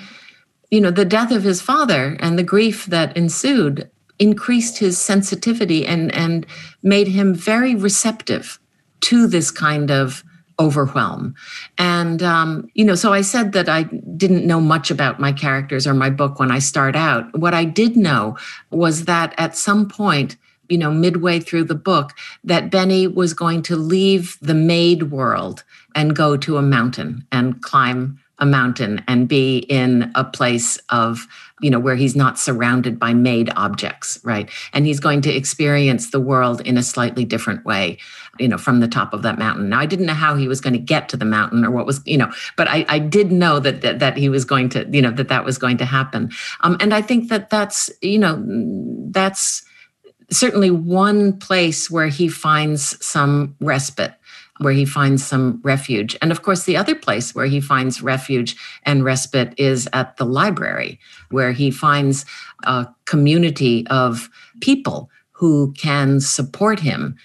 you 0.72 0.80
know 0.80 0.92
the 0.92 1.06
death 1.06 1.32
of 1.32 1.44
his 1.44 1.62
father 1.62 2.15
and 2.20 2.38
the 2.38 2.44
grief 2.44 2.86
that 2.86 3.15
ensued 3.18 3.89
increased 4.19 4.77
his 4.77 4.97
sensitivity 4.97 5.86
and 5.86 6.13
and 6.13 6.45
made 6.84 7.08
him 7.08 7.34
very 7.34 7.75
receptive 7.75 8.60
to 9.01 9.27
this 9.27 9.49
kind 9.49 9.89
of 9.89 10.23
overwhelm. 10.60 11.34
And 11.77 12.21
um, 12.21 12.69
you 12.73 12.84
know 12.84 12.95
so 12.95 13.13
i 13.13 13.21
said 13.21 13.53
that 13.53 13.69
i 13.69 13.84
didn't 14.17 14.45
know 14.45 14.60
much 14.60 14.91
about 14.91 15.19
my 15.19 15.32
characters 15.32 15.88
or 15.88 15.93
my 15.93 16.10
book 16.10 16.39
when 16.39 16.51
i 16.51 16.60
start 16.60 16.95
out. 16.95 17.38
What 17.39 17.53
i 17.53 17.63
did 17.63 17.95
know 17.95 18.38
was 18.69 19.05
that 19.05 19.34
at 19.38 19.55
some 19.55 19.88
point 19.88 20.36
you 20.67 20.77
know 20.77 20.91
midway 20.91 21.39
through 21.39 21.63
the 21.63 21.75
book 21.75 22.12
that 22.43 22.69
benny 22.69 23.08
was 23.08 23.34
going 23.34 23.62
to 23.63 23.75
leave 23.75 24.38
the 24.41 24.53
made 24.53 25.03
world 25.12 25.63
and 25.95 26.15
go 26.15 26.38
to 26.38 26.58
a 26.58 26.62
mountain 26.62 27.25
and 27.32 27.62
climb 27.62 28.19
a 28.39 28.45
mountain 28.45 29.03
and 29.08 29.27
be 29.27 29.60
in 29.69 30.12
a 30.15 30.23
place 30.23 30.77
of 30.89 31.27
you 31.62 31.69
know 31.69 31.80
where 31.80 31.95
he's 31.95 32.15
not 32.15 32.39
surrounded 32.39 33.00
by 33.00 33.13
made 33.13 33.52
objects 33.56 34.19
right? 34.24 34.50
And 34.74 34.86
he's 34.86 35.00
going 35.00 35.22
to 35.22 35.34
experience 35.34 36.12
the 36.12 36.19
world 36.19 36.62
in 36.62 36.78
a 36.78 36.84
slightly 36.84 37.26
different 37.26 37.65
way 37.65 37.98
you 38.39 38.48
know 38.48 38.58
from 38.58 38.80
the 38.80 38.88
top 38.88 39.13
of 39.13 39.22
that 39.22 39.38
mountain. 39.38 39.69
Now 39.69 39.80
i 39.80 39.86
didn't 39.86 40.06
know 40.06 40.13
how 40.13 40.36
he 40.36 40.48
was 40.48 40.62
going 40.62 40.74
to 40.74 40.80
get 40.80 41.10
to 41.10 41.17
the 41.17 41.26
mountain 41.26 41.65
or 41.65 41.72
what 41.72 41.86
was 41.86 42.02
you 42.06 42.17
know 42.17 42.32
but 42.56 42.67
i, 42.67 42.86
I 42.88 43.00
did 43.00 43.32
know 43.32 43.60
that, 43.60 43.82
that 43.82 44.00
that 44.00 44.17
he 44.17 44.30
was 44.30 44.45
going 44.45 44.69
to 44.69 44.88
you 44.91 45.02
know 45.02 45.12
that 45.12 45.28
that 45.28 45.45
was 45.45 45.58
going 45.58 45.78
to 45.78 45.86
happen. 45.86 46.32
Um, 46.62 46.78
and 46.80 46.93
i 46.93 47.02
think 47.02 47.30
that 47.30 47.50
that's 47.50 47.89
you 48.02 48.19
know 48.19 48.43
that's 49.12 49.63
certainly 50.32 50.72
one 50.72 51.38
place 51.38 51.89
where 51.89 52.08
he 52.08 52.28
finds 52.28 53.04
some 53.06 53.56
respite 53.60 54.13
where 54.60 54.74
he 54.74 54.86
finds 54.86 55.26
some 55.26 55.60
refuge. 55.63 56.17
And 56.22 56.32
of 56.32 56.43
course, 56.43 56.65
the 56.65 56.78
other 56.78 56.95
place 56.95 57.34
where 57.34 57.48
he 57.48 57.60
finds 57.60 58.02
refuge 58.02 58.56
and 58.84 59.04
respite 59.04 59.54
is 59.58 59.89
at 59.93 60.17
the 60.17 60.26
library, 60.26 61.00
where 61.32 61.52
he 61.52 61.72
finds 61.72 62.26
a 62.63 62.88
community 63.06 63.88
of 63.88 64.30
people 64.62 65.10
who 65.32 65.74
can 65.78 66.19
support 66.19 66.80
him 66.80 67.15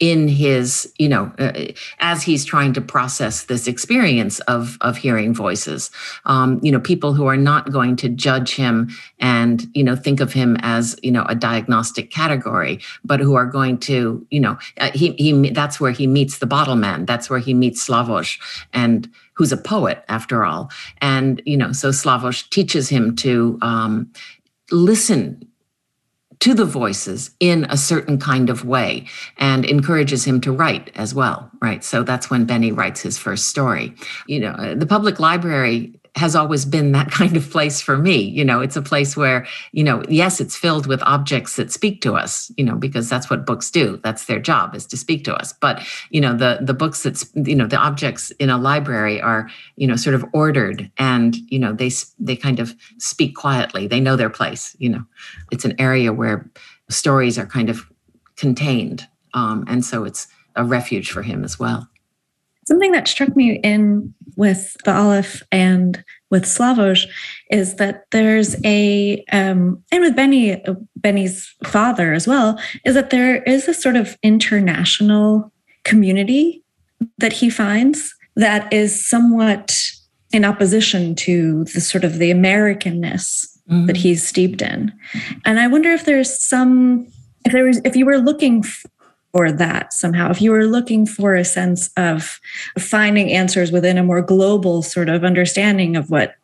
in 0.00 0.28
his 0.28 0.92
you 0.98 1.08
know 1.08 1.32
uh, 1.38 1.52
as 1.98 2.22
he's 2.22 2.44
trying 2.44 2.72
to 2.72 2.80
process 2.80 3.44
this 3.44 3.66
experience 3.66 4.38
of 4.40 4.78
of 4.80 4.96
hearing 4.96 5.34
voices. 5.34 5.90
Um, 6.24 6.60
you 6.62 6.70
know 6.70 6.80
people 6.80 7.14
who 7.14 7.26
are 7.26 7.36
not 7.36 7.72
going 7.72 7.96
to 7.96 8.08
judge 8.08 8.54
him 8.54 8.90
and 9.18 9.66
you 9.74 9.82
know 9.82 9.96
think 9.96 10.20
of 10.20 10.32
him 10.32 10.56
as 10.60 10.96
you 11.02 11.10
know 11.10 11.24
a 11.28 11.34
diagnostic 11.34 12.10
category 12.10 12.80
but 13.04 13.20
who 13.20 13.34
are 13.34 13.46
going 13.46 13.78
to 13.78 14.24
you 14.30 14.40
know 14.40 14.56
uh, 14.78 14.90
he 14.92 15.12
he 15.12 15.50
that's 15.50 15.80
where 15.80 15.92
he 15.92 16.06
meets 16.06 16.38
the 16.38 16.46
bottle 16.46 16.76
man. 16.76 17.04
That's 17.06 17.28
where 17.28 17.40
he 17.40 17.54
meets 17.54 17.86
Slavoj 17.86 18.38
and 18.72 19.10
who's 19.34 19.52
a 19.52 19.56
poet 19.56 20.04
after 20.08 20.44
all. 20.44 20.70
And 21.00 21.42
you 21.44 21.56
know 21.56 21.72
so 21.72 21.90
Slavoj 21.90 22.48
teaches 22.50 22.88
him 22.88 23.16
to 23.16 23.58
um, 23.62 24.12
listen 24.70 25.47
to 26.40 26.54
the 26.54 26.64
voices 26.64 27.30
in 27.40 27.66
a 27.68 27.76
certain 27.76 28.18
kind 28.18 28.50
of 28.50 28.64
way 28.64 29.06
and 29.36 29.64
encourages 29.64 30.24
him 30.24 30.40
to 30.40 30.52
write 30.52 30.90
as 30.94 31.14
well 31.14 31.50
right? 31.60 31.82
So 31.84 32.02
that's 32.02 32.30
when 32.30 32.44
benny 32.44 32.72
writes 32.72 33.00
his 33.00 33.18
first 33.18 33.46
story. 33.46 33.94
You 34.26 34.40
know 34.40 34.50
uh, 34.50 34.74
the 34.74 34.86
public 34.86 35.20
library 35.20 35.97
has 36.18 36.36
always 36.36 36.64
been 36.64 36.92
that 36.92 37.10
kind 37.20 37.36
of 37.36 37.50
place 37.50 37.80
for 37.80 37.96
me. 37.96 38.16
You 38.16 38.44
know, 38.44 38.60
it's 38.60 38.76
a 38.76 38.82
place 38.82 39.16
where, 39.16 39.46
you 39.72 39.82
know, 39.82 40.02
yes, 40.08 40.40
it's 40.40 40.56
filled 40.56 40.86
with 40.86 41.02
objects 41.04 41.56
that 41.56 41.72
speak 41.72 42.02
to 42.02 42.14
us, 42.14 42.52
you 42.56 42.64
know, 42.64 42.74
because 42.74 43.08
that's 43.08 43.30
what 43.30 43.46
books 43.46 43.70
do. 43.70 43.98
That's 44.02 44.26
their 44.26 44.40
job 44.40 44.74
is 44.74 44.84
to 44.86 44.96
speak 44.96 45.24
to 45.24 45.34
us. 45.34 45.52
But, 45.52 45.86
you 46.10 46.20
know, 46.20 46.36
the 46.36 46.58
the 46.60 46.74
books 46.74 47.02
that's, 47.02 47.30
you 47.34 47.54
know, 47.54 47.66
the 47.66 47.78
objects 47.78 48.30
in 48.32 48.50
a 48.50 48.58
library 48.58 49.20
are, 49.20 49.48
you 49.76 49.86
know, 49.86 49.96
sort 49.96 50.14
of 50.14 50.24
ordered 50.32 50.90
and, 50.98 51.36
you 51.48 51.58
know, 51.58 51.72
they 51.72 51.90
they 52.18 52.36
kind 52.36 52.60
of 52.60 52.74
speak 52.98 53.34
quietly. 53.34 53.86
They 53.86 54.00
know 54.00 54.16
their 54.16 54.30
place, 54.30 54.76
you 54.78 54.90
know. 54.90 55.04
It's 55.50 55.64
an 55.64 55.74
area 55.78 56.12
where 56.12 56.50
stories 56.90 57.38
are 57.38 57.46
kind 57.46 57.70
of 57.70 57.86
contained. 58.36 59.06
Um, 59.34 59.64
and 59.68 59.84
so 59.84 60.04
it's 60.04 60.26
a 60.56 60.64
refuge 60.64 61.10
for 61.10 61.22
him 61.22 61.44
as 61.44 61.58
well. 61.58 61.88
Something 62.68 62.92
that 62.92 63.08
struck 63.08 63.34
me 63.34 63.60
in 63.64 64.12
with 64.36 64.76
the 64.84 64.94
Aleph 64.94 65.42
and 65.50 66.04
with 66.30 66.44
Slavoj 66.44 67.08
is 67.50 67.76
that 67.76 68.04
there's 68.10 68.54
a 68.62 69.24
um, 69.32 69.82
and 69.90 70.02
with 70.02 70.14
Benny 70.14 70.62
Benny's 70.96 71.54
father 71.64 72.12
as 72.12 72.28
well 72.28 72.60
is 72.84 72.94
that 72.94 73.08
there 73.08 73.42
is 73.44 73.66
a 73.68 73.72
sort 73.72 73.96
of 73.96 74.18
international 74.22 75.50
community 75.84 76.62
that 77.16 77.32
he 77.32 77.48
finds 77.48 78.14
that 78.36 78.70
is 78.70 79.08
somewhat 79.08 79.74
in 80.30 80.44
opposition 80.44 81.14
to 81.14 81.64
the 81.72 81.80
sort 81.80 82.04
of 82.04 82.18
the 82.18 82.30
Americanness 82.30 83.46
mm-hmm. 83.66 83.86
that 83.86 83.96
he's 83.96 84.26
steeped 84.26 84.60
in. 84.60 84.92
And 85.46 85.58
I 85.58 85.68
wonder 85.68 85.90
if 85.90 86.04
there's 86.04 86.38
some 86.38 87.08
if 87.46 87.52
there 87.52 87.64
was 87.64 87.80
if 87.86 87.96
you 87.96 88.04
were 88.04 88.18
looking 88.18 88.62
for 89.32 89.52
that 89.52 89.92
somehow. 89.92 90.30
If 90.30 90.40
you 90.40 90.50
were 90.50 90.66
looking 90.66 91.06
for 91.06 91.34
a 91.34 91.44
sense 91.44 91.90
of 91.96 92.40
finding 92.78 93.30
answers 93.32 93.70
within 93.70 93.98
a 93.98 94.02
more 94.02 94.22
global 94.22 94.82
sort 94.82 95.08
of 95.08 95.24
understanding 95.24 95.96
of 95.96 96.10
what 96.10 96.34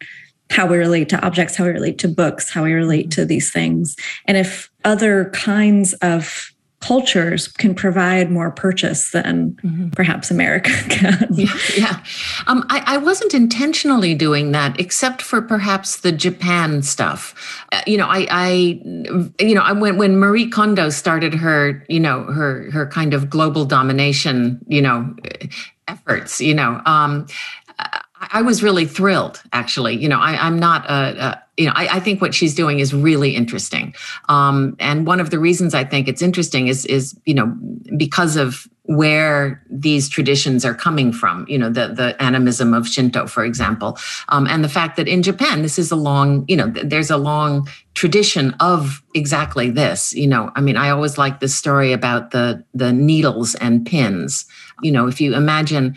how 0.51 0.67
we 0.67 0.77
relate 0.77 1.09
to 1.09 1.21
objects, 1.25 1.57
how 1.57 1.65
we 1.65 1.71
relate 1.71 1.99
to 1.99 2.09
books, 2.09 2.51
how 2.51 2.63
we 2.63 2.73
relate 2.73 3.11
to 3.11 3.25
these 3.25 3.51
things. 3.51 3.97
And 4.27 4.37
if 4.37 4.71
other 4.85 5.31
kinds 5.31 5.95
of 5.95 6.54
cultures 6.87 7.49
can 7.49 7.75
provide 7.75 8.31
more 8.31 8.51
purchase 8.51 9.11
than 9.13 9.53
mm-hmm. 9.65 9.89
perhaps 9.91 10.31
America 10.31 10.71
can. 10.91 11.27
Yeah, 11.33 11.57
yeah. 11.77 12.05
Um, 12.47 12.67
I, 12.69 12.83
I, 12.87 12.97
wasn't 12.99 13.33
intentionally 13.33 14.15
doing 14.15 14.53
that, 14.53 14.79
except 14.79 15.23
for 15.23 15.41
perhaps 15.41 16.01
the 16.01 16.13
Japan 16.13 16.83
stuff. 16.83 17.35
Uh, 17.73 17.81
you 17.87 17.97
know, 17.97 18.07
I, 18.07 18.27
I, 18.31 18.49
you 19.41 19.55
know, 19.55 19.63
I 19.63 19.73
went 19.73 19.97
when 19.97 20.19
Marie 20.19 20.51
Kondo 20.51 20.91
started 20.91 21.33
her, 21.33 21.83
you 21.89 22.01
know, 22.01 22.25
her 22.25 22.71
her 22.71 22.87
kind 22.87 23.15
of 23.15 23.31
global 23.31 23.65
domination, 23.65 24.63
you 24.69 24.83
know, 24.83 25.17
efforts. 25.89 26.39
You 26.39 26.55
know, 26.55 26.83
um, 26.85 27.27
I 28.31 28.43
was 28.43 28.63
really 28.63 28.85
thrilled, 28.85 29.43
actually. 29.53 29.97
You 29.97 30.09
know, 30.09 30.21
I, 30.21 30.47
am 30.47 30.59
not 30.59 30.85
a, 30.89 31.25
a 31.25 31.44
you 31.57 31.67
know, 31.67 31.73
I, 31.75 31.97
I, 31.97 32.01
think 32.01 32.21
what 32.21 32.35
she's 32.35 32.55
doing 32.55 32.81
is 32.81 32.93
really 32.93 33.37
interesting. 33.37 33.95
Um, 34.29 34.77
and 34.81 35.07
one 35.07 35.21
of 35.21 35.31
the 35.31 35.39
reasons 35.39 35.75
I 35.75 35.85
think 35.85 36.09
it's 36.09 36.23
interesting 36.23 36.67
is, 36.67 36.85
is 36.87 37.19
you 37.25 37.35
know, 37.35 37.57
because 37.97 38.37
of 38.37 38.69
where 38.85 39.63
these 39.71 40.09
traditions 40.09 40.65
are 40.65 40.75
coming 40.75 41.13
from. 41.13 41.47
You 41.49 41.59
know, 41.59 41.71
the 41.71 41.89
the 41.89 42.21
animism 42.23 42.75
of 42.75 42.87
Shinto, 42.87 43.27
for 43.27 43.45
example, 43.45 43.99
um, 44.29 44.47
and 44.47 44.63
the 44.63 44.69
fact 44.69 44.97
that 44.97 45.09
in 45.09 45.23
Japan 45.23 45.63
this 45.63 45.79
is 45.79 45.91
a 45.91 45.97
long, 45.97 46.45
you 46.49 46.57
know, 46.57 46.67
there's 46.67 47.11
a 47.11 47.17
long 47.17 47.69
tradition 47.95 48.55
of 48.61 49.03
exactly 49.15 49.71
this. 49.71 50.13
You 50.13 50.27
know, 50.27 50.51
I 50.55 50.61
mean, 50.61 50.77
I 50.77 50.91
always 50.91 51.17
like 51.19 51.41
this 51.41 51.55
story 51.55 51.93
about 51.93 52.31
the 52.31 52.65
the 52.75 52.93
needles 52.93 53.55
and 53.57 53.87
pins. 53.87 54.47
You 54.83 54.93
know, 54.93 55.07
if 55.07 55.21
you 55.21 55.35
imagine 55.35 55.97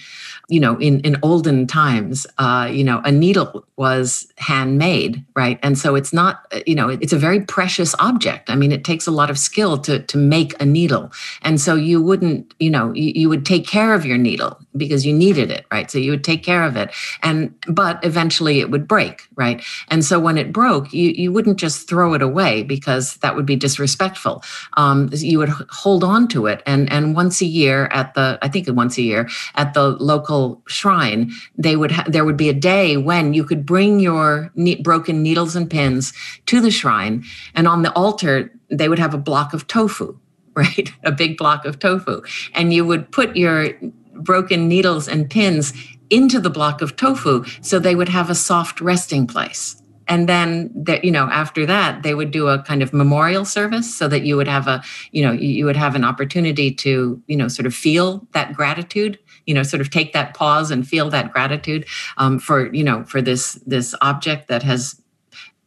you 0.50 0.62
know, 0.62 0.78
in, 0.78 1.02
in 1.02 1.18
olden 1.24 1.68
times, 1.68 2.26
uh, 2.38 2.70
you 2.72 2.84
know, 2.84 3.02
a 3.04 3.12
needle 3.12 3.66
was 3.76 4.32
handmade, 4.38 5.24
right? 5.36 5.60
And 5.62 5.78
so 5.78 5.96
it's 5.96 6.14
not, 6.14 6.46
uh, 6.54 6.62
you 6.66 6.74
know, 6.74 6.88
it's 6.88 7.12
a 7.12 7.18
very 7.18 7.42
precious 7.42 7.94
object. 8.00 8.50
I 8.50 8.56
mean, 8.56 8.72
it 8.72 8.86
takes 8.86 9.06
a 9.08 9.12
lot 9.12 9.30
of 9.30 9.38
skill 9.38 9.78
to 9.80 10.00
to 10.00 10.18
make 10.18 10.60
a 10.62 10.66
needle. 10.66 11.12
And 11.42 11.60
so 11.60 11.76
you 11.76 12.02
wouldn't, 12.02 12.54
you 12.60 12.70
know, 12.70 12.94
you, 12.94 13.12
you 13.14 13.30
would 13.30 13.46
take 13.46 13.68
care 13.68 13.94
of 13.94 14.06
your 14.06 14.18
needle 14.18 14.58
because 14.78 15.06
you 15.06 15.14
needed 15.14 15.52
it, 15.52 15.66
right? 15.70 15.92
So 15.92 15.98
you 15.98 16.12
would 16.12 16.24
take 16.24 16.44
care 16.44 16.64
of 16.64 16.78
it. 16.78 16.92
And 17.24 17.54
but 17.68 18.04
eventually 18.06 18.62
it 18.62 18.72
would 18.72 18.88
break, 18.88 19.28
right? 19.36 19.62
And 19.90 20.06
so 20.06 20.18
when 20.18 20.38
it 20.38 20.54
broke, 20.54 20.94
you 20.94 21.10
you 21.10 21.34
wouldn't 21.34 21.58
just 21.58 21.87
throw 21.88 22.14
it 22.14 22.22
away 22.22 22.64
because 22.64 23.16
that 23.18 23.36
would 23.36 23.46
be 23.46 23.56
disrespectful. 23.56 24.44
Um, 24.74 25.10
you 25.14 25.40
would 25.40 25.50
hold 25.50 26.04
on 26.04 26.28
to 26.30 26.46
it, 26.48 26.62
and 26.66 26.92
and 26.92 27.16
once 27.16 27.42
a 27.42 27.46
year 27.46 27.86
at 27.86 28.14
the, 28.14 28.38
I 28.42 28.50
think 28.50 28.68
once 28.70 28.98
a 28.98 29.02
year 29.02 29.30
at 29.56 29.74
the 29.74 29.90
local 29.90 30.62
shrine, 30.68 31.32
they 31.58 31.76
would 31.76 31.92
ha- 31.92 32.06
there 32.08 32.26
would 32.26 32.38
be 32.38 32.50
a 32.50 32.54
day 32.54 32.98
when 32.98 33.34
you 33.34 33.44
could 33.44 33.66
bring 33.66 34.00
your 34.00 34.52
ne- 34.56 34.82
broken 34.82 35.24
needles 35.24 35.56
and 35.56 35.70
pins 35.70 36.14
to 36.48 36.62
the 36.62 36.72
shrine, 36.72 37.24
and 37.56 37.68
on 37.68 37.82
the 37.82 37.94
altar 37.94 38.52
they 38.70 38.90
would 38.90 39.00
have 39.00 39.14
a 39.14 39.18
block 39.18 39.54
of 39.54 39.68
tofu, 39.68 40.18
right, 40.56 40.92
a 41.04 41.12
big 41.12 41.38
block 41.38 41.66
of 41.66 41.80
tofu, 41.80 42.22
and 42.54 42.74
you 42.74 42.86
would 42.86 43.12
put 43.12 43.36
your 43.36 43.70
broken 44.14 44.68
needles 44.68 45.08
and 45.08 45.30
pins 45.30 45.74
into 46.10 46.40
the 46.40 46.50
block 46.50 46.82
of 46.82 46.96
tofu 46.96 47.44
so 47.62 47.80
they 47.80 47.96
would 47.96 48.10
have 48.10 48.30
a 48.30 48.36
soft 48.36 48.82
resting 48.82 49.28
place 49.28 49.82
and 50.08 50.28
then 50.28 50.72
that 50.76 51.04
you 51.04 51.12
know 51.12 51.26
after 51.26 51.66
that 51.66 52.04
they 52.04 52.14
would 52.14 52.32
do 52.32 52.48
a 52.48 52.62
kind 52.64 52.82
of 52.82 52.94
memorial 52.94 53.46
service 53.46 53.94
so 53.94 54.08
that 54.08 54.24
you 54.24 54.36
would 54.36 54.48
have 54.48 54.68
a 54.68 54.82
you 55.12 55.24
know 55.24 55.32
you 55.32 55.66
would 55.66 55.78
have 55.78 55.96
an 55.96 56.04
opportunity 56.04 56.74
to 56.74 57.22
you 57.28 57.36
know 57.36 57.48
sort 57.48 57.66
of 57.66 57.74
feel 57.74 58.26
that 58.34 58.54
gratitude 58.54 59.20
you 59.46 59.54
know 59.54 59.64
sort 59.64 59.82
of 59.82 59.90
take 59.90 60.14
that 60.14 60.34
pause 60.34 60.72
and 60.72 60.88
feel 60.88 61.10
that 61.10 61.32
gratitude 61.32 61.86
um, 62.18 62.40
for 62.40 62.74
you 62.74 62.84
know 62.84 63.04
for 63.06 63.22
this 63.22 63.54
this 63.66 63.96
object 64.02 64.48
that 64.48 64.64
has 64.64 65.02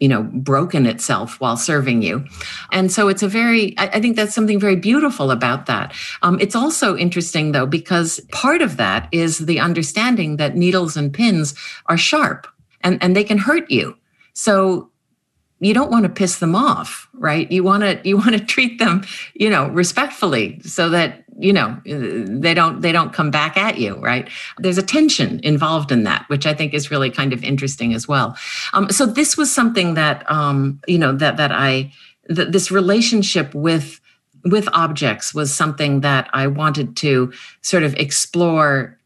you 0.01 0.09
know 0.09 0.23
broken 0.23 0.87
itself 0.87 1.39
while 1.41 1.57
serving 1.57 2.03
you. 2.03 2.25
And 2.73 2.91
so 2.91 3.09
it's 3.09 3.23
a 3.23 3.29
very 3.29 3.75
i, 3.79 4.01
think 4.01 4.17
that's 4.17 4.35
something 4.35 4.59
very 4.59 4.77
beautiful 4.77 5.31
about 5.31 5.67
that. 5.67 5.95
Um, 6.23 6.41
it's 6.41 6.57
also 6.57 6.97
interesting 6.97 7.53
though 7.53 7.67
because 7.67 8.21
part 8.33 8.63
of 8.63 8.77
that 8.79 9.09
is 9.13 9.39
the 9.39 9.61
understanding 9.61 10.37
that 10.37 10.57
needles 10.57 10.97
and 10.97 11.13
pins 11.13 11.55
are 11.87 11.99
sharp 11.99 12.47
and, 12.81 13.03
and 13.03 13.15
they 13.15 13.25
can 13.25 13.39
hurt 13.39 13.71
you 13.71 13.97
so 14.33 14.91
you 15.63 15.75
don't 15.75 15.91
want 15.91 16.05
to 16.05 16.09
piss 16.09 16.39
them 16.39 16.55
off 16.55 17.11
right? 17.21 17.53
You 17.53 17.63
want 17.63 17.83
to 17.83 18.01
you 18.03 18.17
want 18.17 18.33
to 18.33 18.41
treat 18.55 18.81
them 18.81 19.05
you 19.35 19.49
know 19.49 19.69
respectfully 19.69 20.61
so 20.63 20.89
that 20.89 21.25
you 21.39 21.53
know 21.53 21.81
they 21.85 22.55
don't 22.55 22.81
they 22.81 22.93
don't 22.93 23.13
come 23.13 23.31
back 23.31 23.57
at 23.57 23.79
you 23.79 23.97
right? 23.97 24.29
There's 24.59 24.79
a 24.79 24.83
tension 24.83 25.41
involved 25.45 25.93
in 25.93 26.03
that 26.05 26.29
which 26.29 26.47
i 26.47 26.55
think 26.55 26.75
is 26.75 26.91
really 26.91 27.11
kind 27.11 27.33
of 27.33 27.45
interesting 27.45 27.95
as 27.95 28.09
well. 28.09 28.37
Um, 28.73 28.91
so 28.91 29.07
this 29.07 29.37
was 29.37 29.53
something 29.53 29.95
that 29.95 30.29
um, 30.31 30.81
you 30.89 30.99
know 30.99 31.13
that 31.13 31.37
that 31.37 31.53
i 31.53 31.93
that 32.29 32.53
this 32.53 32.71
relationship 32.71 33.55
with 33.55 34.01
with 34.45 34.69
objects 34.73 35.35
was 35.35 35.55
something 35.55 36.01
that 36.01 36.31
i 36.33 36.47
wanted 36.47 36.97
to 36.97 37.31
sort 37.61 37.83
of 37.83 37.95
explore 37.97 38.99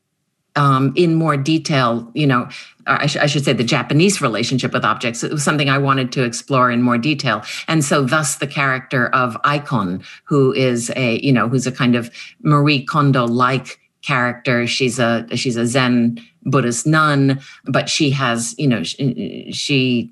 um, 0.57 0.93
in 0.97 1.15
more 1.15 1.37
detail, 1.37 2.11
you 2.15 2.27
know, 2.27 2.49
I, 2.87 3.07
sh- 3.07 3.17
I, 3.17 3.27
should 3.27 3.45
say 3.45 3.53
the 3.53 3.65
Japanese 3.65 4.21
relationship 4.21 4.73
with 4.73 4.85
objects. 4.85 5.25
It 5.25 5.33
was 5.33 5.43
something 5.43 5.69
I 5.69 5.79
wanted 5.79 6.13
to 6.13 6.23
explore 6.23 6.71
in 6.71 6.83
more 6.83 6.99
detail. 6.99 7.43
And 7.67 7.85
so 7.85 8.03
thus 8.03 8.37
the 8.37 8.47
character 8.47 9.09
of 9.09 9.41
Aikon, 9.43 10.05
who 10.25 10.53
is 10.53 10.93
a, 10.95 11.19
you 11.21 11.33
know, 11.33 11.49
who's 11.49 11.67
a 11.67 11.73
kind 11.73 11.97
of 11.97 12.11
Marie 12.43 12.85
Kondo-like 12.85 13.81
character. 14.03 14.67
She's 14.67 14.99
a 14.99 15.27
she's 15.35 15.57
a 15.57 15.67
Zen 15.67 16.21
Buddhist 16.43 16.87
nun, 16.87 17.41
but 17.65 17.89
she 17.89 18.11
has, 18.11 18.55
you 18.59 18.69
know, 18.69 18.83
she, 18.83 19.51
she 19.51 20.11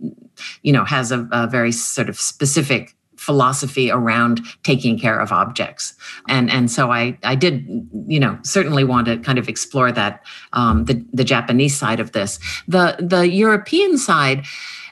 you 0.63 0.73
know, 0.73 0.85
has 0.85 1.13
a, 1.13 1.29
a 1.33 1.47
very 1.47 1.73
sort 1.73 2.09
of 2.09 2.19
specific 2.19 2.95
philosophy 3.23 3.91
around 3.91 4.41
taking 4.65 4.99
care 4.99 5.19
of 5.21 5.31
objects. 5.31 5.95
And 6.29 6.51
and 6.51 6.71
so 6.71 6.91
i 6.91 7.17
i 7.23 7.35
did 7.35 7.55
you 8.07 8.21
know 8.21 8.39
certainly 8.43 8.85
want 8.85 9.07
to 9.07 9.17
kind 9.19 9.39
of 9.39 9.49
explore 9.49 9.93
that 9.93 10.25
um, 10.53 10.85
the 10.87 11.05
the 11.13 11.25
japanese 11.25 11.77
side 11.77 12.01
of 12.01 12.13
this. 12.13 12.39
The 12.67 12.97
the 12.99 13.29
european 13.29 13.97
side 13.97 14.45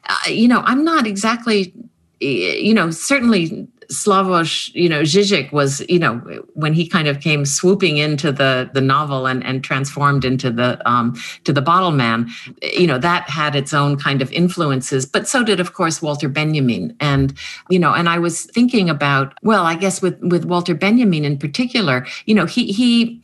uh, 0.08 0.28
you 0.28 0.48
know 0.48 0.60
i'm 0.70 0.84
not 0.84 1.06
exactly 1.06 1.72
you 2.20 2.74
know 2.74 2.90
certainly 2.90 3.66
Slavoj, 3.90 4.72
you 4.74 4.88
know, 4.88 5.02
Žižek 5.02 5.52
was, 5.52 5.80
you 5.88 5.98
know, 5.98 6.18
when 6.54 6.72
he 6.72 6.86
kind 6.86 7.08
of 7.08 7.20
came 7.20 7.44
swooping 7.44 7.96
into 7.96 8.30
the 8.30 8.70
the 8.72 8.80
novel 8.80 9.26
and 9.26 9.44
and 9.44 9.64
transformed 9.64 10.24
into 10.24 10.50
the 10.50 10.80
um, 10.88 11.14
to 11.44 11.52
the 11.52 11.62
Bottle 11.62 11.90
Man, 11.90 12.30
you 12.62 12.86
know, 12.86 12.98
that 12.98 13.28
had 13.28 13.56
its 13.56 13.74
own 13.74 13.96
kind 13.96 14.22
of 14.22 14.30
influences. 14.32 15.06
But 15.06 15.26
so 15.26 15.42
did, 15.42 15.58
of 15.58 15.72
course, 15.74 16.00
Walter 16.00 16.28
Benjamin. 16.28 16.96
And 17.00 17.36
you 17.68 17.78
know, 17.78 17.92
and 17.92 18.08
I 18.08 18.18
was 18.18 18.44
thinking 18.44 18.88
about, 18.88 19.34
well, 19.42 19.64
I 19.64 19.74
guess 19.74 20.00
with 20.00 20.18
with 20.20 20.44
Walter 20.44 20.74
Benjamin 20.74 21.24
in 21.24 21.36
particular, 21.36 22.06
you 22.26 22.34
know, 22.34 22.46
he 22.46 22.72
he 22.72 23.20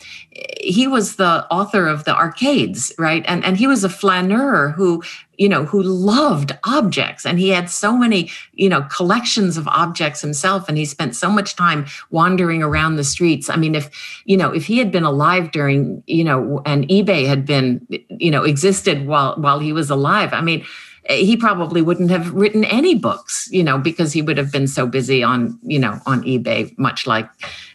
he 0.61 0.87
was 0.87 1.17
the 1.17 1.47
author 1.51 1.87
of 1.87 2.05
the 2.05 2.15
arcades, 2.15 2.93
right? 2.99 3.25
And 3.29 3.45
and 3.45 3.57
he 3.57 3.67
was 3.67 3.85
a 3.85 3.89
flaneur 3.89 4.71
who 4.71 5.03
you 5.39 5.49
know 5.49 5.65
who 5.65 5.83
loved 5.83 6.57
objects. 6.65 7.27
And 7.27 7.39
he 7.39 7.51
had 7.51 7.71
so 7.71 7.97
many 7.97 8.31
you 8.53 8.69
know 8.69 8.83
collections 8.83 9.57
of 9.57 9.69
objects 9.69 10.21
himself 10.21 10.69
and 10.69 10.79
he 10.79 10.85
spent 10.85 11.17
so 11.17 11.31
much 11.31 11.57
time 11.57 11.87
wandering 12.11 12.63
around 12.63 12.97
the 12.97 13.05
streets. 13.05 13.49
I 13.49 13.57
mean 13.57 13.75
if 13.75 14.23
you 14.25 14.37
know 14.37 14.53
if 14.53 14.67
he 14.67 14.79
had 14.79 14.91
been 14.93 15.05
alive 15.05 15.51
during 15.51 16.03
you 16.07 16.25
know 16.25 16.63
and 16.65 16.87
ebay 16.89 17.27
had 17.27 17.47
been 17.47 17.87
you 18.09 18.31
know 18.31 18.43
existed 18.45 19.07
while 19.07 19.35
while 19.37 19.59
he 19.59 19.73
was 19.73 19.91
alive 19.91 20.33
i 20.33 20.41
mean 20.41 20.65
he 21.09 21.37
probably 21.37 21.83
wouldn't 21.83 22.11
have 22.11 22.33
written 22.33 22.65
any 22.65 22.95
books 22.95 23.49
you 23.53 23.63
know 23.63 23.79
because 23.79 24.13
he 24.13 24.23
would 24.23 24.37
have 24.37 24.51
been 24.51 24.67
so 24.67 24.87
busy 24.87 25.23
on 25.23 25.59
you 25.63 25.79
know 25.79 25.99
on 26.07 26.23
ebay 26.23 26.77
much 26.79 27.07
like 27.07 27.29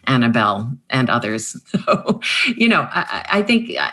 annabelle 0.04 0.70
and 0.90 1.08
others. 1.08 1.56
So 1.72 2.20
you 2.56 2.68
know 2.68 2.86
i, 2.90 3.26
I 3.38 3.42
think 3.42 3.72
uh, 3.78 3.90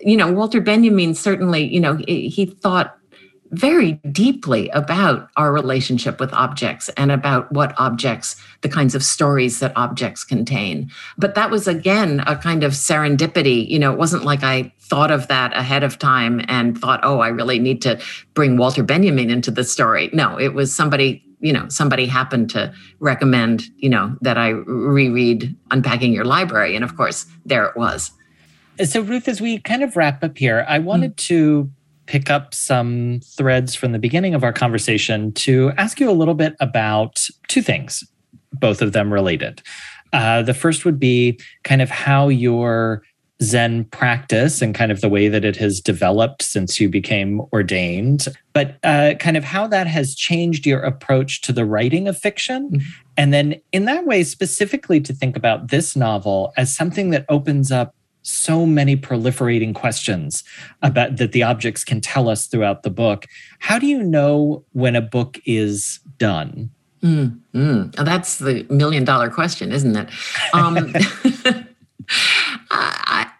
you 0.00 0.16
know, 0.16 0.32
Walter 0.32 0.60
Benjamin 0.60 1.14
certainly, 1.14 1.64
you 1.64 1.80
know, 1.80 1.96
he 2.06 2.46
thought 2.46 2.96
very 3.52 3.94
deeply 4.12 4.68
about 4.70 5.28
our 5.36 5.52
relationship 5.52 6.20
with 6.20 6.32
objects 6.32 6.88
and 6.90 7.10
about 7.10 7.50
what 7.52 7.74
objects, 7.78 8.36
the 8.60 8.68
kinds 8.68 8.94
of 8.94 9.02
stories 9.02 9.58
that 9.58 9.72
objects 9.76 10.22
contain. 10.22 10.90
But 11.18 11.34
that 11.34 11.50
was, 11.50 11.66
again, 11.66 12.22
a 12.26 12.36
kind 12.36 12.62
of 12.62 12.72
serendipity. 12.72 13.68
You 13.68 13.78
know, 13.78 13.92
it 13.92 13.98
wasn't 13.98 14.24
like 14.24 14.44
I 14.44 14.72
thought 14.78 15.10
of 15.10 15.26
that 15.28 15.56
ahead 15.56 15.82
of 15.82 15.98
time 15.98 16.44
and 16.46 16.78
thought, 16.78 17.00
oh, 17.02 17.20
I 17.20 17.28
really 17.28 17.58
need 17.58 17.82
to 17.82 18.00
bring 18.34 18.56
Walter 18.56 18.82
Benjamin 18.82 19.30
into 19.30 19.50
the 19.50 19.64
story. 19.64 20.10
No, 20.12 20.38
it 20.38 20.54
was 20.54 20.74
somebody 20.74 21.24
you 21.42 21.54
know 21.54 21.66
somebody 21.70 22.04
happened 22.04 22.50
to 22.50 22.70
recommend 22.98 23.62
you 23.78 23.88
know 23.88 24.14
that 24.20 24.36
i 24.36 24.48
reread 24.50 25.56
unpacking 25.70 26.12
your 26.12 26.26
library 26.26 26.76
and 26.76 26.84
of 26.84 26.98
course 26.98 27.24
there 27.46 27.64
it 27.64 27.74
was 27.78 28.12
so, 28.84 29.00
Ruth, 29.00 29.28
as 29.28 29.40
we 29.40 29.58
kind 29.58 29.82
of 29.82 29.96
wrap 29.96 30.22
up 30.24 30.38
here, 30.38 30.64
I 30.68 30.78
wanted 30.78 31.16
mm. 31.16 31.26
to 31.28 31.70
pick 32.06 32.28
up 32.28 32.54
some 32.54 33.20
threads 33.24 33.74
from 33.74 33.92
the 33.92 33.98
beginning 33.98 34.34
of 34.34 34.42
our 34.42 34.52
conversation 34.52 35.32
to 35.32 35.72
ask 35.78 36.00
you 36.00 36.10
a 36.10 36.12
little 36.12 36.34
bit 36.34 36.56
about 36.58 37.24
two 37.48 37.62
things, 37.62 38.02
both 38.52 38.82
of 38.82 38.92
them 38.92 39.12
related. 39.12 39.62
Uh, 40.12 40.42
the 40.42 40.54
first 40.54 40.84
would 40.84 40.98
be 40.98 41.38
kind 41.62 41.80
of 41.80 41.88
how 41.88 42.28
your 42.28 43.02
Zen 43.42 43.84
practice 43.84 44.60
and 44.60 44.74
kind 44.74 44.92
of 44.92 45.00
the 45.00 45.08
way 45.08 45.28
that 45.28 45.44
it 45.44 45.56
has 45.56 45.80
developed 45.80 46.42
since 46.42 46.78
you 46.78 46.88
became 46.88 47.40
ordained, 47.52 48.26
but 48.52 48.76
uh, 48.82 49.14
kind 49.18 49.36
of 49.36 49.44
how 49.44 49.66
that 49.68 49.86
has 49.86 50.14
changed 50.14 50.66
your 50.66 50.80
approach 50.80 51.40
to 51.42 51.52
the 51.52 51.64
writing 51.64 52.06
of 52.06 52.18
fiction. 52.18 52.70
Mm-hmm. 52.70 52.88
And 53.16 53.32
then, 53.32 53.60
in 53.72 53.84
that 53.86 54.04
way, 54.04 54.24
specifically 54.24 55.00
to 55.00 55.12
think 55.12 55.36
about 55.36 55.68
this 55.68 55.96
novel 55.96 56.52
as 56.56 56.74
something 56.74 57.10
that 57.10 57.24
opens 57.28 57.72
up 57.72 57.94
so 58.22 58.66
many 58.66 58.96
proliferating 58.96 59.74
questions 59.74 60.44
about 60.82 61.16
that 61.16 61.32
the 61.32 61.42
objects 61.42 61.84
can 61.84 62.00
tell 62.00 62.28
us 62.28 62.46
throughout 62.46 62.82
the 62.82 62.90
book. 62.90 63.26
How 63.58 63.78
do 63.78 63.86
you 63.86 64.02
know 64.02 64.64
when 64.72 64.96
a 64.96 65.00
book 65.00 65.38
is 65.44 66.00
done? 66.18 66.70
Mm, 67.02 67.40
mm. 67.54 67.94
Oh, 67.96 68.04
that's 68.04 68.38
the 68.38 68.66
million 68.68 69.04
dollar 69.04 69.30
question, 69.30 69.72
isn't 69.72 69.96
it? 69.96 70.08
Um, 70.52 70.76
I, 72.70 73.30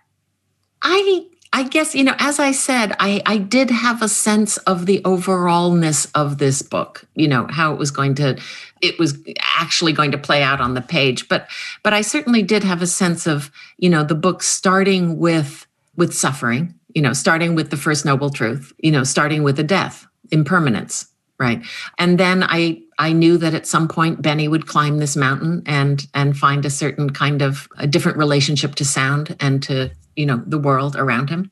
I, 0.82 1.26
I 1.52 1.62
guess 1.64 1.94
you 1.94 2.04
know, 2.04 2.14
as 2.18 2.38
I 2.38 2.52
said, 2.52 2.94
I, 2.98 3.20
I 3.26 3.36
did 3.36 3.70
have 3.70 4.02
a 4.02 4.08
sense 4.08 4.56
of 4.58 4.86
the 4.86 5.02
overallness 5.02 6.10
of 6.14 6.38
this 6.38 6.62
book. 6.62 7.04
You 7.14 7.28
know 7.28 7.46
how 7.50 7.72
it 7.72 7.78
was 7.78 7.90
going 7.90 8.14
to, 8.16 8.40
it 8.82 8.98
was 8.98 9.18
actually 9.40 9.92
going 9.92 10.12
to 10.12 10.18
play 10.18 10.42
out 10.42 10.60
on 10.60 10.74
the 10.74 10.80
page. 10.80 11.28
But, 11.28 11.48
but 11.82 11.92
I 11.92 12.00
certainly 12.00 12.42
did 12.42 12.64
have 12.64 12.82
a 12.82 12.86
sense 12.86 13.26
of 13.26 13.50
you 13.78 13.90
know 13.90 14.04
the 14.04 14.14
book 14.14 14.42
starting 14.42 15.18
with 15.18 15.66
with 15.96 16.14
suffering. 16.14 16.74
You 16.94 17.02
know, 17.02 17.12
starting 17.12 17.54
with 17.54 17.70
the 17.70 17.76
first 17.76 18.04
noble 18.04 18.30
truth. 18.30 18.72
You 18.78 18.90
know, 18.90 19.04
starting 19.04 19.42
with 19.44 19.56
the 19.56 19.62
death, 19.62 20.06
impermanence, 20.32 21.06
right 21.40 21.64
and 21.98 22.20
then 22.20 22.44
i 22.44 22.80
i 22.98 23.12
knew 23.12 23.36
that 23.36 23.54
at 23.54 23.66
some 23.66 23.88
point 23.88 24.22
benny 24.22 24.46
would 24.46 24.68
climb 24.68 24.98
this 24.98 25.16
mountain 25.16 25.62
and 25.66 26.06
and 26.14 26.36
find 26.36 26.64
a 26.64 26.70
certain 26.70 27.10
kind 27.10 27.42
of 27.42 27.66
a 27.78 27.86
different 27.86 28.18
relationship 28.18 28.76
to 28.76 28.84
sound 28.84 29.34
and 29.40 29.62
to 29.62 29.90
you 30.14 30.26
know 30.26 30.40
the 30.46 30.58
world 30.58 30.94
around 30.94 31.30
him 31.30 31.50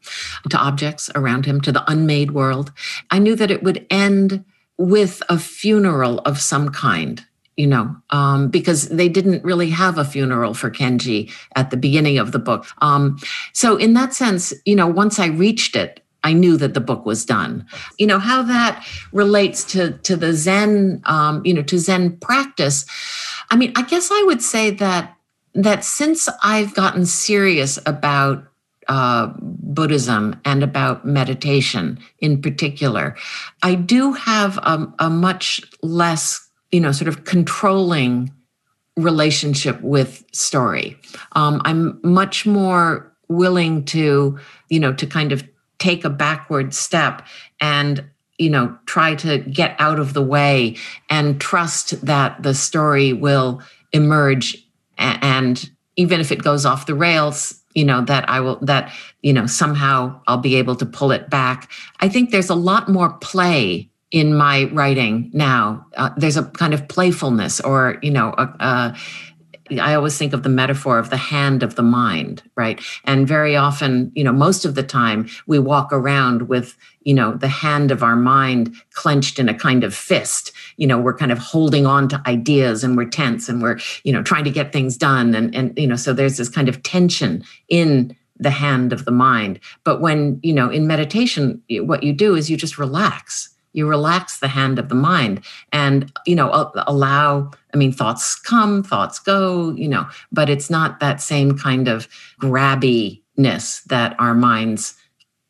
to 0.50 0.58
objects 0.58 1.10
around 1.16 1.46
him 1.46 1.60
to 1.60 1.72
the 1.72 1.90
unmade 1.90 2.30
world 2.32 2.70
i 3.10 3.18
knew 3.18 3.34
that 3.34 3.50
it 3.50 3.62
would 3.62 3.84
end 3.90 4.44
with 4.78 5.22
a 5.28 5.38
funeral 5.38 6.20
of 6.20 6.40
some 6.40 6.70
kind 6.70 7.24
you 7.56 7.66
know 7.66 7.94
um, 8.10 8.48
because 8.48 8.88
they 8.88 9.08
didn't 9.08 9.44
really 9.44 9.70
have 9.70 9.98
a 9.98 10.04
funeral 10.04 10.54
for 10.54 10.70
kenji 10.70 11.30
at 11.56 11.70
the 11.70 11.76
beginning 11.76 12.18
of 12.18 12.32
the 12.32 12.38
book 12.38 12.66
um, 12.78 13.18
so 13.52 13.76
in 13.76 13.94
that 13.94 14.14
sense 14.14 14.54
you 14.64 14.76
know 14.76 14.86
once 14.86 15.18
i 15.18 15.26
reached 15.26 15.76
it 15.76 16.00
I 16.24 16.32
knew 16.32 16.56
that 16.56 16.74
the 16.74 16.80
book 16.80 17.06
was 17.06 17.24
done. 17.24 17.64
You 17.96 18.06
know 18.06 18.18
how 18.18 18.42
that 18.42 18.84
relates 19.12 19.62
to 19.72 19.92
to 19.98 20.16
the 20.16 20.32
Zen, 20.32 21.00
um, 21.04 21.46
you 21.46 21.54
know, 21.54 21.62
to 21.62 21.78
Zen 21.78 22.16
practice. 22.18 22.84
I 23.50 23.56
mean, 23.56 23.72
I 23.76 23.82
guess 23.82 24.10
I 24.10 24.22
would 24.24 24.42
say 24.42 24.70
that 24.72 25.16
that 25.54 25.84
since 25.84 26.28
I've 26.42 26.74
gotten 26.74 27.06
serious 27.06 27.78
about 27.86 28.47
uh, 28.88 29.32
Buddhism 29.40 30.40
and 30.44 30.62
about 30.62 31.04
meditation 31.04 31.98
in 32.20 32.40
particular, 32.40 33.16
I 33.62 33.74
do 33.74 34.12
have 34.12 34.58
a, 34.58 34.92
a 34.98 35.10
much 35.10 35.60
less, 35.82 36.48
you 36.72 36.80
know, 36.80 36.92
sort 36.92 37.08
of 37.08 37.24
controlling 37.24 38.32
relationship 38.96 39.80
with 39.80 40.24
story. 40.32 40.98
Um, 41.32 41.62
I'm 41.64 42.00
much 42.02 42.46
more 42.46 43.12
willing 43.28 43.84
to, 43.86 44.38
you 44.68 44.80
know, 44.80 44.92
to 44.94 45.06
kind 45.06 45.32
of 45.32 45.44
take 45.78 46.04
a 46.04 46.10
backward 46.10 46.74
step 46.74 47.26
and 47.60 48.04
you 48.38 48.50
know 48.50 48.76
try 48.86 49.14
to 49.14 49.38
get 49.38 49.74
out 49.78 49.98
of 49.98 50.14
the 50.14 50.22
way 50.22 50.76
and 51.10 51.40
trust 51.40 52.04
that 52.04 52.42
the 52.42 52.54
story 52.54 53.12
will 53.12 53.60
emerge 53.92 54.64
and 54.96 55.70
even 55.96 56.20
if 56.20 56.30
it 56.30 56.42
goes 56.42 56.64
off 56.64 56.86
the 56.86 56.94
rails 56.94 57.62
you 57.78 57.84
know 57.84 58.00
that 58.02 58.28
i 58.28 58.38
will 58.40 58.58
that 58.60 58.92
you 59.22 59.32
know 59.32 59.46
somehow 59.46 60.20
i'll 60.26 60.44
be 60.50 60.56
able 60.56 60.76
to 60.76 60.86
pull 60.86 61.10
it 61.12 61.30
back. 61.30 61.70
I 62.00 62.08
think 62.08 62.30
there's 62.30 62.50
a 62.50 62.54
lot 62.70 62.88
more 62.88 63.10
play 63.18 63.88
in 64.10 64.34
my 64.34 64.64
writing 64.72 65.30
now. 65.34 65.86
Uh, 65.96 66.10
there's 66.16 66.36
a 66.36 66.44
kind 66.44 66.72
of 66.72 66.88
playfulness 66.88 67.60
or 67.60 67.98
you 68.02 68.10
know 68.10 68.34
a, 68.38 68.44
a 68.60 68.96
I 69.72 69.94
always 69.94 70.16
think 70.16 70.32
of 70.32 70.42
the 70.42 70.48
metaphor 70.48 70.98
of 70.98 71.10
the 71.10 71.16
hand 71.16 71.62
of 71.62 71.74
the 71.74 71.82
mind, 71.82 72.42
right? 72.56 72.80
And 73.04 73.26
very 73.26 73.56
often, 73.56 74.12
you 74.14 74.24
know, 74.24 74.32
most 74.32 74.64
of 74.64 74.74
the 74.74 74.82
time 74.82 75.28
we 75.46 75.58
walk 75.58 75.92
around 75.92 76.48
with, 76.48 76.76
you 77.02 77.14
know, 77.14 77.34
the 77.34 77.48
hand 77.48 77.90
of 77.90 78.02
our 78.02 78.16
mind 78.16 78.74
clenched 78.92 79.38
in 79.38 79.48
a 79.48 79.54
kind 79.54 79.84
of 79.84 79.94
fist. 79.94 80.52
You 80.76 80.86
know, 80.86 80.98
we're 80.98 81.16
kind 81.16 81.32
of 81.32 81.38
holding 81.38 81.86
on 81.86 82.08
to 82.08 82.22
ideas 82.26 82.82
and 82.84 82.96
we're 82.96 83.08
tense 83.08 83.48
and 83.48 83.62
we're, 83.62 83.78
you 84.04 84.12
know, 84.12 84.22
trying 84.22 84.44
to 84.44 84.50
get 84.50 84.72
things 84.72 84.96
done. 84.96 85.34
And, 85.34 85.54
and 85.54 85.78
you 85.78 85.86
know, 85.86 85.96
so 85.96 86.12
there's 86.12 86.36
this 86.36 86.48
kind 86.48 86.68
of 86.68 86.82
tension 86.82 87.44
in 87.68 88.16
the 88.38 88.50
hand 88.50 88.92
of 88.92 89.04
the 89.04 89.10
mind. 89.10 89.60
But 89.84 90.00
when, 90.00 90.38
you 90.42 90.52
know, 90.52 90.70
in 90.70 90.86
meditation, 90.86 91.62
what 91.70 92.02
you 92.02 92.12
do 92.12 92.34
is 92.34 92.50
you 92.50 92.56
just 92.56 92.78
relax 92.78 93.50
you 93.78 93.86
relax 93.86 94.40
the 94.40 94.48
hand 94.48 94.78
of 94.78 94.88
the 94.88 94.94
mind 94.94 95.40
and 95.72 96.12
you 96.26 96.34
know 96.34 96.70
allow 96.86 97.50
i 97.72 97.76
mean 97.76 97.92
thoughts 97.92 98.34
come 98.34 98.82
thoughts 98.82 99.18
go 99.18 99.70
you 99.70 99.88
know 99.88 100.06
but 100.30 100.50
it's 100.50 100.68
not 100.68 101.00
that 101.00 101.22
same 101.22 101.56
kind 101.56 101.88
of 101.88 102.08
grabbiness 102.40 103.82
that 103.84 104.14
our 104.18 104.34
minds 104.34 104.94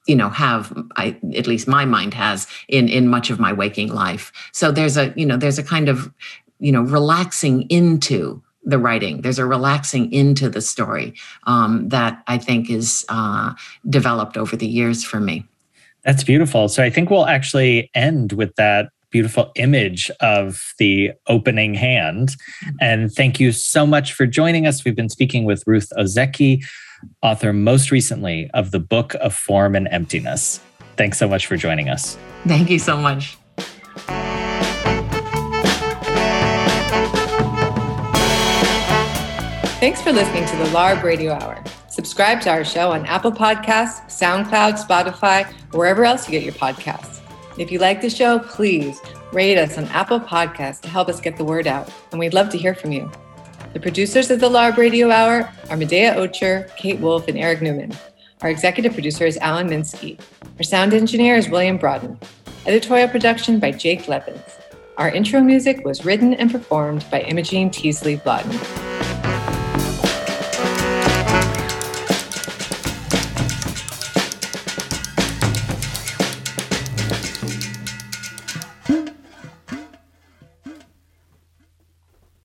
you 0.09 0.17
know 0.17 0.31
have 0.31 0.73
I, 0.97 1.17
at 1.37 1.47
least 1.47 1.69
my 1.69 1.85
mind 1.85 2.15
has 2.15 2.49
in 2.67 2.89
in 2.89 3.07
much 3.07 3.31
of 3.31 3.39
my 3.39 3.53
waking 3.53 3.93
life. 3.93 4.33
So 4.53 4.73
there's 4.73 4.97
a 4.97 5.13
you 5.15 5.27
know 5.27 5.37
there's 5.37 5.59
a 5.59 5.63
kind 5.63 5.89
of 5.89 6.13
you 6.59 6.73
know 6.73 6.83
relaxing 6.83 7.63
into 7.71 8.43
the 8.65 8.79
writing. 8.79 9.21
There's 9.21 9.39
a 9.39 9.47
relaxing 9.47 10.13
into 10.13 10.49
the 10.49 10.61
story 10.61 11.15
um, 11.45 11.89
that 11.91 12.23
i 12.27 12.39
think 12.39 12.71
is 12.71 13.05
uh, 13.09 13.55
developed 13.89 14.37
over 14.37 14.57
the 14.57 14.67
years 14.67 15.05
for 15.05 15.21
me 15.21 15.47
that's 16.05 16.25
beautiful. 16.25 16.69
So 16.69 16.83
I 16.83 16.91
think 16.91 17.11
we'll 17.11 17.27
actually 17.27 17.91
end 17.95 18.33
with 18.33 18.55
that 18.57 18.91
beautiful 19.11 19.51
image 19.57 20.11
of 20.21 20.75
the 20.79 21.13
opening 21.27 21.75
hand. 21.75 22.29
Mm-hmm. 22.29 22.77
And 22.81 23.13
thank 23.13 23.41
you 23.41 23.53
so 23.53 23.87
much 23.87 24.13
for 24.13 24.27
joining 24.27 24.67
us. 24.67 24.85
We've 24.85 24.97
been 24.97 25.09
speaking 25.09 25.45
with 25.45 25.65
Ruth 25.67 25.89
Ozeki, 25.97 26.63
author 27.23 27.53
most 27.53 27.91
recently 27.91 28.51
of 28.55 28.71
the 28.71 28.81
Book 28.81 29.15
of 29.15 29.35
Form 29.35 29.75
and 29.75 29.89
Emptiness. 29.91 30.61
Thanks 30.97 31.19
so 31.19 31.29
much 31.29 31.47
for 31.47 31.57
joining 31.57 31.89
us. 31.89 32.19
Thank 32.47 32.71
you 32.71 32.79
so 32.79 32.97
much. 32.97 33.37
Thanks 39.79 40.03
for 40.03 40.13
listening 40.13 40.45
to 40.45 40.57
the 40.57 40.65
LARB 40.71 41.05
Radio 41.05 41.33
Hour. 41.35 41.63
Subscribe 41.99 42.41
to 42.43 42.51
our 42.51 42.65
show 42.65 42.93
on 42.93 43.05
Apple 43.07 43.33
Podcasts, 43.33 44.07
SoundCloud, 44.07 44.79
Spotify, 44.79 45.45
wherever 45.73 46.05
else 46.05 46.29
you 46.29 46.31
get 46.31 46.45
your 46.45 46.53
podcasts. 46.53 47.19
If 47.59 47.73
you 47.73 47.81
like 47.81 48.01
the 48.01 48.09
show, 48.09 48.39
please 48.39 49.01
rate 49.33 49.59
us 49.59 49.77
on 49.77 49.87
Apple 49.87 50.21
Podcasts 50.21 50.81
to 50.83 50.89
help 50.89 51.09
us 51.09 51.21
get 51.21 51.37
the 51.37 51.43
word 51.43 51.67
out, 51.67 51.93
and 52.13 52.21
we'd 52.21 52.35
love 52.35 52.51
to 52.51 52.57
hear 52.57 52.73
from 52.73 52.93
you. 52.93 53.11
The 53.73 53.81
producers 53.81 54.31
of 54.31 54.39
the 54.39 54.49
LARB 54.49 54.77
Radio 54.77 55.11
Hour 55.11 55.53
are 55.71 55.77
Medaya 55.77 56.15
Ocher, 56.15 56.73
Kate 56.77 57.01
Wolf, 57.01 57.27
and 57.27 57.37
Eric 57.37 57.63
Newman. 57.63 57.93
Our 58.43 58.51
executive 58.51 58.93
producer 58.93 59.27
is 59.27 59.37
Alan 59.39 59.69
Minsky. 59.69 60.21
Our 60.57 60.63
sound 60.63 60.95
engineer 60.95 61.35
is 61.35 61.49
William 61.49 61.79
Broaden. 61.79 62.17
Editorial 62.65 63.09
production 63.09 63.59
by 63.59 63.73
Jake 63.73 64.07
Levins. 64.07 64.57
Our 64.99 65.11
intro 65.11 65.41
music 65.41 65.85
was 65.85 66.05
written 66.05 66.35
and 66.35 66.49
performed 66.49 67.05
by 67.11 67.23
Imogene 67.23 67.71
Teasley 67.71 68.19
Blodden. 68.19 69.08